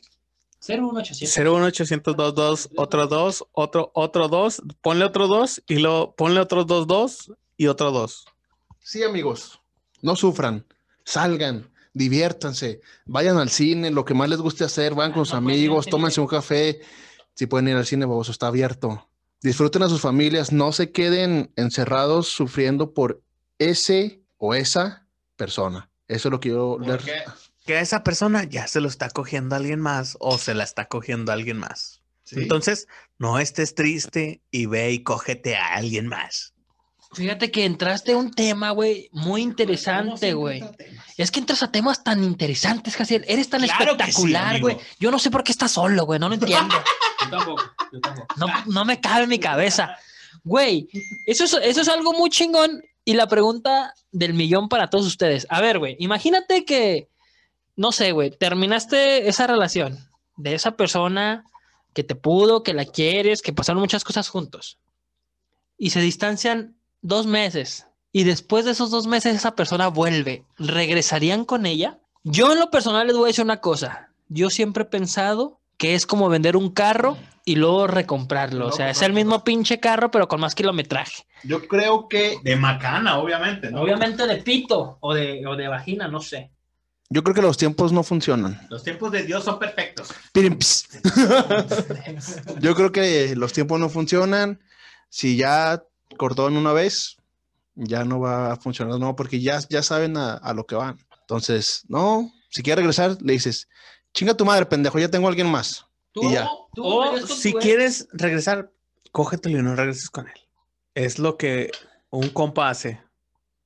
01800. 0.66 1.37
01822, 1.37 2.70
otro 2.76 3.06
2, 3.06 3.44
otro, 3.52 3.90
otro 3.94 4.28
2. 4.28 4.62
Ponle 4.80 5.04
otro 5.04 5.26
2 5.28 5.62
y 5.68 5.76
luego 5.76 6.14
ponle 6.16 6.40
otros 6.40 6.66
dos 6.66 6.87
2 6.87 7.32
y 7.56 7.66
otro 7.68 7.90
2. 7.92 8.26
Sí, 8.80 9.02
amigos, 9.02 9.61
no 10.07 10.14
sufran, 10.14 10.64
salgan, 11.05 11.69
diviértanse, 11.92 12.81
vayan 13.07 13.38
al 13.38 13.51
cine, 13.51 13.90
lo 13.90 14.05
que 14.05 14.14
más 14.14 14.29
les 14.29 14.38
guste 14.38 14.62
hacer, 14.62 14.95
van 14.95 15.12
con 15.12 15.27
sus 15.27 15.33
No 15.33 15.38
amigos, 15.49 15.87
tómense 15.87 16.21
un 16.21 16.29
café, 16.29 16.81
si 17.35 17.47
pueden 17.47 17.69
ir 17.69 17.77
al 17.77 17.85
cine, 17.85 18.07
baboso, 18.07 18.31
está 18.31 18.47
abierto. 18.47 19.09
Disfruten 19.42 19.83
a 19.83 19.88
sus 19.88 20.01
familias, 20.01 20.53
no 20.53 20.73
se 20.73 20.92
queden 20.92 21.53
encerrados 21.57 22.29
sufriendo 22.29 22.95
por 22.95 23.21
ese 23.59 24.23
o 24.38 24.55
esa 24.55 25.09
persona. 25.35 25.90
Eso 26.07 26.29
es 26.29 26.33
lo 26.33 26.38
que 26.40 26.51
yo 26.51 26.79
les... 26.79 27.05
Que 27.66 27.77
a 27.77 27.81
esa 27.81 28.05
persona 28.05 28.45
ya 28.45 28.69
se 28.69 28.81
lo 28.81 28.87
está 28.87 29.11
cogiendo 29.11 29.57
alguien 29.57 29.81
más 29.81 30.16
o 30.21 30.38
se 30.38 30.55
la 30.55 30.62
está 30.62 30.87
cogiendo 30.87 31.33
alguien 31.33 31.59
más. 31.59 32.01
Sí. 32.23 32.37
Entonces, 32.38 32.87
no 33.19 33.40
estés 33.40 33.75
triste 33.75 34.40
y 34.53 34.66
ve 34.66 34.92
y 34.92 35.03
cógete 35.03 35.57
a 35.57 35.75
alguien 35.75 36.07
más. 36.07 36.55
Fíjate 37.16 37.50
que 37.50 37.64
entraste 37.64 38.12
a 38.12 38.16
un 38.18 38.31
tema, 38.31 38.72
güey, 38.72 39.09
muy 39.11 39.40
interesante, 39.40 40.35
güey. 40.35 40.62
Es 41.16 41.31
que 41.31 41.40
entras 41.40 41.62
a 41.62 41.72
temas 41.72 42.05
tan 42.05 42.22
interesantes, 42.22 42.94
Jaciel. 42.94 43.24
Eres 43.26 43.48
tan 43.48 43.62
Claro 43.62 43.92
espectacular, 43.92 44.61
güey. 44.61 44.76
Yo 45.00 45.11
no 45.11 45.18
sé 45.18 45.31
por 45.31 45.42
qué 45.42 45.50
estás 45.50 45.72
solo, 45.72 46.05
güey. 46.05 46.20
No 46.20 46.29
lo 46.29 46.35
entiendo. 46.35 46.74
Yo 47.24 47.31
tampoco, 47.31 47.62
yo 47.90 48.00
tampoco. 48.00 48.35
No, 48.37 48.46
no 48.66 48.85
me 48.85 49.00
cabe 49.00 49.24
en 49.24 49.31
mi 49.31 49.38
cabeza. 49.38 49.96
Güey, 50.44 50.88
eso 51.24 51.44
es, 51.44 51.55
eso 51.55 51.81
es 51.81 51.88
algo 51.88 52.12
muy 52.12 52.29
chingón. 52.29 52.85
Y 53.05 53.14
la 53.14 53.26
pregunta 53.26 53.94
del 54.12 54.35
millón 54.35 54.68
para 54.68 54.90
todos 54.90 55.07
ustedes. 55.07 55.46
A 55.48 55.62
ver, 55.62 55.79
güey, 55.79 55.96
imagínate 55.98 56.66
que, 56.66 57.09
no 57.74 57.90
sé, 57.92 58.12
güey, 58.12 58.31
terminaste 58.31 59.29
esa 59.29 59.46
relación 59.46 59.98
de 60.37 60.55
esa 60.55 60.76
persona 60.76 61.44
que 61.94 62.05
te 62.05 62.14
pudo, 62.14 62.62
que 62.62 62.74
la 62.74 62.85
quieres, 62.85 63.40
que 63.40 63.55
pasaron 63.55 63.81
muchas 63.81 64.05
cosas 64.05 64.29
juntos. 64.29 64.79
Y 65.79 65.90
se 65.90 66.00
distancian 66.00 66.76
dos 67.07 67.27
meses. 67.27 67.87
Y 68.12 68.25
después 68.25 68.64
de 68.64 68.73
esos 68.73 68.90
dos 68.90 69.07
meses 69.07 69.37
esa 69.37 69.55
persona 69.55 69.88
vuelve. 69.88 70.45
¿Regresarían 70.59 71.45
con 71.45 71.66
ella? 71.66 71.99
Yo 72.25 72.53
en 72.53 72.59
lo 72.59 72.71
personal 72.71 73.07
les 73.07 73.16
voy 73.16 73.25
a 73.25 73.29
decir 73.29 73.45
una 73.45 73.61
cosa. 73.61 74.09
Yo 74.29 74.51
siempre 74.51 74.83
he 74.83 74.87
pensado 74.87 75.61
que 75.77 75.95
es 75.95 76.07
como 76.07 76.29
vender 76.29 76.57
un 76.57 76.71
carro 76.71 77.16
y 77.45 77.57
luego 77.57 77.87
recomprarlo. 77.87 78.66
O 78.66 78.73
sea, 78.73 78.90
es 78.90 79.03
el 79.03 79.12
mismo 79.12 79.45
pinche 79.45 79.79
carro, 79.79 80.11
pero 80.11 80.27
con 80.27 80.40
más 80.40 80.55
kilometraje. 80.55 81.25
Yo 81.45 81.69
creo 81.69 82.09
que, 82.09 82.38
De 82.42 82.57
macana, 82.57 83.19
obviamente, 83.19 83.71
¿no? 83.71 83.83
Obviamente 83.83 84.27
de 84.27 84.38
pito 84.38 84.99
o 85.01 85.14
de, 85.14 85.47
o 85.47 85.55
de 85.55 85.69
vagina, 85.69 86.09
no 86.09 86.21
sé. 86.21 86.51
yo 87.09 87.23
creo 87.23 87.35
que 87.35 87.42
los 87.42 87.57
tiempos 87.57 87.92
no 87.92 88.03
funcionan. 88.03 88.66
Los 88.69 88.83
tiempos 88.83 89.12
de 89.12 89.23
Dios 89.23 89.45
son 89.45 89.61
perfectos. 89.61 90.09
Yo 92.61 92.75
creo 92.75 92.90
que 92.90 93.37
los 93.37 93.53
tiempos 93.53 93.79
no 93.79 93.88
funcionan. 93.88 94.61
Si 95.09 95.37
ya 95.37 95.85
cortaron 96.16 96.57
una 96.57 96.72
vez, 96.72 97.16
ya 97.74 98.05
no 98.05 98.20
va 98.20 98.52
a 98.52 98.57
funcionar, 98.57 98.98
no, 98.98 99.14
porque 99.16 99.40
ya, 99.40 99.61
ya 99.68 99.83
saben 99.83 100.16
a, 100.16 100.35
a 100.35 100.55
lo 100.55 100.66
que 100.66 100.74
van. 100.74 100.98
Entonces, 101.20 101.83
no, 101.88 102.33
si 102.50 102.62
quieres 102.62 102.79
regresar, 102.79 103.18
le 103.20 103.33
dices, 103.35 103.68
chinga 104.14 104.35
tu 104.35 104.44
madre, 104.44 104.66
pendejo, 104.66 104.98
ya 104.98 105.11
tengo 105.11 105.26
a 105.26 105.31
alguien 105.31 105.50
más. 105.50 105.85
Tú, 106.12 106.22
Y 106.29 106.33
ya. 106.35 106.48
tú 106.74 106.83
O 106.85 107.18
si 107.26 107.52
quieres 107.52 108.09
regresar, 108.12 108.70
cógetelo 109.12 109.59
y 109.59 109.62
no 109.62 109.76
regreses 109.76 110.09
con 110.11 110.26
él. 110.29 110.35
Es 110.94 111.18
lo 111.18 111.37
que 111.37 111.70
un 112.11 112.29
compa 112.31 112.70
hace. 112.70 113.02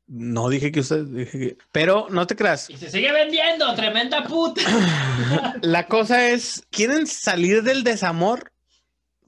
No 0.09 0.49
dije 0.49 0.73
que 0.73 0.81
usted, 0.81 1.05
dije 1.05 1.39
que- 1.39 1.59
pero 1.71 2.09
no 2.11 2.27
te 2.27 2.35
creas. 2.35 2.69
Y 2.69 2.77
se 2.77 2.91
sigue 2.91 3.13
vendiendo, 3.13 3.73
tremenda 3.77 4.25
puta. 4.25 4.61
La 5.63 5.87
cosa 5.87 6.29
es, 6.31 6.65
¿quieren 6.71 7.07
salir 7.07 7.63
del 7.63 7.85
desamor? 7.85 8.50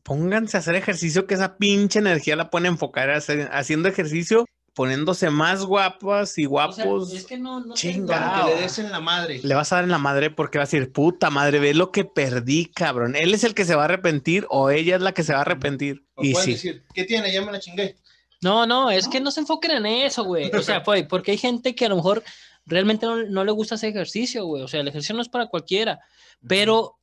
Pónganse 0.03 0.57
a 0.57 0.61
hacer 0.61 0.75
ejercicio, 0.75 1.27
que 1.27 1.35
esa 1.35 1.57
pinche 1.57 1.99
energía 2.01 2.37
la 2.37 2.51
pueden 2.51 2.67
enfocar 2.67 3.11
hacer- 3.11 3.49
haciendo 3.53 3.89
ejercicio, 3.89 4.45
poniéndose 4.75 5.31
más 5.31 5.65
guapas 5.65 6.39
y 6.39 6.47
O 6.47 6.73
sea, 6.73 6.85
guapos. 6.85 7.13
es 7.13 7.27
que 7.27 7.37
no, 7.39 7.61
no 7.61 7.75
Chinga. 7.75 8.43
que 8.47 8.55
le 8.55 8.61
des 8.63 8.79
en 8.79 8.91
la 8.91 9.01
madre. 9.01 9.41
Le 9.43 9.55
vas 9.55 9.73
a 9.73 9.77
dar 9.77 9.85
en 9.85 9.91
la 9.91 9.99
madre 9.99 10.31
porque 10.31 10.59
va 10.59 10.65
a 10.65 10.67
decir, 10.67 10.91
puta 10.93 11.31
madre, 11.31 11.61
ve 11.61 11.75
lo 11.75 11.93
que 11.93 12.05
perdí, 12.05 12.67
cabrón. 12.67 13.15
Él 13.15 13.35
es 13.35 13.45
el 13.45 13.55
que 13.55 13.65
se 13.65 13.75
va 13.75 13.83
a 13.83 13.85
arrepentir 13.85 14.47
o 14.49 14.71
ella 14.71 14.97
es 14.97 15.03
la 15.03 15.13
que 15.13 15.23
se 15.23 15.33
va 15.33 15.41
a 15.41 15.43
arrepentir. 15.43 16.05
Y 16.19 16.35
sí. 16.35 16.81
¿qué 16.95 17.05
tiene? 17.05 17.33
Ya 17.33 17.43
me 17.43 17.53
la 17.53 17.61
chingué. 17.61 17.97
No, 18.41 18.67
no, 18.67 18.91
es 18.91 19.07
que 19.07 19.21
no 19.21 19.31
se 19.31 19.41
enfoquen 19.41 19.71
en 19.73 19.87
eso, 19.87 20.25
güey. 20.25 20.51
O 20.53 20.63
sea, 20.63 20.83
pues, 20.83 21.05
porque 21.07 21.31
hay 21.31 21.39
gente 21.39 21.77
que 21.77 21.87
a 21.87 21.89
lo 21.89 21.95
mejor 21.97 22.25
realmente 22.67 23.07
no, 23.07 23.23
no 23.25 23.45
le 23.45 23.53
gusta 23.53 23.77
hacer 23.77 23.91
ejercicio, 23.91 24.45
güey. 24.47 24.63
O 24.65 24.69
sea, 24.69 24.81
el 24.81 24.89
ejercicio 24.89 25.15
no 25.15 25.23
es 25.23 25.29
para 25.29 25.47
cualquiera. 25.47 26.01
Pero, 26.49 26.99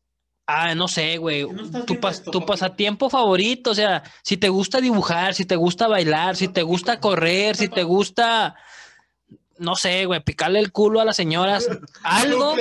ah, 0.49 0.75
no 0.75 0.87
sé, 0.87 1.17
güey. 1.17 1.45
¿Qué 1.45 1.53
no 1.53 1.63
estás 1.63 1.85
Tu, 1.85 1.95
pas- 1.99 2.23
esto, 2.23 2.29
tu 2.29 2.45
pasatiempo 2.45 3.09
favorito, 3.09 3.71
o 3.71 3.75
sea, 3.75 4.03
si 4.23 4.37
te 4.37 4.49
gusta 4.49 4.79
dibujar, 4.81 5.33
si 5.35 5.45
te 5.45 5.55
gusta 5.55 5.87
bailar, 5.87 6.35
si 6.35 6.47
te 6.49 6.61
gusta 6.63 6.99
correr, 6.99 7.55
si 7.55 7.69
te 7.69 7.83
gusta, 7.83 8.55
no 9.59 9.75
sé, 9.75 10.05
güey, 10.05 10.23
picarle 10.23 10.59
el 10.59 10.71
culo 10.71 10.99
a 11.01 11.05
las 11.05 11.15
señoras, 11.15 11.67
algo, 12.03 12.55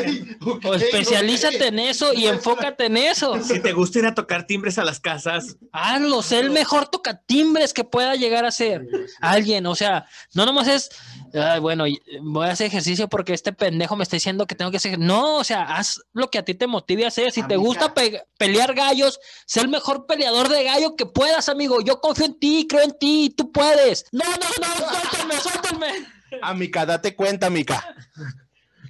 o 0.64 0.74
especialízate 0.74 1.68
en 1.68 1.78
eso 1.78 2.12
y 2.12 2.26
enfócate 2.26 2.86
en 2.86 2.96
eso. 2.96 3.42
Si 3.42 3.60
te 3.60 3.72
gusta 3.72 3.98
ir 4.00 4.06
a 4.06 4.14
tocar 4.14 4.46
timbres 4.46 4.78
a 4.78 4.84
las 4.84 5.00
casas, 5.00 5.56
Hazlo, 5.72 6.22
sé 6.22 6.40
el 6.40 6.50
mejor 6.50 6.88
tocatimbres 6.88 7.72
que 7.72 7.84
pueda 7.84 8.14
llegar 8.14 8.44
a 8.44 8.50
ser 8.50 8.86
alguien. 9.20 9.66
O 9.66 9.74
sea, 9.74 10.06
no 10.34 10.44
nomás 10.46 10.68
es, 10.68 10.90
"Ay, 11.34 11.60
bueno, 11.60 11.84
voy 12.22 12.46
a 12.48 12.52
hacer 12.52 12.66
ejercicio 12.66 13.08
porque 13.08 13.32
este 13.34 13.52
pendejo 13.52 13.96
me 13.96 14.02
está 14.02 14.16
diciendo 14.16 14.46
que 14.46 14.54
tengo 14.54 14.70
que 14.70 14.76
hacer. 14.78 14.98
No, 14.98 15.36
o 15.36 15.44
sea, 15.44 15.62
haz 15.76 16.00
lo 16.12 16.30
que 16.30 16.38
a 16.38 16.44
ti 16.44 16.54
te 16.54 16.66
motive 16.66 17.04
a 17.04 17.08
hacer. 17.08 17.32
Si 17.32 17.42
te 17.46 17.56
gusta 17.56 17.94
pe- 17.94 18.24
pelear 18.38 18.74
gallos, 18.74 19.20
sé 19.46 19.60
el 19.60 19.68
mejor 19.68 20.06
peleador 20.06 20.48
de 20.48 20.64
gallo 20.64 20.96
que 20.96 21.06
puedas, 21.06 21.48
amigo. 21.48 21.80
Yo 21.80 22.00
confío 22.00 22.26
en 22.26 22.38
ti, 22.38 22.66
creo 22.68 22.82
en 22.82 22.96
ti, 22.98 23.32
tú 23.36 23.52
puedes. 23.52 24.06
No, 24.12 24.24
no, 24.24 24.66
no, 24.66 24.88
suéltame, 24.90 25.40
suéltame. 25.40 26.17
Amica, 26.42 26.86
date 26.86 27.14
cuenta, 27.14 27.46
amica. 27.46 27.94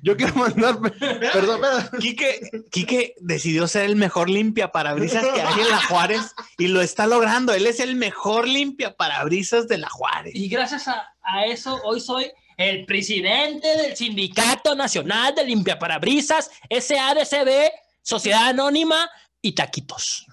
Yo 0.03 0.17
quiero 0.17 0.35
mandar. 0.35 0.79
Perdón, 0.81 1.61
perdón. 1.61 1.89
Quique, 2.01 2.41
Quique 2.71 3.15
decidió 3.21 3.67
ser 3.67 3.85
el 3.85 3.97
mejor 3.97 4.31
limpia 4.31 4.71
parabrisas 4.71 5.25
que 5.25 5.41
hay 5.43 5.61
en 5.61 5.69
la 5.69 5.83
Juárez 5.83 6.35
y 6.57 6.69
lo 6.69 6.81
está 6.81 7.07
logrando. 7.07 7.53
Él 7.53 7.67
es 7.67 7.81
el 7.81 7.97
mejor 7.97 8.47
limpia 8.47 8.97
parabrisas 8.97 9.67
de 9.69 9.79
la 9.79 9.89
Juárez. 9.89 10.35
Y 10.35 10.49
gracias 10.49 10.89
a, 10.89 11.15
a 11.23 11.47
eso, 11.47 11.81
hoy 11.85 12.01
soy 12.01 12.31
el 12.57 12.87
presidente 12.87 13.69
del 13.77 13.97
Sindicato 13.97 14.75
Nacional 14.75 15.35
de 15.35 15.45
Limpiaparabrisas, 15.45 16.51
SADCB, 16.71 17.71
Sociedad 18.03 18.49
Anónima 18.49 19.09
y 19.41 19.53
Taquitos. 19.53 20.27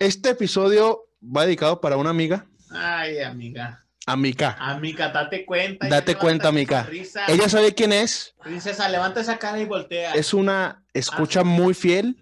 Este 0.00 0.30
episodio 0.30 1.04
va 1.22 1.44
dedicado 1.44 1.80
para 1.80 1.96
una 1.96 2.10
amiga. 2.10 2.46
Ay, 2.70 3.20
amiga. 3.20 3.84
Amica. 4.06 4.56
Amiga, 4.58 5.08
date 5.10 5.44
cuenta. 5.44 5.86
Date 5.88 6.16
cuenta, 6.16 6.48
amica. 6.48 6.84
sonrisa. 6.84 7.24
Ella 7.28 7.48
sabe 7.48 7.74
quién 7.74 7.92
es. 7.92 8.34
Princesa, 8.42 8.88
levanta 8.88 9.20
esa 9.20 9.38
cara 9.38 9.58
y 9.60 9.64
voltea. 9.64 10.12
Es 10.14 10.34
una 10.34 10.82
escucha 10.92 11.44
muy 11.44 11.74
fiel, 11.74 12.16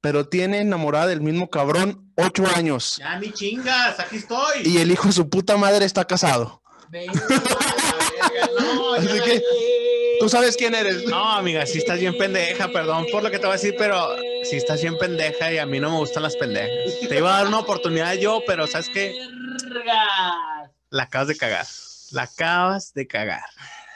pero 0.00 0.28
tiene 0.28 0.60
enamorada 0.60 1.08
del 1.08 1.20
mismo 1.20 1.50
cabrón 1.50 2.12
ocho 2.16 2.44
años. 2.54 2.96
Ya 2.98 3.18
ni 3.18 3.32
chingas, 3.32 3.98
aquí 3.98 4.16
estoy. 4.16 4.62
Y 4.64 4.78
el 4.78 4.90
hijo 4.92 5.08
de 5.08 5.12
su 5.12 5.28
puta 5.28 5.56
madre 5.56 5.84
está 5.84 6.04
casado. 6.04 6.62
No, 8.60 8.94
Así 8.96 9.06
que- 9.24 9.42
Tú 10.20 10.28
sabes 10.28 10.56
quién 10.56 10.74
eres. 10.74 11.04
No, 11.06 11.30
amiga, 11.32 11.64
sí 11.64 11.78
estás 11.78 12.00
bien 12.00 12.16
pendeja, 12.18 12.66
perdón 12.68 13.06
por 13.12 13.22
lo 13.22 13.30
que 13.30 13.38
te 13.38 13.44
voy 13.46 13.50
a 13.54 13.56
decir, 13.56 13.76
pero 13.78 14.16
sí 14.42 14.56
estás 14.56 14.82
bien 14.82 14.98
pendeja 14.98 15.52
y 15.52 15.58
a 15.58 15.66
mí 15.66 15.78
no 15.78 15.90
me 15.90 15.96
gustan 15.98 16.24
las 16.24 16.34
pendejas. 16.36 16.70
Te 17.08 17.18
iba 17.18 17.32
a 17.34 17.38
dar 17.38 17.46
una 17.46 17.60
oportunidad 17.60 18.14
yo, 18.14 18.42
pero 18.44 18.66
¿sabes 18.66 18.88
qué? 18.92 19.14
La 20.90 21.04
acabas 21.04 21.28
de 21.28 21.36
cagar. 21.36 21.66
La 22.12 22.22
acabas 22.22 22.94
de 22.94 23.06
cagar. 23.06 23.44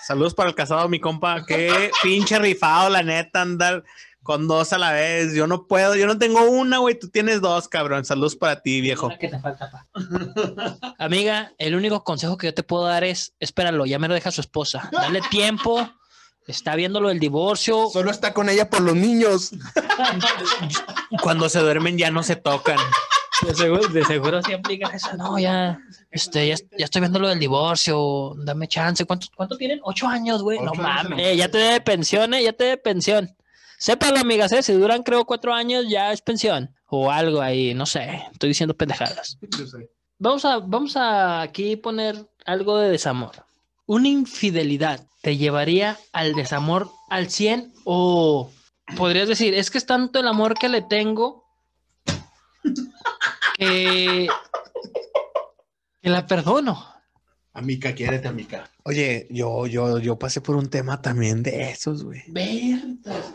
Saludos 0.07 0.35
para 0.35 0.51
el 0.51 0.55
casado, 0.55 0.89
mi 0.89 1.01
compa. 1.01 1.45
Qué 1.47 1.91
pinche 2.03 2.39
rifado, 2.39 2.91
la 2.91 3.03
neta, 3.03 3.41
andar 3.41 3.85
con 4.23 4.49
dos 4.49 4.73
a 4.73 4.79
la 4.79 4.93
vez. 4.93 5.35
Yo 5.35 5.47
no 5.47 5.67
puedo, 5.67 5.95
yo 5.95 6.07
no 6.07 6.19
tengo 6.19 6.43
una, 6.51 6.79
güey. 6.79 6.99
Tú 6.99 7.09
tienes 7.09 7.41
dos, 7.41 7.69
cabrón. 7.69 8.05
Saludos 8.05 8.37
para 8.37 8.61
ti, 8.61 8.81
viejo. 8.81 9.11
que 9.19 9.29
te 9.29 9.39
falta, 9.39 9.71
pa. 9.71 9.87
Amiga, 10.99 11.53
el 11.59 11.75
único 11.75 12.05
consejo 12.05 12.37
que 12.37 12.49
yo 12.49 12.55
te 12.55 12.63
puedo 12.63 12.85
dar 12.85 13.05
es, 13.05 13.35
espéralo, 13.41 13.87
ya 13.87 13.99
me 13.99 14.09
lo 14.09 14.15
deja 14.15 14.31
su 14.31 14.41
esposa. 14.41 14.89
Dale 14.93 15.21
tiempo. 15.31 15.89
Está 16.47 16.75
viendo 16.75 17.01
lo 17.01 17.09
del 17.09 17.21
divorcio. 17.21 17.89
Solo 17.93 18.11
está 18.11 18.35
con 18.35 18.49
ella 18.49 18.69
por 18.69 18.81
los 18.81 18.97
niños. 18.97 19.53
Cuando 21.23 21.49
se 21.49 21.61
duermen 21.61 21.97
ya 21.97 22.11
no 22.11 22.25
se 22.25 22.35
tocan. 22.35 22.79
De 23.47 23.55
seguro, 23.55 23.89
de 23.89 24.05
seguro 24.05 24.43
sí 24.43 24.53
aplica 24.53 24.89
eso. 24.89 25.17
No, 25.17 25.39
ya, 25.39 25.81
este, 26.11 26.49
ya, 26.49 26.57
ya 26.79 26.85
estoy 26.85 27.01
viendo 27.01 27.19
lo 27.19 27.29
del 27.29 27.39
divorcio. 27.39 28.35
Dame 28.37 28.69
chance. 28.69 29.05
¿Cuánto, 29.05 29.27
cuánto 29.35 29.57
tienen? 29.57 29.81
Ocho 29.83 30.07
años, 30.07 30.43
güey. 30.43 30.61
No 30.61 30.75
mames. 30.75 31.19
Eh, 31.19 31.37
ya 31.37 31.49
te 31.49 31.59
debe 31.59 31.81
pensión, 31.81 32.35
eh, 32.35 32.43
ya 32.43 32.53
te 32.53 32.65
debe 32.65 32.77
pensión. 32.77 33.35
Sépalo, 33.79 34.21
amigas, 34.21 34.53
eh, 34.53 34.63
si 34.63 34.73
duran, 34.75 35.03
creo, 35.03 35.25
cuatro 35.25 35.53
años, 35.53 35.87
ya 35.89 36.13
es 36.13 36.23
pensión. 36.23 36.73
O 36.87 37.11
algo 37.11 37.41
ahí, 37.41 37.75
no 37.75 37.85
sé. 37.87 38.23
Estoy 38.31 38.51
diciendo 38.51 38.77
pendejadas. 38.77 39.39
Vamos 40.19 40.45
a, 40.45 40.59
vamos 40.59 40.97
a 40.97 41.43
aquí 41.43 41.75
poner 41.75 42.31
algo 42.47 42.79
de 42.79 42.91
desamor. 42.91 43.45
Una 43.87 44.07
infidelidad 44.07 45.01
te 45.21 45.37
llevaría 45.37 45.99
al 46.13 46.35
desamor 46.35 46.91
al 47.11 47.29
100 47.29 47.73
o 47.85 48.51
podrías 48.97 49.27
decir, 49.27 49.55
es 49.55 49.71
que 49.71 49.79
es 49.79 49.87
tanto 49.87 50.21
el 50.21 50.29
amor 50.29 50.55
que 50.55 50.69
le 50.69 50.83
tengo 50.83 51.45
que, 53.63 54.29
que 56.03 56.11
la 56.11 56.27
perdono. 56.27 56.93
Amica, 57.55 57.95
quiérete, 57.95 58.29
amica. 58.29 58.71
Oye, 58.85 59.27
yo, 59.29 59.67
yo, 59.67 59.99
yo 59.99 60.19
pasé 60.19 60.41
por 60.41 60.57
un 60.57 60.71
tema 60.71 61.03
también 61.03 61.43
de 61.43 61.71
esos, 61.71 62.03
güey. 62.03 62.23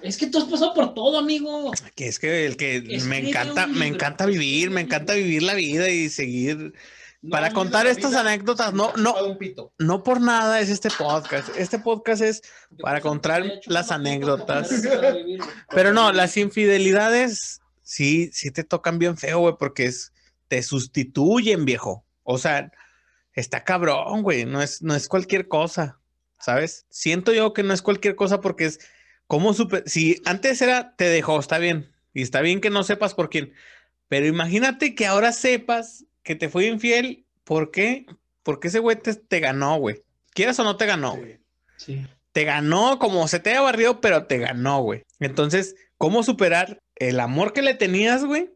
Es 0.01 0.17
que 0.17 0.27
tú 0.27 0.39
has 0.39 0.45
pasado 0.45 0.73
por 0.73 0.95
todo, 0.95 1.19
amigo. 1.19 1.71
Que 1.95 2.07
es 2.07 2.17
que 2.17 2.47
el 2.47 2.57
que 2.57 2.77
Escribe 2.77 3.03
me 3.03 3.29
encanta, 3.29 3.67
me 3.67 3.85
encanta 3.85 4.25
vivir, 4.25 4.71
me 4.71 4.81
encanta 4.81 5.13
vivir 5.13 5.43
la 5.43 5.53
vida 5.53 5.89
y 5.89 6.09
seguir. 6.09 6.73
Para 7.29 7.51
contar 7.51 7.85
estas 7.87 8.13
anécdotas, 8.15 8.73
no, 8.73 8.91
no, 8.95 9.15
no 9.77 10.03
por 10.03 10.21
nada 10.21 10.61
es 10.61 10.69
este 10.69 10.89
podcast. 10.89 11.49
Este 11.57 11.77
podcast 11.77 12.21
es 12.21 12.41
para 12.79 13.01
contar 13.01 13.43
las 13.65 13.91
anécdotas. 13.91 14.69
Pero 15.69 15.93
no, 15.93 16.11
las 16.11 16.37
infidelidades 16.37 17.61
sí, 17.83 18.29
sí 18.33 18.51
te 18.51 18.63
tocan 18.63 18.99
bien 18.99 19.17
feo, 19.17 19.39
güey, 19.39 19.55
porque 19.57 19.85
es, 19.85 20.11
te 20.47 20.63
sustituyen, 20.63 21.65
viejo. 21.65 22.05
O 22.23 22.37
sea, 22.37 22.71
está 23.33 23.63
cabrón, 23.63 24.23
güey. 24.23 24.45
No 24.45 24.61
es, 24.61 24.81
no 24.81 24.95
es 24.95 25.07
cualquier 25.07 25.47
cosa, 25.47 25.99
¿sabes? 26.39 26.85
Siento 26.89 27.33
yo 27.33 27.53
que 27.53 27.63
no 27.63 27.73
es 27.73 27.81
cualquier 27.81 28.15
cosa 28.15 28.41
porque 28.41 28.65
es 28.65 28.79
como 29.27 29.53
super. 29.53 29.83
Si 29.85 30.21
antes 30.25 30.61
era, 30.61 30.95
te 30.95 31.05
dejó, 31.05 31.39
está 31.39 31.57
bien. 31.57 31.91
Y 32.13 32.21
está 32.21 32.41
bien 32.41 32.61
que 32.61 32.69
no 32.69 32.83
sepas 32.83 33.13
por 33.13 33.29
quién. 33.29 33.53
Pero 34.07 34.25
imagínate 34.25 34.95
que 34.95 35.05
ahora 35.05 35.31
sepas 35.31 36.05
que 36.23 36.35
te 36.35 36.49
fue 36.49 36.65
infiel. 36.67 37.25
¿Por 37.43 37.71
qué? 37.71 38.05
Porque 38.43 38.69
ese 38.69 38.79
güey 38.79 38.95
te, 38.97 39.13
te 39.15 39.39
ganó, 39.39 39.77
güey. 39.77 40.01
Quieras 40.31 40.59
o 40.59 40.63
no 40.63 40.77
te 40.77 40.85
ganó, 40.85 41.15
güey 41.15 41.39
Sí. 41.77 42.05
te 42.31 42.43
ganó 42.43 42.97
como 42.99 43.27
se 43.27 43.39
te 43.39 43.51
haya 43.51 43.61
barrido, 43.61 44.01
pero 44.01 44.25
te 44.25 44.37
ganó, 44.39 44.81
güey. 44.81 45.03
Entonces, 45.19 45.75
¿cómo 45.97 46.23
superar 46.23 46.81
el 46.95 47.19
amor 47.19 47.53
que 47.53 47.61
le 47.61 47.73
tenías, 47.75 48.23
güey? 48.25 48.49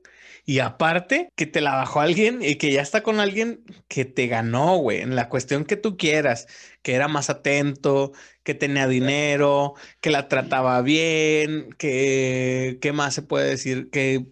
Y 0.45 0.59
aparte, 0.59 1.29
que 1.35 1.45
te 1.45 1.61
la 1.61 1.75
bajó 1.75 2.01
alguien 2.01 2.39
y 2.41 2.55
que 2.55 2.71
ya 2.71 2.81
está 2.81 3.03
con 3.03 3.19
alguien 3.19 3.63
que 3.87 4.05
te 4.05 4.27
ganó, 4.27 4.77
güey, 4.77 5.01
en 5.01 5.15
la 5.15 5.29
cuestión 5.29 5.65
que 5.65 5.77
tú 5.77 5.97
quieras, 5.97 6.47
que 6.81 6.93
era 6.93 7.07
más 7.07 7.29
atento, 7.29 8.11
que 8.43 8.55
tenía 8.55 8.87
dinero, 8.87 9.75
que 9.99 10.09
la 10.09 10.27
trataba 10.27 10.81
bien, 10.81 11.69
que, 11.77 12.79
¿qué 12.81 12.91
más 12.91 13.13
se 13.13 13.21
puede 13.21 13.49
decir? 13.49 13.89
Que, 13.91 14.25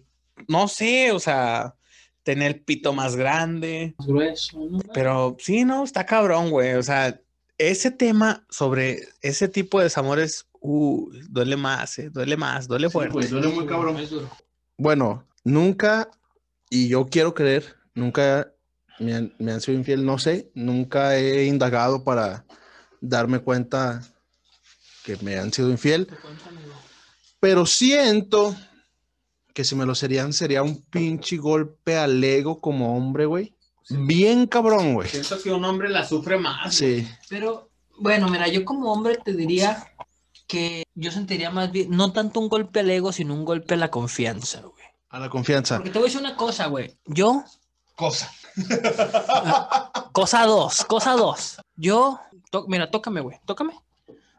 no 0.48 0.68
sé, 0.68 1.12
o 1.12 1.20
sea, 1.20 1.76
tenía 2.22 2.48
el 2.48 2.60
pito 2.60 2.92
más 2.92 3.16
grande. 3.16 3.94
Más 3.98 4.08
grueso, 4.08 4.58
¿no? 4.68 4.80
Pero 4.92 5.36
sí, 5.38 5.64
no, 5.64 5.84
está 5.84 6.06
cabrón, 6.06 6.50
güey. 6.50 6.74
O 6.74 6.82
sea, 6.82 7.20
ese 7.58 7.90
tema 7.90 8.44
sobre 8.50 9.00
ese 9.22 9.48
tipo 9.48 9.78
de 9.78 9.84
desamores, 9.84 10.48
uh, 10.60 11.10
duele 11.28 11.56
más, 11.56 11.98
eh, 11.98 12.10
duele 12.10 12.36
más, 12.36 12.66
duele 12.66 12.90
fuerte. 12.90 13.12
pues, 13.12 13.30
duele 13.30 13.48
muy 13.48 13.66
cabrón. 13.66 13.96
Bueno, 14.76 15.26
nunca, 15.44 16.10
y 16.68 16.88
yo 16.88 17.06
quiero 17.06 17.34
creer, 17.34 17.76
nunca 17.94 18.52
me 18.98 19.14
han, 19.14 19.34
me 19.38 19.52
han 19.52 19.60
sido 19.60 19.78
infiel, 19.78 20.04
no 20.04 20.18
sé, 20.18 20.50
nunca 20.54 21.16
he 21.16 21.46
indagado 21.46 22.04
para 22.04 22.44
darme 23.00 23.40
cuenta 23.40 24.02
que 25.04 25.16
me 25.22 25.38
han 25.38 25.52
sido 25.52 25.70
infiel, 25.70 26.08
pero 27.40 27.64
siento 27.66 28.54
que 29.54 29.64
si 29.64 29.74
me 29.74 29.86
lo 29.86 29.94
serían 29.94 30.32
sería 30.32 30.62
un 30.62 30.82
pinche 30.82 31.36
golpe 31.36 31.96
al 31.96 32.22
ego 32.22 32.60
como 32.60 32.96
hombre, 32.96 33.26
güey. 33.26 33.54
Bien 33.88 34.46
cabrón, 34.46 34.94
güey. 34.94 35.08
Siento 35.08 35.42
que 35.42 35.50
un 35.50 35.64
hombre 35.64 35.88
la 35.88 36.06
sufre 36.06 36.38
más. 36.38 36.74
Sí, 36.74 37.08
Pero, 37.28 37.70
bueno, 37.98 38.28
mira, 38.28 38.46
yo 38.46 38.64
como 38.64 38.92
hombre 38.92 39.18
te 39.24 39.32
diría 39.32 39.84
que 40.46 40.84
yo 40.94 41.10
sentiría 41.10 41.50
más 41.50 41.72
bien, 41.72 41.90
no 41.90 42.12
tanto 42.12 42.40
un 42.40 42.48
golpe 42.48 42.80
al 42.80 42.90
ego, 42.90 43.12
sino 43.12 43.34
un 43.34 43.44
golpe 43.44 43.74
a 43.74 43.78
la 43.78 43.90
confianza, 43.90 44.60
güey. 44.60 44.84
A 45.10 45.18
la 45.18 45.28
confianza. 45.28 45.76
Porque 45.76 45.90
te 45.90 45.98
voy 45.98 46.06
a 46.06 46.10
decir 46.10 46.20
una 46.26 46.36
cosa, 46.36 46.66
güey. 46.68 46.96
Yo, 47.06 47.44
Cosa. 47.96 48.30
cosa 50.12 50.44
dos, 50.46 50.84
cosa 50.84 51.12
dos. 51.12 51.60
Yo, 51.76 52.18
to- 52.50 52.66
mira, 52.68 52.90
tócame, 52.90 53.20
güey, 53.20 53.38
tócame. 53.44 53.74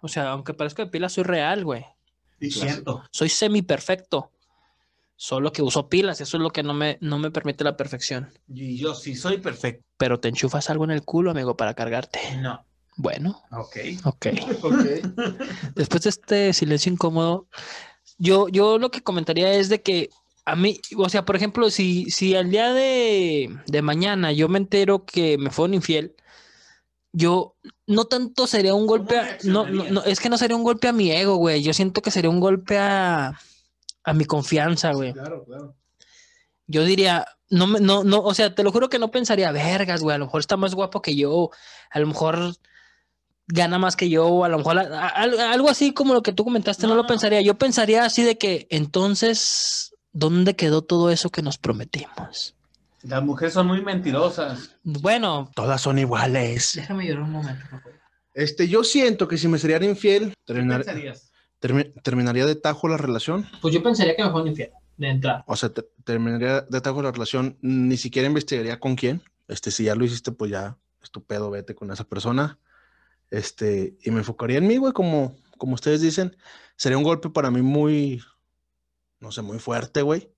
O 0.01 0.07
sea, 0.07 0.31
aunque 0.31 0.53
parezca 0.53 0.83
de 0.83 0.89
pila, 0.89 1.09
soy 1.09 1.23
real, 1.23 1.63
güey. 1.63 1.85
Y 2.39 2.49
siento. 2.51 3.03
Soy 3.11 3.29
semi 3.29 3.61
perfecto. 3.61 4.31
Solo 5.15 5.51
que 5.51 5.61
uso 5.61 5.87
pilas, 5.87 6.19
eso 6.21 6.37
es 6.37 6.41
lo 6.41 6.49
que 6.49 6.63
no 6.63 6.73
me, 6.73 6.97
no 7.01 7.19
me 7.19 7.29
permite 7.29 7.63
la 7.63 7.77
perfección. 7.77 8.31
Y 8.51 8.77
yo 8.77 8.95
sí 8.95 9.15
soy 9.15 9.37
perfecto. 9.37 9.83
Pero 9.97 10.19
te 10.19 10.29
enchufas 10.29 10.71
algo 10.71 10.83
en 10.85 10.89
el 10.91 11.03
culo, 11.03 11.29
amigo, 11.29 11.55
para 11.55 11.75
cargarte. 11.75 12.19
No. 12.37 12.65
Bueno, 12.97 13.43
Ok. 13.51 13.77
ok. 14.05 14.27
Ok. 14.63 14.73
Después 15.75 16.01
de 16.03 16.09
este 16.09 16.53
silencio 16.53 16.91
incómodo, 16.91 17.45
yo, 18.17 18.47
yo 18.49 18.79
lo 18.79 18.89
que 18.89 19.01
comentaría 19.03 19.53
es 19.53 19.69
de 19.69 19.81
que 19.83 20.09
a 20.45 20.55
mí, 20.55 20.79
o 20.97 21.09
sea, 21.09 21.23
por 21.25 21.35
ejemplo, 21.35 21.69
si, 21.69 22.09
si 22.11 22.35
al 22.35 22.49
día 22.49 22.73
de, 22.73 23.49
de 23.67 23.81
mañana 23.81 24.31
yo 24.31 24.49
me 24.49 24.57
entero 24.57 25.05
que 25.05 25.37
me 25.37 25.49
fueron 25.51 25.73
infiel, 25.75 26.15
yo 27.13 27.55
no 27.87 28.05
tanto 28.05 28.47
sería 28.47 28.73
un 28.73 28.87
golpe 28.87 29.17
a, 29.19 29.37
no, 29.43 29.65
no, 29.67 29.83
no, 29.89 30.03
es 30.03 30.19
que 30.19 30.29
no 30.29 30.37
sería 30.37 30.55
un 30.55 30.63
golpe 30.63 30.87
a 30.87 30.93
mi 30.93 31.11
ego, 31.11 31.35
güey. 31.35 31.61
Yo 31.61 31.73
siento 31.73 32.01
que 32.01 32.09
sería 32.11 32.29
un 32.29 32.39
golpe 32.39 32.77
a, 32.77 33.37
a 34.03 34.13
mi 34.13 34.25
confianza, 34.25 34.93
güey. 34.93 35.13
Claro, 35.13 35.43
claro. 35.45 35.75
Yo 36.67 36.85
diría, 36.85 37.25
no, 37.49 37.67
me- 37.67 37.81
no, 37.81 38.03
no, 38.05 38.21
o 38.21 38.33
sea, 38.33 38.55
te 38.55 38.63
lo 38.63 38.71
juro 38.71 38.87
que 38.89 38.97
no 38.99 39.11
pensaría, 39.11 39.51
vergas, 39.51 40.01
güey, 40.01 40.15
a 40.15 40.19
lo 40.19 40.25
mejor 40.25 40.39
está 40.39 40.55
más 40.55 40.73
guapo 40.73 41.01
que 41.01 41.15
yo, 41.15 41.49
a 41.91 41.99
lo 41.99 42.07
mejor 42.07 42.55
gana 43.47 43.77
más 43.77 43.97
que 43.97 44.07
yo, 44.09 44.27
o 44.27 44.45
a 44.45 44.49
lo 44.49 44.59
mejor 44.59 44.79
a- 44.79 44.83
a- 44.83 45.07
al- 45.09 45.37
algo 45.39 45.69
así 45.69 45.91
como 45.93 46.13
lo 46.13 46.23
que 46.23 46.31
tú 46.31 46.45
comentaste, 46.45 46.83
no, 46.87 46.95
No, 46.95 47.01
lo 47.01 47.07
pensaría. 47.07 47.41
Yo 47.41 47.57
pensaría 47.57 48.05
así 48.05 48.23
de 48.23 48.37
que, 48.37 48.67
entonces, 48.69 49.90
¿dónde 50.13 50.55
quedó 50.55 50.81
todo 50.81 51.09
eso 51.11 51.29
que 51.29 51.41
nos 51.41 51.57
prometimos? 51.57 52.55
Las 53.03 53.23
mujeres 53.23 53.53
son 53.53 53.67
muy 53.67 53.81
mentirosas. 53.81 54.75
Bueno, 54.83 55.49
Todas 55.55 55.81
son 55.81 55.97
iguales. 55.99 56.73
déjame 56.75 57.07
llorar 57.07 57.23
un 57.23 57.31
momento. 57.31 57.61
por 57.69 57.81
favor. 57.81 57.99
Este, 58.33 58.67
yo 58.69 58.83
siento 58.83 59.27
que 59.27 59.37
si 59.37 59.47
me 59.47 59.57
serían 59.57 59.83
infiel, 59.83 60.33
terminaría 62.03 62.45
de 62.45 62.55
tajo 62.55 62.87
la 62.87 62.97
relación. 62.97 63.47
Pues 63.61 63.73
yo 63.73 63.83
pensaría 63.83 64.15
que 64.15 64.23
me 64.23 64.31
fueron 64.31 64.49
infiel, 64.49 64.71
de 64.97 65.07
entrada. 65.09 65.43
O 65.47 65.55
sea, 65.55 65.69
te- 65.69 65.85
terminaría 66.03 66.61
de 66.61 66.81
tajo 66.81 67.01
la 67.01 67.11
relación, 67.11 67.57
ni 67.61 67.97
siquiera 67.97 68.27
investigaría 68.27 68.79
con 68.79 68.95
quién. 68.95 69.21
Este, 69.47 69.71
si 69.71 69.85
ya 69.85 69.95
lo 69.95 70.05
hiciste, 70.05 70.31
pues 70.31 70.51
ya, 70.51 70.77
estupendo, 71.03 71.49
vete 71.49 71.75
con 71.75 71.91
esa 71.91 72.03
persona. 72.03 72.57
Este, 73.29 73.97
y 74.03 74.11
me 74.11 74.19
enfocaría 74.19 74.57
en 74.57 74.67
mí, 74.67 74.77
güey, 74.77 74.93
como, 74.93 75.35
como 75.57 75.73
ustedes 75.75 76.01
dicen. 76.01 76.35
Sería 76.75 76.97
un 76.97 77.03
golpe 77.03 77.29
para 77.29 77.51
mí 77.51 77.61
muy, 77.61 78.21
no 79.21 79.31
sé, 79.31 79.41
muy 79.41 79.59
fuerte, 79.59 80.01
güey. 80.01 80.29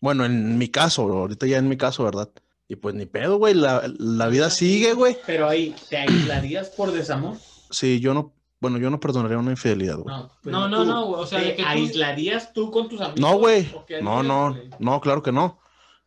Bueno, 0.00 0.26
en 0.26 0.58
mi 0.58 0.68
caso, 0.68 1.02
ahorita 1.02 1.46
ya 1.46 1.56
en 1.56 1.68
mi 1.68 1.78
caso, 1.78 2.04
¿verdad? 2.04 2.28
Y 2.68 2.76
pues 2.76 2.94
ni 2.94 3.06
pedo, 3.06 3.38
güey, 3.38 3.54
la, 3.54 3.82
la 3.98 4.26
vida 4.28 4.50
sigue, 4.50 4.92
güey. 4.92 5.16
Pero 5.26 5.48
ahí, 5.48 5.74
¿te 5.88 5.96
aislarías 5.96 6.68
por 6.70 6.92
desamor? 6.92 7.36
Sí, 7.70 8.00
yo 8.00 8.12
no, 8.12 8.32
bueno, 8.60 8.78
yo 8.78 8.90
no 8.90 9.00
perdonaría 9.00 9.38
una 9.38 9.50
infidelidad, 9.52 9.96
güey. 9.96 10.14
No, 10.14 10.30
No, 10.44 10.68
no, 10.68 10.84
no, 10.84 11.08
o 11.10 11.26
sea, 11.26 11.38
¿te 11.40 11.44
de 11.46 11.56
que 11.56 11.62
tú- 11.62 11.68
aislarías 11.68 12.52
tú 12.52 12.70
con 12.70 12.88
tus 12.88 13.00
amigos? 13.00 13.20
No, 13.20 13.38
güey. 13.38 13.70
¿O 13.74 13.84
qué 13.86 14.02
No, 14.02 14.22
no, 14.22 14.54
no, 14.78 15.00
claro 15.00 15.22
que 15.22 15.32
no. 15.32 15.58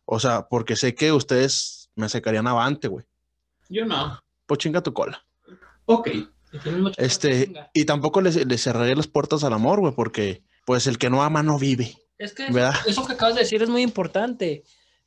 O 0.04 0.20
sea, 0.20 0.48
porque 0.48 0.76
sé 0.76 0.94
que 0.94 1.12
ustedes 1.12 1.90
me 1.96 2.08
sacarían 2.08 2.46
avante, 2.46 2.88
güey. 2.88 3.04
Yo 3.68 3.84
no. 3.84 4.20
Pues 4.46 4.58
chinga 4.58 4.82
tu 4.82 4.92
cola. 4.94 5.24
Ok. 5.86 6.08
Este, 6.96 7.52
y 7.74 7.84
tampoco 7.84 8.20
le, 8.20 8.30
le 8.44 8.58
cerraré 8.58 8.96
las 8.96 9.06
puertas 9.06 9.44
al 9.44 9.52
amor, 9.52 9.80
güey, 9.80 9.92
porque 9.94 10.42
pues 10.64 10.86
el 10.86 10.98
que 10.98 11.10
no 11.10 11.22
ama 11.22 11.42
no 11.42 11.58
vive. 11.58 11.94
Es 12.18 12.34
que 12.34 12.48
eso, 12.86 13.06
que 13.06 13.12
acabas 13.12 13.36
de 13.36 13.42
decir 13.42 13.62
es 13.62 13.68
muy 13.68 13.82
importante. 13.82 14.64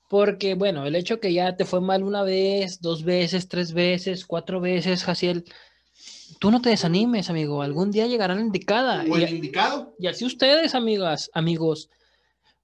Porque, 0.09 0.55
bueno, 0.55 0.85
el 0.85 0.95
hecho 0.95 1.19
que 1.19 1.33
ya 1.33 1.55
te 1.55 1.65
fue 1.65 1.79
mal 1.79 2.03
una 2.03 2.23
vez, 2.23 2.81
dos 2.81 3.03
veces, 3.03 3.47
tres 3.47 3.73
veces, 3.73 4.25
cuatro 4.25 4.59
veces, 4.59 5.03
Jaciel, 5.03 5.45
tú 6.39 6.51
no 6.51 6.61
te 6.61 6.69
desanimes, 6.69 7.29
amigo. 7.29 7.61
Algún 7.61 7.91
día 7.91 8.07
llegará 8.07 8.35
la 8.35 8.41
indicada. 8.41 9.05
O 9.09 9.15
el 9.15 9.29
Y, 9.29 9.35
indicado. 9.35 9.95
y 9.99 10.07
así 10.07 10.25
ustedes, 10.25 10.75
amigas, 10.75 11.29
amigos. 11.33 11.89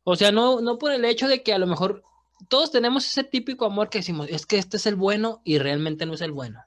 O 0.03 0.15
sea, 0.15 0.31
no, 0.31 0.61
no 0.61 0.77
por 0.77 0.91
el 0.91 1.05
hecho 1.05 1.27
de 1.27 1.43
que 1.43 1.53
a 1.53 1.57
lo 1.59 1.67
mejor 1.67 2.03
todos 2.49 2.71
tenemos 2.71 3.05
ese 3.05 3.23
típico 3.23 3.65
amor 3.65 3.89
que 3.89 3.99
decimos, 3.99 4.27
es 4.29 4.45
que 4.45 4.57
este 4.57 4.77
es 4.77 4.85
el 4.85 4.95
bueno 4.95 5.41
y 5.43 5.57
realmente 5.57 6.05
no 6.05 6.13
es 6.13 6.21
el 6.21 6.31
bueno. 6.31 6.63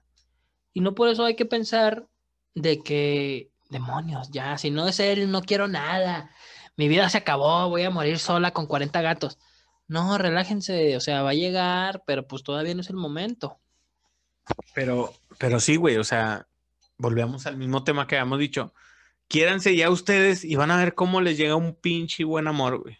Y 0.72 0.80
no 0.80 0.94
por 0.94 1.08
eso 1.08 1.24
hay 1.24 1.36
que 1.36 1.46
pensar 1.46 2.06
de 2.54 2.80
que, 2.80 3.50
demonios, 3.70 4.30
ya, 4.30 4.58
si 4.58 4.70
no 4.70 4.88
es 4.88 5.00
él, 5.00 5.30
no 5.30 5.42
quiero 5.42 5.68
nada. 5.68 6.30
Mi 6.76 6.88
vida 6.88 7.08
se 7.08 7.18
acabó, 7.18 7.68
voy 7.68 7.82
a 7.82 7.90
morir 7.90 8.18
sola 8.18 8.52
con 8.52 8.66
40 8.66 9.00
gatos. 9.02 9.38
No, 9.88 10.16
relájense, 10.18 10.96
o 10.96 11.00
sea, 11.00 11.22
va 11.22 11.30
a 11.30 11.34
llegar, 11.34 12.02
pero 12.06 12.26
pues 12.26 12.42
todavía 12.42 12.74
no 12.74 12.80
es 12.80 12.90
el 12.90 12.96
momento. 12.96 13.58
Pero, 14.74 15.12
pero 15.38 15.60
sí, 15.60 15.76
güey, 15.76 15.96
o 15.96 16.04
sea, 16.04 16.46
volvemos 16.96 17.46
al 17.46 17.56
mismo 17.56 17.82
tema 17.82 18.06
que 18.06 18.16
habíamos 18.16 18.38
dicho. 18.38 18.72
Quiéranse 19.28 19.76
ya 19.76 19.90
ustedes 19.90 20.44
y 20.44 20.56
van 20.56 20.70
a 20.70 20.76
ver 20.76 20.94
cómo 20.94 21.20
les 21.20 21.36
llega 21.36 21.56
un 21.56 21.74
pinche 21.74 22.24
buen 22.24 22.46
amor, 22.48 22.82
güey. 22.82 22.98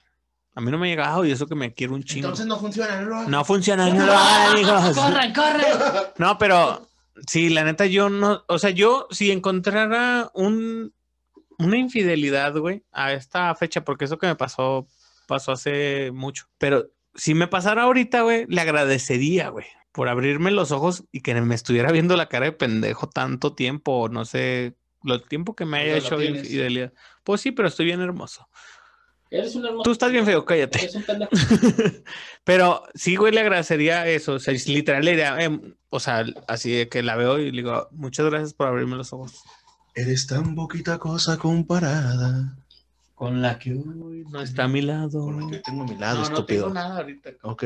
A 0.54 0.60
mí 0.60 0.70
no 0.70 0.78
me 0.78 0.88
ha 0.88 0.90
llegado 0.90 1.24
y 1.24 1.30
eso 1.30 1.46
que 1.46 1.54
me 1.54 1.72
quiero 1.74 1.94
un 1.94 2.02
chingo. 2.02 2.32
no 2.44 2.58
funciona, 2.58 3.00
¿no? 3.00 3.28
no 3.28 3.44
funciona, 3.44 3.88
no 3.88 4.04
lo 4.04 4.12
hagan, 4.18 4.52
amigos. 4.52 4.96
¡Corran, 4.96 5.32
corran! 5.32 6.04
No, 6.18 6.38
pero 6.38 6.88
sí, 7.26 7.50
la 7.50 7.64
neta, 7.64 7.86
yo 7.86 8.10
no, 8.10 8.44
o 8.48 8.58
sea, 8.58 8.70
yo 8.70 9.06
si 9.10 9.30
encontrara 9.30 10.30
un, 10.34 10.92
una 11.60 11.78
infidelidad, 11.78 12.56
güey, 12.56 12.82
a 12.92 13.12
esta 13.12 13.54
fecha, 13.54 13.84
porque 13.84 14.06
eso 14.06 14.18
que 14.18 14.26
me 14.26 14.36
pasó, 14.36 14.86
pasó 15.26 15.52
hace 15.52 16.10
mucho, 16.12 16.46
pero 16.58 16.90
si 17.14 17.34
me 17.34 17.46
pasara 17.46 17.82
ahorita, 17.82 18.22
güey, 18.22 18.46
le 18.48 18.60
agradecería, 18.60 19.48
güey, 19.48 19.66
por 19.92 20.08
abrirme 20.08 20.50
los 20.50 20.72
ojos 20.72 21.04
y 21.12 21.20
que 21.20 21.34
me 21.40 21.54
estuviera 21.54 21.92
viendo 21.92 22.16
la 22.16 22.28
cara 22.28 22.46
de 22.46 22.52
pendejo 22.52 23.08
tanto 23.08 23.54
tiempo, 23.54 24.08
no 24.08 24.24
sé, 24.24 24.76
lo 25.02 25.20
tiempo 25.22 25.54
que 25.54 25.64
me 25.64 25.78
haya 25.78 25.96
hecho 25.96 26.20
infidelidad. 26.22 26.92
Pues 27.24 27.40
sí, 27.40 27.52
pero 27.52 27.68
estoy 27.68 27.86
bien 27.86 28.00
hermoso. 28.00 28.48
Eres 29.30 29.54
un 29.54 29.64
hermoso. 29.64 29.84
Tú 29.84 29.92
estás 29.92 30.10
bien 30.10 30.26
feo, 30.26 30.44
cállate. 30.44 30.80
Eres 30.80 30.96
un 30.96 31.04
pendejo. 31.04 31.30
Pero 32.44 32.82
sí, 32.94 33.14
güey, 33.14 33.32
le 33.32 33.40
agradecería 33.40 34.06
eso. 34.08 34.34
O 34.34 34.38
sea, 34.40 34.52
literal, 34.66 35.04
le 35.04 35.12
diría, 35.12 35.40
em, 35.40 35.76
o 35.88 36.00
sea, 36.00 36.24
así 36.48 36.72
de 36.72 36.88
que 36.88 37.02
la 37.04 37.14
veo 37.14 37.38
y 37.38 37.52
le 37.52 37.62
digo, 37.62 37.88
muchas 37.92 38.26
gracias 38.26 38.54
por 38.54 38.66
abrirme 38.66 38.96
los 38.96 39.12
ojos. 39.12 39.40
Eres 39.94 40.26
tan 40.26 40.54
poquita 40.54 40.98
cosa 40.98 41.36
comparada. 41.36 42.56
Con 43.14 43.42
la 43.42 43.58
que 43.58 43.72
hoy 43.72 44.24
no 44.30 44.40
está 44.40 44.64
a 44.64 44.68
mi 44.68 44.80
lado. 44.80 45.24
Con 45.24 45.40
la 45.44 45.50
que 45.50 45.58
tengo 45.58 45.82
a 45.82 45.86
mi 45.86 45.96
lado, 45.96 46.16
No, 46.22 46.28
no 46.28 46.34
estúpido. 46.34 46.62
tengo 46.64 46.74
nada 46.74 46.96
ahorita. 46.98 47.30
Ok, 47.42 47.64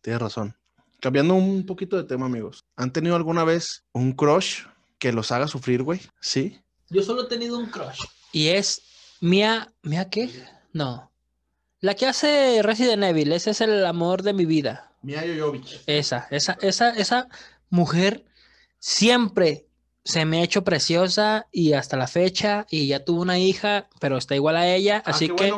tienes 0.00 0.20
razón. 0.20 0.56
Cambiando 1.00 1.34
un 1.34 1.64
poquito 1.66 1.96
de 1.96 2.04
tema, 2.04 2.26
amigos. 2.26 2.64
¿Han 2.76 2.92
tenido 2.92 3.14
alguna 3.14 3.44
vez 3.44 3.84
un 3.92 4.12
crush 4.12 4.64
que 4.98 5.12
los 5.12 5.30
haga 5.30 5.46
sufrir, 5.46 5.82
güey? 5.84 6.00
Sí. 6.20 6.60
Yo 6.90 7.02
solo 7.02 7.22
he 7.24 7.28
tenido 7.28 7.56
un 7.58 7.66
crush. 7.70 8.00
Y 8.32 8.48
es 8.48 8.82
Mia. 9.20 9.72
¿Mia 9.82 10.08
qué? 10.10 10.30
No. 10.72 11.12
La 11.80 11.94
que 11.94 12.06
hace 12.06 12.60
Resident 12.62 13.04
Evil. 13.04 13.30
Ese 13.32 13.50
es 13.50 13.60
el 13.60 13.86
amor 13.86 14.22
de 14.22 14.32
mi 14.32 14.46
vida. 14.46 14.90
Mia 15.02 15.22
Jovovich. 15.38 15.80
Esa, 15.86 16.26
esa, 16.32 16.58
esa, 16.60 16.90
esa 16.90 17.28
mujer 17.70 18.24
siempre 18.80 19.67
se 20.08 20.24
me 20.24 20.40
ha 20.40 20.42
hecho 20.42 20.64
preciosa 20.64 21.46
y 21.52 21.74
hasta 21.74 21.98
la 21.98 22.06
fecha. 22.06 22.66
Y 22.70 22.86
ya 22.86 23.04
tuvo 23.04 23.20
una 23.20 23.38
hija, 23.38 23.88
pero 24.00 24.16
está 24.16 24.34
igual 24.34 24.56
a 24.56 24.66
ella. 24.66 25.02
Ah, 25.04 25.10
Así 25.10 25.28
que, 25.28 25.52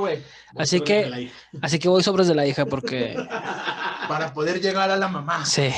así 0.56 0.80
que, 0.80 1.30
así 1.62 1.78
que 1.78 1.88
voy 1.88 2.02
sobres 2.02 2.26
de 2.26 2.34
la 2.34 2.48
hija 2.48 2.66
porque 2.66 3.14
Para 4.08 4.34
poder 4.34 4.60
llegar 4.60 4.90
a 4.90 4.96
la 4.96 5.06
mamá. 5.06 5.46
sí. 5.46 5.70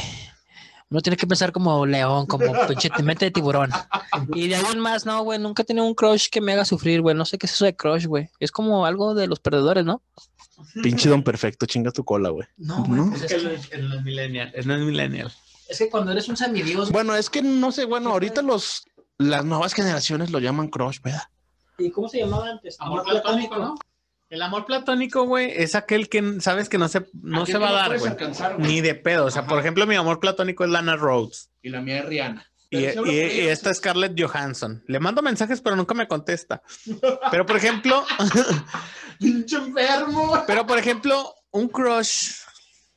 Uno 0.89 1.01
tiene 1.01 1.17
que 1.17 1.27
pensar 1.27 1.53
como 1.53 1.87
león, 1.87 2.27
como 2.27 2.45
pinche 2.69 2.91
mente 3.03 3.25
de 3.25 3.31
tiburón. 3.31 3.71
Y 4.35 4.49
de 4.49 4.57
en 4.57 4.79
más, 4.79 5.07
no, 5.07 5.23
güey, 5.23 5.39
nunca 5.39 5.63
he 5.63 5.65
tenido 5.65 5.87
un 5.87 5.95
crush 5.95 6.29
que 6.29 6.43
me 6.43 6.53
haga 6.53 6.67
sufrir, 6.67 7.01
güey. 7.01 7.17
No 7.17 7.25
sé 7.25 7.39
qué 7.39 7.47
es 7.47 7.53
eso 7.55 7.65
de 7.65 7.75
crush, 7.75 8.05
güey. 8.05 8.29
Es 8.41 8.53
como 8.53 8.85
algo 8.85 9.15
de 9.15 9.27
los 9.27 9.41
perdedores, 9.41 9.87
¿no? 9.87 10.03
Pinche 10.83 11.09
don 11.09 11.23
perfecto, 11.23 11.65
chinga 11.65 11.93
tu 11.93 12.05
cola, 12.05 12.29
güey. 12.29 12.47
No, 12.59 12.85
güey, 12.85 13.09
pues 13.09 13.23
Es 13.23 13.33
es, 13.33 13.33
que 13.33 13.37
que, 13.71 13.79
no 13.79 13.87
es, 13.87 13.89
no 13.89 13.95
es 13.97 14.03
millennial. 14.05 14.53
No 14.67 14.75
es 14.75 14.81
millennial. 14.83 15.33
Es 15.73 15.79
que 15.79 15.91
cuando 15.91 16.13
eres 16.13 16.29
un 16.29 16.37
semidios, 16.37 16.91
Bueno, 16.93 17.17
es 17.17 17.29
que 17.31 17.43
no 17.43 17.73
sé, 17.73 17.85
bueno, 17.85 18.11
ahorita 18.11 18.43
los 18.43 18.85
las 19.19 19.45
nuevas 19.45 19.75
generaciones 19.75 20.31
lo 20.31 20.39
llaman 20.39 20.69
crush, 20.69 21.01
¿verdad? 21.03 21.23
¿y 21.79 21.91
cómo 21.91 22.09
se 22.09 22.19
llamaba 22.19 22.49
antes? 22.49 22.77
Amor 22.81 23.03
platónico, 23.05 23.57
¿no? 23.57 23.75
El 24.31 24.41
amor 24.43 24.65
platónico, 24.65 25.25
güey, 25.25 25.51
es 25.55 25.75
aquel 25.75 26.09
que 26.09 26.41
sabes 26.41 26.69
que 26.69 26.79
no 26.79 26.89
se, 26.89 27.07
no 27.13 27.45
se 27.45 27.59
va 27.59 27.69
a 27.69 27.73
dar, 27.73 27.99
güey. 27.99 28.13
Ni 28.59 28.81
de 28.81 28.95
pedo. 28.95 29.27
O 29.27 29.31
sea, 29.31 29.47
por 29.47 29.59
ejemplo, 29.59 29.87
mi 29.87 29.95
amor 29.95 30.21
platónico 30.21 30.65
es 30.65 30.71
Lana 30.71 30.97
Rhodes. 30.97 31.51
Y 31.61 31.69
la 31.69 31.81
mía 31.83 31.99
es 31.99 32.07
Rihanna. 32.07 32.47
Y, 32.71 32.79
y- 32.79 33.11
y 33.11 33.41
esta 33.49 33.71
es 33.71 33.77
Scarlett 33.79 34.19
Johansson. 34.19 34.83
Le 34.87 34.99
mando 35.01 35.21
mensajes, 35.21 35.61
pero 35.61 35.77
nunca 35.77 35.93
me 35.95 36.09
contesta. 36.09 36.63
Pero, 37.31 37.45
por 37.45 37.57
ejemplo, 37.59 38.05
¡Pinche 39.19 39.57
enfermo! 39.57 40.43
pero 40.47 40.67
por 40.67 40.79
ejemplo, 40.79 41.35
un 41.51 41.69
crush. 41.69 42.33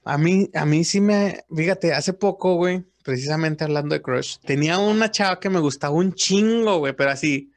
A 0.05 0.17
mí, 0.17 0.49
a 0.53 0.65
mí 0.65 0.83
sí 0.83 1.01
me, 1.01 1.43
fíjate, 1.53 1.93
hace 1.93 2.13
poco, 2.13 2.55
güey, 2.55 2.85
precisamente 3.03 3.63
hablando 3.63 3.95
de 3.95 4.01
crush, 4.01 4.37
tenía 4.45 4.77
una 4.77 5.11
chava 5.11 5.39
que 5.39 5.49
me 5.49 5.59
gustaba 5.59 5.95
un 5.95 6.13
chingo, 6.13 6.77
güey, 6.77 6.95
pero 6.95 7.11
así, 7.11 7.51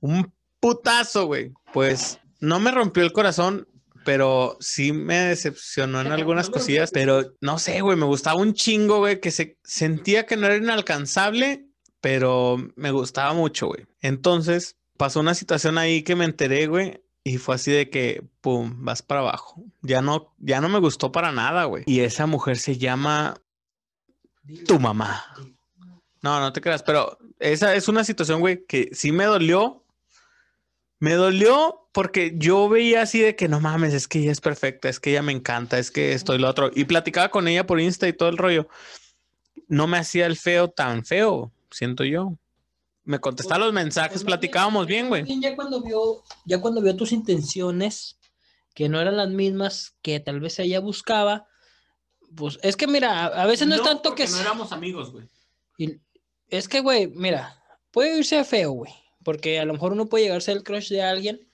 un 0.00 0.32
putazo, 0.60 1.26
güey. 1.26 1.52
Pues 1.72 2.20
no 2.40 2.60
me 2.60 2.70
rompió 2.70 3.02
el 3.02 3.12
corazón, 3.12 3.66
pero 4.04 4.56
sí 4.60 4.92
me 4.92 5.16
decepcionó 5.16 6.00
en 6.00 6.12
algunas 6.12 6.50
cosillas, 6.50 6.90
pero 6.92 7.34
no 7.40 7.58
sé, 7.58 7.80
güey, 7.80 7.96
me 7.96 8.06
gustaba 8.06 8.40
un 8.40 8.54
chingo, 8.54 8.98
güey, 8.98 9.20
que 9.20 9.30
se 9.30 9.58
sentía 9.64 10.26
que 10.26 10.36
no 10.36 10.46
era 10.46 10.56
inalcanzable, 10.56 11.66
pero 12.00 12.58
me 12.76 12.90
gustaba 12.90 13.32
mucho, 13.32 13.68
güey. 13.68 13.86
Entonces 14.00 14.76
pasó 14.96 15.20
una 15.20 15.34
situación 15.34 15.78
ahí 15.78 16.02
que 16.02 16.16
me 16.16 16.26
enteré, 16.26 16.66
güey, 16.66 17.02
y 17.24 17.38
fue 17.38 17.54
así 17.54 17.72
de 17.72 17.88
que, 17.88 18.22
pum, 18.42 18.84
vas 18.84 19.00
para 19.02 19.20
abajo. 19.20 19.64
Ya 19.80 20.02
no, 20.02 20.34
ya 20.38 20.60
no 20.60 20.68
me 20.68 20.78
gustó 20.78 21.10
para 21.10 21.32
nada, 21.32 21.64
güey. 21.64 21.82
Y 21.86 22.00
esa 22.00 22.26
mujer 22.26 22.58
se 22.58 22.76
llama 22.76 23.40
tu 24.66 24.78
mamá. 24.78 25.24
No, 26.20 26.38
no 26.38 26.52
te 26.52 26.60
creas, 26.60 26.82
pero 26.82 27.18
esa 27.38 27.74
es 27.74 27.88
una 27.88 28.04
situación, 28.04 28.40
güey, 28.40 28.66
que 28.66 28.90
sí 28.92 29.10
me 29.10 29.24
dolió. 29.24 29.82
Me 31.00 31.14
dolió 31.14 31.88
porque 31.92 32.34
yo 32.36 32.68
veía 32.68 33.02
así 33.02 33.20
de 33.20 33.36
que 33.36 33.48
no 33.48 33.58
mames, 33.58 33.94
es 33.94 34.06
que 34.06 34.18
ella 34.18 34.32
es 34.32 34.42
perfecta, 34.42 34.90
es 34.90 35.00
que 35.00 35.10
ella 35.10 35.22
me 35.22 35.32
encanta, 35.32 35.78
es 35.78 35.90
que 35.90 36.12
esto 36.12 36.34
y 36.34 36.38
lo 36.38 36.48
otro. 36.48 36.70
Y 36.74 36.84
platicaba 36.84 37.30
con 37.30 37.48
ella 37.48 37.66
por 37.66 37.80
Insta 37.80 38.06
y 38.06 38.12
todo 38.12 38.28
el 38.28 38.36
rollo. 38.36 38.68
No 39.66 39.86
me 39.86 39.96
hacía 39.96 40.26
el 40.26 40.36
feo 40.36 40.68
tan 40.68 41.06
feo, 41.06 41.52
siento 41.70 42.04
yo. 42.04 42.36
Me 43.04 43.18
contestaba 43.18 43.64
los 43.64 43.72
mensajes, 43.72 44.12
Pues 44.12 44.24
platicábamos 44.24 44.86
bien, 44.86 45.08
güey. 45.08 45.24
Ya 45.40 45.54
cuando 45.54 45.82
vio, 45.82 46.22
ya 46.46 46.60
cuando 46.60 46.80
vio 46.80 46.96
tus 46.96 47.12
intenciones, 47.12 48.18
que 48.74 48.88
no 48.88 49.00
eran 49.00 49.16
las 49.16 49.28
mismas 49.28 49.96
que 50.02 50.20
tal 50.20 50.40
vez 50.40 50.58
ella 50.58 50.80
buscaba, 50.80 51.46
pues 52.34 52.58
es 52.62 52.76
que 52.76 52.86
mira, 52.86 53.26
a, 53.26 53.46
veces 53.46 53.68
no, 53.68 53.76
es 53.76 53.82
tanto 53.82 54.14
que 54.14 54.26
no 54.26 54.38
éramos 54.40 54.72
amigos, 54.72 55.12
güey. 55.12 55.28
y- 55.78 56.00
es 56.48 56.68
que, 56.68 56.80
güey, 56.80 57.08
mira, 57.08 57.62
puede 57.90 58.18
irse 58.18 58.42
feo, 58.44 58.72
güey, 58.72 58.92
porque 59.22 59.60
a 59.60 59.64
lo 59.64 59.72
mejor 59.72 59.92
uno 59.92 60.06
puede 60.06 60.24
llegar 60.24 60.38
a 60.38 60.40
ser 60.40 60.56
el 60.56 60.62
crush 60.64 60.88
de 60.88 61.02
alguien 61.02 61.48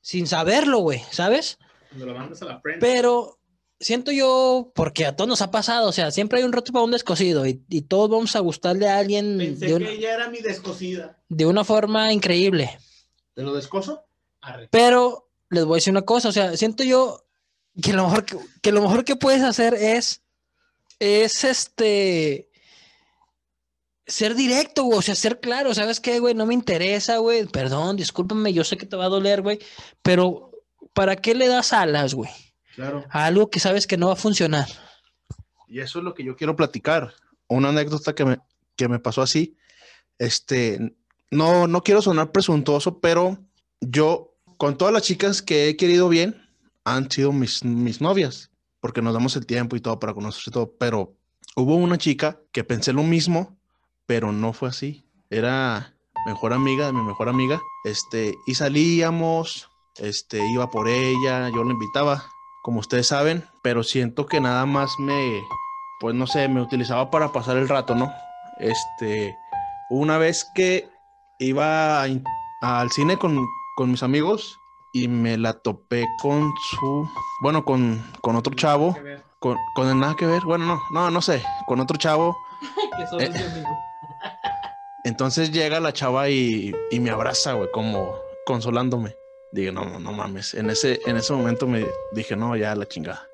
sin 0.00 0.26
saberlo, 0.26 0.78
güey, 0.78 1.02
¿sabes? 1.10 1.58
Cuando 1.88 2.06
lo 2.06 2.14
mandas 2.14 2.42
a 2.42 2.46
la 2.46 2.60
prensa. 2.60 2.80
Pero 2.80 3.37
siento 3.80 4.10
yo, 4.10 4.72
porque 4.74 5.06
a 5.06 5.14
todos 5.16 5.28
nos 5.28 5.42
ha 5.42 5.50
pasado, 5.50 5.88
o 5.88 5.92
sea, 5.92 6.10
siempre 6.10 6.38
hay 6.40 6.44
un 6.44 6.52
roto 6.52 6.72
para 6.72 6.84
un 6.84 6.90
descosido 6.90 7.46
y, 7.46 7.62
y 7.68 7.82
todos 7.82 8.10
vamos 8.10 8.34
a 8.36 8.40
gustarle 8.40 8.88
a 8.88 8.98
alguien 8.98 9.38
de, 9.58 9.74
una- 9.74 9.88
ella 9.90 10.14
era 10.14 10.28
mi 10.28 10.40
descosida. 10.40 11.18
de 11.28 11.46
una 11.46 11.64
forma 11.64 12.12
increíble. 12.12 12.78
¿Te 13.34 13.42
lo 13.42 13.54
descoso? 13.54 14.04
Pero 14.70 15.28
les 15.50 15.64
voy 15.64 15.74
a 15.74 15.78
decir 15.78 15.92
una 15.92 16.02
cosa, 16.02 16.28
o 16.28 16.32
sea, 16.32 16.56
siento 16.56 16.82
yo 16.84 17.24
que 17.80 17.92
lo 17.92 18.04
mejor 18.04 18.24
que, 18.24 18.36
que 18.62 18.72
lo 18.72 18.82
mejor 18.82 19.04
que 19.04 19.14
puedes 19.16 19.42
hacer 19.42 19.74
es, 19.74 20.22
es 20.98 21.44
este, 21.44 22.48
ser 24.06 24.34
directo, 24.34 24.84
güey, 24.84 24.98
o 24.98 25.02
sea, 25.02 25.14
ser 25.14 25.38
claro, 25.38 25.74
¿sabes 25.74 26.00
qué, 26.00 26.18
güey? 26.18 26.34
No 26.34 26.46
me 26.46 26.54
interesa, 26.54 27.18
güey, 27.18 27.46
perdón, 27.46 27.96
discúlpame, 27.96 28.52
yo 28.52 28.64
sé 28.64 28.76
que 28.76 28.86
te 28.86 28.96
va 28.96 29.04
a 29.04 29.08
doler, 29.10 29.42
güey, 29.42 29.58
pero 30.02 30.50
¿para 30.94 31.14
qué 31.16 31.34
le 31.34 31.46
das 31.46 31.72
alas, 31.72 32.14
güey? 32.14 32.30
Claro. 32.78 33.04
A 33.10 33.26
algo 33.26 33.50
que 33.50 33.58
sabes 33.58 33.88
que 33.88 33.96
no 33.96 34.06
va 34.06 34.12
a 34.12 34.16
funcionar. 34.16 34.68
Y 35.66 35.80
eso 35.80 35.98
es 35.98 36.04
lo 36.04 36.14
que 36.14 36.22
yo 36.22 36.36
quiero 36.36 36.54
platicar. 36.54 37.12
Una 37.48 37.70
anécdota 37.70 38.14
que 38.14 38.24
me, 38.24 38.38
que 38.76 38.86
me 38.86 39.00
pasó 39.00 39.20
así. 39.20 39.56
Este, 40.16 40.94
no, 41.32 41.66
no 41.66 41.82
quiero 41.82 42.00
sonar 42.02 42.30
presuntuoso, 42.30 43.00
pero 43.00 43.36
yo, 43.80 44.36
con 44.58 44.78
todas 44.78 44.94
las 44.94 45.02
chicas 45.02 45.42
que 45.42 45.68
he 45.68 45.76
querido 45.76 46.08
bien, 46.08 46.40
han 46.84 47.10
sido 47.10 47.32
mis, 47.32 47.64
mis 47.64 48.00
novias, 48.00 48.52
porque 48.78 49.02
nos 49.02 49.12
damos 49.12 49.34
el 49.34 49.44
tiempo 49.44 49.74
y 49.74 49.80
todo 49.80 49.98
para 49.98 50.14
conocerse 50.14 50.50
y 50.50 50.52
todo. 50.52 50.72
Pero 50.78 51.16
hubo 51.56 51.74
una 51.74 51.98
chica 51.98 52.40
que 52.52 52.62
pensé 52.62 52.92
lo 52.92 53.02
mismo, 53.02 53.58
pero 54.06 54.30
no 54.30 54.52
fue 54.52 54.68
así. 54.68 55.04
Era 55.30 55.96
mejor 56.26 56.52
amiga 56.52 56.86
de 56.86 56.92
mi 56.92 57.02
mejor 57.02 57.28
amiga, 57.28 57.60
este, 57.82 58.36
y 58.46 58.54
salíamos, 58.54 59.68
este, 59.96 60.40
iba 60.52 60.70
por 60.70 60.88
ella, 60.88 61.48
yo 61.48 61.64
la 61.64 61.72
invitaba, 61.72 62.24
como 62.68 62.80
ustedes 62.80 63.06
saben, 63.06 63.48
pero 63.62 63.82
siento 63.82 64.26
que 64.26 64.42
nada 64.42 64.66
más 64.66 64.98
me, 64.98 65.42
pues 66.00 66.14
no 66.14 66.26
sé, 66.26 66.48
me 66.48 66.60
utilizaba 66.60 67.10
para 67.10 67.32
pasar 67.32 67.56
el 67.56 67.66
rato, 67.66 67.94
¿no? 67.94 68.12
Este, 68.58 69.34
una 69.88 70.18
vez 70.18 70.46
que 70.54 70.86
iba 71.38 72.02
a 72.02 72.06
al 72.60 72.90
cine 72.90 73.16
con, 73.16 73.42
con 73.74 73.90
mis 73.90 74.02
amigos 74.02 74.60
y 74.92 75.08
me 75.08 75.38
la 75.38 75.54
topé 75.54 76.06
con 76.20 76.52
su, 76.70 77.08
bueno, 77.40 77.64
con, 77.64 78.04
con 78.20 78.36
otro 78.36 78.54
chavo, 78.54 78.94
con, 79.38 79.56
con 79.74 79.88
el 79.88 79.98
nada 79.98 80.14
que 80.14 80.26
ver, 80.26 80.42
bueno, 80.44 80.66
no, 80.66 80.82
no, 80.92 81.10
no 81.10 81.22
sé, 81.22 81.42
con 81.66 81.80
otro 81.80 81.96
chavo. 81.96 82.36
Que 82.98 83.06
solo 83.06 83.22
es 83.22 83.30
mi 83.30 83.42
amigo. 83.44 83.78
Entonces 85.04 85.52
llega 85.52 85.80
la 85.80 85.94
chava 85.94 86.28
y, 86.28 86.74
y 86.90 87.00
me 87.00 87.08
abraza, 87.08 87.54
güey, 87.54 87.70
como 87.72 88.14
consolándome. 88.44 89.16
Dije, 89.52 89.72
no, 89.72 89.98
no 89.98 90.12
mames. 90.12 90.54
En 90.54 90.70
ese, 90.70 91.00
en 91.06 91.16
ese 91.16 91.32
momento 91.32 91.66
me 91.66 91.86
dije, 92.12 92.36
no, 92.36 92.56
ya 92.56 92.74
la 92.74 92.86
chingada. 92.86 93.28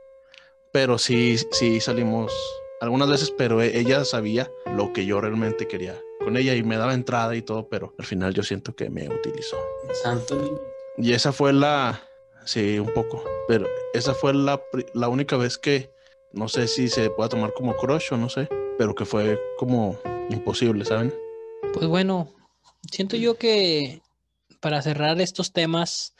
Pero 0.72 0.98
sí, 0.98 1.36
sí 1.52 1.80
salimos 1.80 2.32
algunas 2.80 3.08
veces, 3.08 3.32
pero 3.36 3.62
e- 3.62 3.78
ella 3.78 4.04
sabía 4.04 4.50
lo 4.76 4.92
que 4.92 5.06
yo 5.06 5.20
realmente 5.20 5.66
quería 5.66 6.00
con 6.20 6.36
ella 6.36 6.54
y 6.54 6.62
me 6.62 6.76
daba 6.76 6.94
entrada 6.94 7.34
y 7.36 7.42
todo, 7.42 7.68
pero 7.68 7.94
al 7.98 8.06
final 8.06 8.32
yo 8.32 8.42
siento 8.42 8.74
que 8.74 8.88
me 8.90 9.08
utilizó. 9.08 9.56
Santo. 10.02 10.60
Y 10.96 11.12
esa 11.12 11.32
fue 11.32 11.52
la, 11.52 12.00
sí, 12.44 12.78
un 12.78 12.92
poco, 12.92 13.22
pero 13.46 13.66
esa 13.92 14.14
fue 14.14 14.32
la, 14.32 14.62
la 14.94 15.08
única 15.08 15.36
vez 15.36 15.58
que, 15.58 15.90
no 16.32 16.48
sé 16.48 16.66
si 16.66 16.88
se 16.88 17.10
puede 17.10 17.28
tomar 17.28 17.52
como 17.52 17.76
crush 17.76 18.12
o 18.12 18.16
no 18.16 18.28
sé, 18.28 18.48
pero 18.78 18.94
que 18.94 19.04
fue 19.04 19.38
como 19.58 19.98
imposible, 20.30 20.84
¿saben? 20.84 21.14
Pues 21.74 21.86
bueno, 21.86 22.32
siento 22.90 23.16
yo 23.16 23.36
que 23.36 24.00
para 24.64 24.80
cerrar 24.80 25.20
estos 25.20 25.52
temas, 25.52 26.14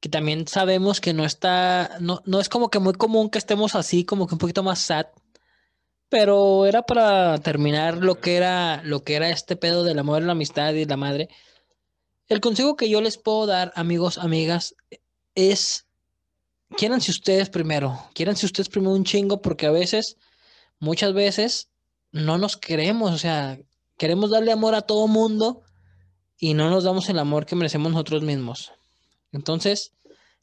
que 0.00 0.08
también 0.08 0.48
sabemos 0.48 1.00
que 1.00 1.12
no 1.12 1.24
está, 1.24 1.96
no, 2.00 2.22
no 2.26 2.40
es 2.40 2.48
como 2.48 2.70
que 2.70 2.80
muy 2.80 2.94
común 2.94 3.30
que 3.30 3.38
estemos 3.38 3.76
así, 3.76 4.04
como 4.04 4.26
que 4.26 4.34
un 4.34 4.40
poquito 4.40 4.64
más 4.64 4.80
sad, 4.80 5.06
pero 6.08 6.66
era 6.66 6.82
para 6.82 7.38
terminar 7.38 7.98
lo 7.98 8.18
que 8.20 8.34
era, 8.34 8.82
lo 8.82 9.04
que 9.04 9.14
era 9.14 9.30
este 9.30 9.54
pedo 9.54 9.84
del 9.84 10.00
amor, 10.00 10.24
la 10.24 10.32
amistad 10.32 10.72
y 10.74 10.86
la 10.86 10.96
madre. 10.96 11.28
El 12.26 12.40
consejo 12.40 12.74
que 12.74 12.90
yo 12.90 13.00
les 13.00 13.16
puedo 13.16 13.46
dar, 13.46 13.72
amigos, 13.76 14.18
amigas, 14.18 14.74
es 15.36 15.86
quiéranse 16.76 17.12
ustedes 17.12 17.48
primero, 17.48 17.96
quiéranse 18.12 18.44
ustedes 18.44 18.68
primero 18.68 18.92
un 18.92 19.04
chingo, 19.04 19.40
porque 19.40 19.66
a 19.66 19.70
veces, 19.70 20.16
muchas 20.80 21.12
veces, 21.12 21.70
no 22.10 22.38
nos 22.38 22.56
queremos, 22.56 23.12
o 23.12 23.18
sea, 23.18 23.56
queremos 23.96 24.30
darle 24.30 24.50
amor 24.50 24.74
a 24.74 24.82
todo 24.82 25.06
mundo 25.06 25.62
y 26.38 26.54
no 26.54 26.70
nos 26.70 26.84
damos 26.84 27.08
el 27.08 27.18
amor 27.18 27.46
que 27.46 27.56
merecemos 27.56 27.92
nosotros 27.92 28.22
mismos. 28.22 28.72
Entonces, 29.32 29.92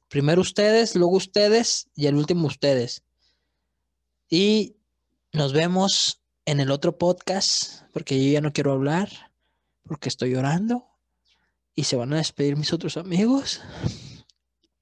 primero 0.10 0.41
ustedes, 0.41 0.96
luego 0.96 1.16
ustedes 1.16 1.88
y 1.96 2.08
el 2.08 2.16
último 2.16 2.48
ustedes. 2.48 3.04
Y 4.30 4.76
nos 5.32 5.54
vemos 5.54 6.22
en 6.46 6.60
el 6.60 6.72
otro 6.72 6.98
podcast, 6.98 7.84
porque 7.93 8.24
yo 8.24 8.34
ya 8.34 8.41
no 8.41 8.52
quiero 8.54 8.74
hablar, 8.74 9.10
porque 9.88 10.10
estoy 10.10 10.32
llorando. 10.32 10.86
Y 11.76 11.86
se 11.86 11.96
van 11.96 12.14
a 12.14 12.18
despedir 12.18 12.56
mis 12.56 12.72
otros 12.74 12.98
amigos. 12.98 13.62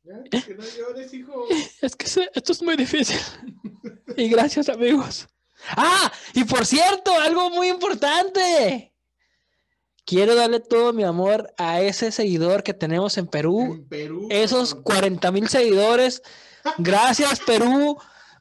Ya, 0.04 0.42
que 0.42 0.56
no 0.56 0.64
llores, 0.64 1.14
hijo. 1.14 1.48
Es 1.82 1.96
que 1.96 2.06
esto 2.06 2.52
es 2.52 2.62
muy 2.62 2.76
difícil. 2.76 3.20
Y 4.16 4.30
gracias, 4.30 4.70
amigos. 4.70 5.28
Ah, 5.70 6.12
y 6.34 6.44
por 6.44 6.66
cierto, 6.66 7.14
algo 7.20 7.50
muy 7.50 7.70
importante. 7.70 8.93
Quiero 10.06 10.36
darle 10.36 10.60
todo 10.60 10.92
mi 10.94 11.04
amor 11.04 11.54
a 11.58 11.80
ese 11.82 12.12
seguidor 12.12 12.64
que 12.64 12.74
tenemos 12.74 13.18
en 13.18 13.28
Perú. 13.28 13.62
En 13.76 13.88
Perú. 13.88 14.28
Esos 14.30 14.70
cabrón. 14.76 14.84
40 14.84 15.32
mil 15.32 15.48
seguidores. 15.48 16.22
Gracias, 16.78 17.40
Perú. 17.40 17.98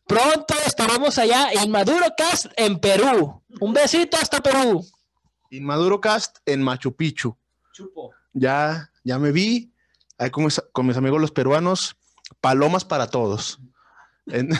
Pronto 0.06 0.54
estaremos 0.66 1.18
allá 1.18 1.50
en 1.52 1.70
Maduro 1.70 2.04
Cast 2.16 2.46
en 2.56 2.78
Perú. 2.80 3.42
Un 3.60 3.72
besito 3.72 4.16
hasta 4.16 4.40
Perú. 4.40 4.84
Inmaduro 5.50 6.00
Cast 6.00 6.38
en 6.46 6.62
Machu 6.62 6.94
Picchu. 6.96 7.36
Chupo. 7.72 8.10
Ya, 8.32 8.90
ya 9.04 9.18
me 9.18 9.30
vi. 9.32 9.72
Ahí 10.18 10.30
con 10.30 10.44
mis, 10.44 10.60
con 10.72 10.86
mis 10.86 10.96
amigos 10.96 11.20
los 11.20 11.30
peruanos. 11.30 11.96
Palomas 12.40 12.84
para 12.84 13.06
todos. 13.08 13.60
En- 14.26 14.48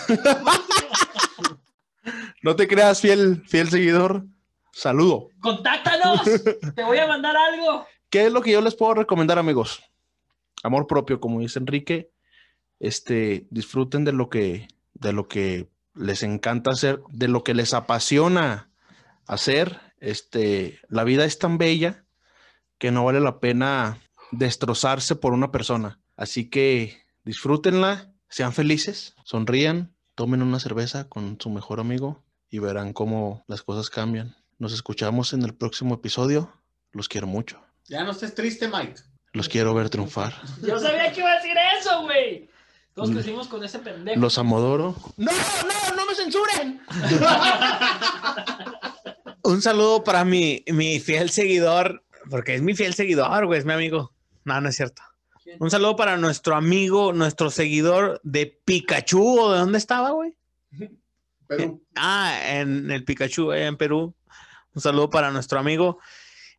no 2.43 2.57
te 2.57 2.69
creas, 2.69 3.01
fiel, 3.01 3.43
fiel 3.47 3.71
seguidor. 3.71 4.25
Saludo. 4.73 5.29
Contáctanos. 5.41 6.23
Te 6.75 6.83
voy 6.85 6.99
a 6.99 7.07
mandar 7.07 7.37
algo. 7.37 7.87
¿Qué 8.11 8.27
es 8.27 8.33
lo 8.33 8.43
que 8.43 8.53
yo 8.53 8.61
les 8.61 8.75
puedo 8.75 8.95
recomendar, 8.95 9.39
amigos? 9.39 9.83
Amor 10.63 10.87
propio, 10.87 11.21
como 11.21 11.41
dice 11.41 11.59
Enrique. 11.59 12.11
Este, 12.81 13.47
disfruten 13.51 14.05
de 14.05 14.13
lo 14.13 14.29
que, 14.29 14.69
de 14.95 15.13
lo 15.13 15.29
que 15.29 15.69
les 15.95 16.23
encanta 16.23 16.73
hacer, 16.73 17.01
de 17.11 17.29
lo 17.29 17.45
que 17.45 17.55
les 17.55 17.75
apasiona 17.75 18.71
hacer. 19.27 19.79
Este, 20.01 20.81
la 20.89 21.05
vida 21.05 21.25
es 21.25 21.39
tan 21.39 21.59
bella 21.59 22.05
que 22.79 22.91
no 22.91 23.05
vale 23.05 23.21
la 23.21 23.39
pena 23.39 23.99
destrozarse 24.33 25.15
por 25.15 25.33
una 25.33 25.53
persona. 25.53 26.01
Así 26.17 26.51
que 26.51 27.03
disfrútenla, 27.25 28.13
sean 28.29 28.53
felices, 28.53 29.15
sonrían, 29.25 29.95
tomen 30.15 30.43
una 30.43 30.59
cerveza 30.59 31.09
con 31.09 31.39
su 31.41 31.51
mejor 31.51 31.81
amigo 31.81 32.25
y 32.51 32.59
verán 32.59 32.93
cómo 32.93 33.45
las 33.47 33.63
cosas 33.63 33.91
cambian. 33.91 34.35
Nos 34.63 34.73
escuchamos 34.73 35.33
en 35.33 35.43
el 35.43 35.55
próximo 35.57 35.97
episodio. 35.97 36.53
Los 36.93 37.09
quiero 37.09 37.27
mucho. 37.27 37.61
Ya 37.89 38.05
no 38.05 38.13
estés 38.13 38.33
triste, 38.33 38.69
Mike. 38.69 38.95
Los 39.33 39.49
quiero 39.49 39.75
ver 39.75 39.91
triunfar. 39.91 40.41
Yo 40.63 40.79
sabía 40.79 41.11
que 41.13 41.19
iba 41.19 41.33
a 41.33 41.35
decir 41.35 41.57
eso, 41.81 42.03
güey. 42.03 42.49
Todos 42.95 43.11
Mm. 43.11 43.15
crecimos 43.15 43.49
con 43.49 43.65
ese 43.65 43.81
pendejo. 43.81 44.21
Los 44.21 44.39
amodoro. 44.39 44.95
No, 45.17 45.33
no, 45.33 45.97
no 45.97 46.07
me 46.07 46.15
censuren. 46.15 46.81
Un 49.43 49.61
saludo 49.63 50.05
para 50.05 50.25
mi, 50.25 50.63
mi 50.69 51.01
fiel 51.01 51.31
seguidor, 51.31 52.05
porque 52.31 52.55
es 52.55 52.63
mi 52.63 52.75
fiel 52.77 52.95
seguidor, 52.95 53.47
güey, 53.47 53.59
es 53.59 53.65
mi 53.65 53.73
amigo. 53.73 54.15
No, 54.45 54.61
no 54.61 54.69
es 54.69 54.77
cierto. 54.77 55.03
¿Quién? 55.43 55.57
Un 55.59 55.73
saludo 55.73 55.97
para 55.97 56.17
nuestro 56.19 56.55
amigo, 56.55 57.13
nuestro 57.13 57.51
seguidor 57.51 58.21
de 58.23 58.47
Pikachu. 58.65 59.41
¿o 59.41 59.53
¿De 59.55 59.59
dónde 59.59 59.79
estaba, 59.79 60.11
güey? 60.11 60.37
Perú. 61.49 61.83
Ah, 61.97 62.39
en 62.61 62.93
el 62.93 63.03
Pikachu, 63.05 63.51
allá 63.51 63.67
en 63.67 63.77
Perú. 63.77 64.15
Un 64.75 64.83
saludo 64.83 65.11
para 65.11 65.31
nuestro 65.31 65.59
amigo. 65.59 65.99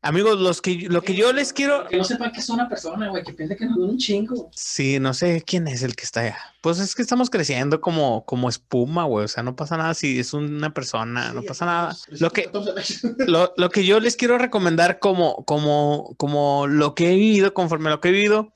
Amigos, 0.06 0.38
los 0.38 0.62
que, 0.62 0.90
lo 0.90 1.02
que 1.02 1.16
yo 1.16 1.32
les 1.32 1.54
quiero. 1.54 1.88
Que 1.88 1.96
no 1.96 2.04
sepan 2.04 2.34
que 2.34 2.42
es 2.42 2.50
una 2.50 2.68
persona, 2.68 3.08
güey, 3.08 3.24
que 3.24 3.34
piensa 3.34 3.56
que 3.56 3.66
nos 3.66 3.78
un 3.78 3.98
chingo. 3.98 4.52
Sí, 4.54 5.00
no 5.00 5.14
sé 5.14 5.42
quién 5.48 5.66
es 5.66 5.82
el 5.82 5.96
que 5.96 6.04
está 6.04 6.20
allá. 6.20 6.38
Pues 6.62 6.80
es 6.80 6.94
que 6.94 7.02
estamos 7.02 7.30
creciendo 7.30 7.80
como, 7.80 8.26
como 8.26 8.50
espuma, 8.50 9.06
güey. 9.06 9.24
O 9.24 9.28
sea, 9.30 9.44
no 9.44 9.56
pasa 9.56 9.78
nada 9.78 9.94
si 9.94 10.20
es 10.20 10.34
una 10.34 10.74
persona, 10.74 11.32
no 11.32 11.42
pasa 11.44 11.66
nada. 11.66 11.96
Lo 12.20 12.32
que, 12.32 12.52
lo, 13.28 13.54
lo 13.56 13.70
que 13.70 13.86
yo 13.86 14.02
les 14.02 14.18
quiero 14.18 14.38
recomendar 14.38 15.00
como, 15.00 15.46
como, 15.46 16.16
como 16.18 16.68
lo 16.68 16.96
que 16.96 17.14
he 17.14 17.16
vivido, 17.16 17.54
conforme 17.54 17.88
a 17.88 17.92
lo 17.92 18.02
que 18.02 18.10
he 18.10 18.12
vivido, 18.12 18.54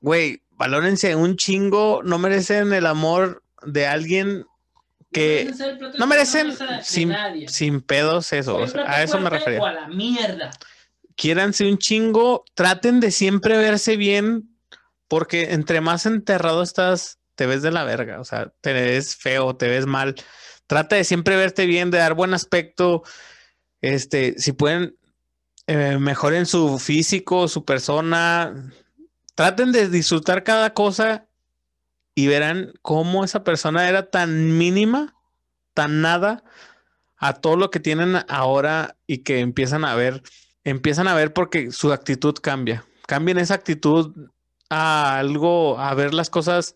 güey, 0.00 0.44
valórense 0.52 1.16
un 1.16 1.36
chingo, 1.36 2.02
no 2.04 2.18
merecen 2.18 2.72
el 2.72 2.86
amor 2.86 3.42
de 3.66 3.88
alguien 3.88 4.46
que 5.12 5.50
no 5.98 6.06
merecen 6.06 6.54
sin, 6.82 7.14
sin 7.46 7.80
pedos 7.80 8.32
eso, 8.32 8.56
o 8.56 8.66
sea, 8.66 8.90
a 8.90 9.02
eso 9.02 9.18
me 9.20 9.30
refería. 9.30 9.60
O 9.60 9.66
a 9.66 9.72
la 9.72 9.88
mierda. 9.88 10.50
Quiéranse 11.16 11.66
un 11.68 11.78
chingo, 11.78 12.44
traten 12.54 13.00
de 13.00 13.10
siempre 13.10 13.56
verse 13.56 13.96
bien, 13.96 14.56
porque 15.08 15.52
entre 15.52 15.80
más 15.80 16.06
enterrado 16.06 16.62
estás, 16.62 17.18
te 17.34 17.46
ves 17.46 17.62
de 17.62 17.70
la 17.70 17.84
verga, 17.84 18.20
o 18.20 18.24
sea, 18.24 18.52
te 18.60 18.72
ves 18.72 19.16
feo, 19.16 19.56
te 19.56 19.68
ves 19.68 19.86
mal. 19.86 20.14
Trata 20.66 20.96
de 20.96 21.04
siempre 21.04 21.36
verte 21.36 21.66
bien, 21.66 21.90
de 21.90 21.98
dar 21.98 22.14
buen 22.14 22.34
aspecto. 22.34 23.02
Este, 23.80 24.34
si 24.38 24.52
pueden, 24.52 24.96
eh, 25.66 25.98
mejoren 25.98 26.46
su 26.46 26.78
físico, 26.78 27.48
su 27.48 27.64
persona. 27.64 28.70
Traten 29.34 29.72
de 29.72 29.88
disfrutar 29.88 30.44
cada 30.44 30.74
cosa 30.74 31.27
y 32.18 32.26
verán 32.26 32.72
cómo 32.82 33.22
esa 33.22 33.44
persona 33.44 33.88
era 33.88 34.10
tan 34.10 34.58
mínima, 34.58 35.14
tan 35.72 36.00
nada, 36.00 36.42
a 37.16 37.34
todo 37.34 37.54
lo 37.54 37.70
que 37.70 37.78
tienen 37.78 38.16
ahora 38.26 38.96
y 39.06 39.18
que 39.18 39.38
empiezan 39.38 39.84
a 39.84 39.94
ver, 39.94 40.24
empiezan 40.64 41.06
a 41.06 41.14
ver 41.14 41.32
porque 41.32 41.70
su 41.70 41.92
actitud 41.92 42.34
cambia. 42.42 42.84
Cambien 43.06 43.38
esa 43.38 43.54
actitud 43.54 44.30
a 44.68 45.16
algo, 45.16 45.78
a 45.78 45.94
ver 45.94 46.12
las 46.12 46.28
cosas 46.28 46.74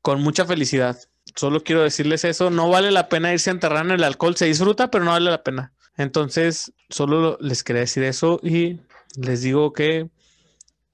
con 0.00 0.22
mucha 0.22 0.46
felicidad. 0.46 0.98
Solo 1.36 1.62
quiero 1.62 1.82
decirles 1.82 2.24
eso, 2.24 2.48
no 2.48 2.70
vale 2.70 2.90
la 2.90 3.10
pena 3.10 3.34
irse 3.34 3.50
a 3.50 3.52
enterrar 3.52 3.84
en 3.84 3.90
el 3.90 4.04
alcohol, 4.04 4.36
se 4.36 4.46
disfruta, 4.46 4.90
pero 4.90 5.04
no 5.04 5.10
vale 5.10 5.30
la 5.30 5.42
pena. 5.42 5.74
Entonces, 5.98 6.72
solo 6.88 7.36
les 7.42 7.62
quería 7.62 7.80
decir 7.80 8.04
eso 8.04 8.40
y 8.42 8.80
les 9.18 9.42
digo 9.42 9.74
que 9.74 10.08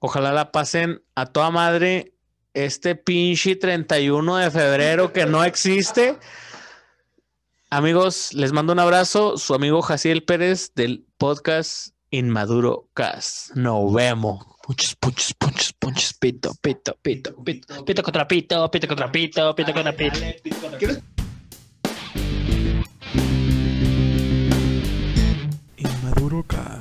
ojalá 0.00 0.32
la 0.32 0.50
pasen 0.50 1.04
a 1.14 1.26
toda 1.26 1.52
madre 1.52 2.13
este 2.54 2.94
pinche 2.94 3.56
31 3.56 4.36
de 4.36 4.50
febrero 4.50 5.12
que 5.12 5.26
no 5.26 5.44
existe. 5.44 6.16
Amigos, 7.68 8.32
les 8.32 8.52
mando 8.52 8.72
un 8.72 8.78
abrazo. 8.78 9.36
Su 9.36 9.54
amigo 9.54 9.82
Jaciel 9.82 10.22
Pérez 10.22 10.72
del 10.74 11.04
podcast 11.18 11.88
Inmaduro 12.10 12.88
Cast. 12.94 13.50
Nos 13.56 13.92
vemos. 13.92 14.46
Punches, 14.62 14.94
punches, 14.94 15.34
punches, 15.34 15.72
punches, 15.72 16.14
pito, 16.14 16.54
pito, 16.62 16.96
pito, 17.02 17.34
pito, 17.44 17.84
pito 17.84 18.02
contra 18.02 18.26
pito, 18.26 18.70
pito 18.70 18.88
contra 18.88 19.12
pito, 19.12 19.54
pito 19.54 19.74
contra 19.74 19.92
pito. 19.92 20.18
Inmaduro 25.76 26.44
Cast. 26.44 26.73